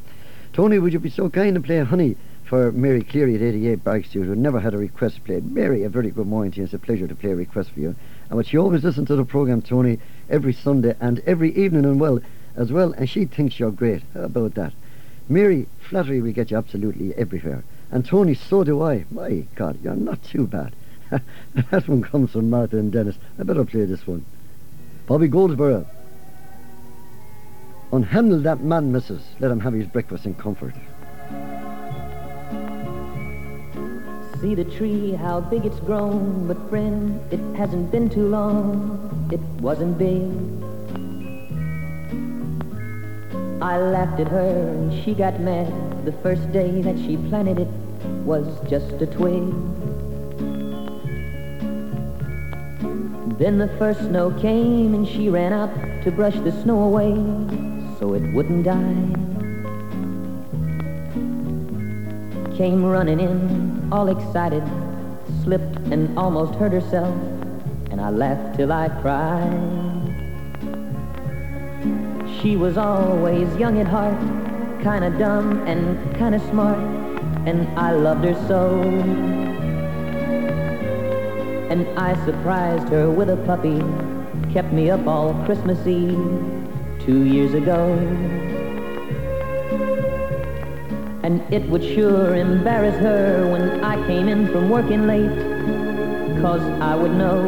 Tony, 0.53 0.81
would 0.81 0.93
you 0.93 0.99
be 0.99 1.11
so 1.11 1.31
kind 1.31 1.55
to 1.55 1.61
play 1.61 1.79
Honey 1.79 2.17
for 2.45 2.73
Mary 2.73 3.05
Cleary 3.05 3.37
at 3.37 3.43
88 3.43 3.85
Bike 3.85 4.05
Street, 4.05 4.25
who 4.25 4.35
never 4.35 4.59
had 4.59 4.75
a 4.75 4.79
request 4.79 5.23
played? 5.23 5.49
Mary, 5.53 5.85
a 5.85 5.89
very 5.89 6.11
good 6.11 6.27
morning 6.27 6.51
to 6.51 6.59
you. 6.59 6.65
It's 6.65 6.75
a 6.75 6.79
pleasure 6.79 7.07
to 7.07 7.15
play 7.15 7.31
a 7.31 7.37
request 7.37 7.71
for 7.71 7.79
you. 7.79 7.95
And 8.29 8.37
but 8.37 8.47
she 8.47 8.59
always 8.59 8.83
listens 8.83 9.07
to 9.09 9.17
the 9.17 9.25
programme, 9.25 9.63
Tony, 9.63 10.01
every 10.29 10.53
Sunday 10.53 10.97
and 11.01 11.21
every 11.21 11.55
evening 11.55 11.85
and 11.85 12.01
well 12.01 12.19
as 12.57 12.73
well, 12.73 12.93
and 12.93 13.09
she 13.09 13.27
thinks 13.27 13.61
you're 13.61 13.71
great. 13.71 14.03
How 14.13 14.23
about 14.23 14.55
that? 14.55 14.73
Mary, 15.29 15.69
flattery 15.79 16.21
will 16.21 16.33
get 16.33 16.51
you 16.51 16.57
absolutely 16.57 17.15
everywhere. 17.15 17.63
And 17.93 18.05
Tony, 18.05 18.35
so 18.35 18.65
do 18.65 18.83
I. 18.83 19.05
My 19.13 19.45
God, 19.55 19.79
you're 19.85 19.95
not 19.95 20.23
too 20.25 20.49
bad. 20.49 20.75
that 21.71 21.89
one 21.89 22.03
comes 22.03 22.33
from 22.33 22.51
Martha 22.51 22.77
and 22.77 22.91
Dennis. 22.91 23.17
I 23.39 23.45
better 23.45 23.65
play 23.65 23.85
this 23.85 24.05
one. 24.05 24.25
Bobby 25.07 25.29
Goldsboro. 25.29 25.87
Unhandle 27.93 28.41
that 28.45 28.61
man, 28.61 28.93
missus. 28.93 29.21
Let 29.41 29.51
him 29.51 29.59
have 29.59 29.73
his 29.73 29.89
breakfast 29.89 30.25
in 30.25 30.35
comfort. 30.37 30.75
See 34.41 34.55
the 34.55 34.65
tree, 34.65 35.11
how 35.15 35.41
big 35.41 35.67
it's 35.67 35.81
grown, 35.81 36.47
but 36.47 36.57
friend, 36.71 37.21
it 37.33 37.41
hasn't 37.57 37.91
been 37.91 38.09
too 38.09 38.29
long. 38.29 39.29
It 39.33 39.41
wasn't 39.61 39.99
big. 39.99 40.23
I 43.61 43.77
laughed 43.79 44.21
at 44.21 44.29
her 44.29 44.69
and 44.69 45.05
she 45.05 45.13
got 45.13 45.41
mad. 45.41 45.67
The 46.05 46.13
first 46.23 46.53
day 46.53 46.83
that 46.83 46.97
she 46.97 47.17
planted 47.17 47.59
it 47.59 47.69
was 48.25 48.47
just 48.71 49.03
a 49.03 49.07
twig. 49.07 49.51
Then 53.37 53.59
the 53.59 53.69
first 53.79 53.99
snow 53.99 54.31
came 54.41 54.95
and 54.95 55.09
she 55.09 55.29
ran 55.29 55.53
out 55.53 55.71
to 56.05 56.13
brush 56.13 56.37
the 56.37 56.53
snow 56.63 56.85
away 56.85 57.80
so 58.01 58.15
it 58.15 58.23
wouldn't 58.33 58.65
die. 58.65 58.97
Came 62.57 62.83
running 62.83 63.21
in, 63.21 63.89
all 63.93 64.09
excited, 64.09 64.65
slipped 65.45 65.77
and 65.93 66.19
almost 66.19 66.55
hurt 66.55 66.73
herself, 66.73 67.15
and 67.91 68.01
I 68.01 68.09
laughed 68.09 68.57
till 68.57 68.73
I 68.73 68.89
cried. 69.03 69.53
She 72.41 72.57
was 72.57 72.79
always 72.79 73.55
young 73.57 73.79
at 73.79 73.87
heart, 73.87 74.19
kinda 74.83 75.11
dumb 75.19 75.63
and 75.67 75.99
kinda 76.17 76.41
smart, 76.49 76.79
and 77.45 77.69
I 77.79 77.93
loved 77.93 78.25
her 78.25 78.35
so. 78.49 78.81
And 81.69 81.87
I 81.99 82.15
surprised 82.25 82.89
her 82.89 83.11
with 83.11 83.29
a 83.29 83.37
puppy, 83.37 83.85
kept 84.55 84.73
me 84.73 84.91
up 84.91 85.07
all 85.07 85.35
Christmas 85.45 85.87
Eve 85.87 86.60
two 87.05 87.25
years 87.25 87.55
ago. 87.55 87.93
And 91.23 91.41
it 91.53 91.69
would 91.69 91.83
sure 91.83 92.35
embarrass 92.35 92.97
her 92.97 93.51
when 93.51 93.85
I 93.85 93.97
came 94.07 94.29
in 94.29 94.49
from 94.49 94.71
working 94.71 95.07
late, 95.07 95.31
cause 96.43 96.63
I 96.81 96.95
would 96.95 97.13
know 97.13 97.43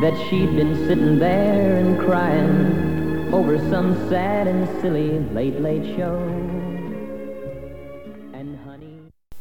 that 0.00 0.16
she'd 0.28 0.54
been 0.56 0.74
sitting 0.86 1.18
there 1.18 1.76
and 1.78 1.98
crying 1.98 3.32
over 3.34 3.58
some 3.70 4.08
sad 4.08 4.46
and 4.46 4.66
silly 4.80 5.18
late, 5.34 5.60
late 5.60 5.96
show. 5.96 6.47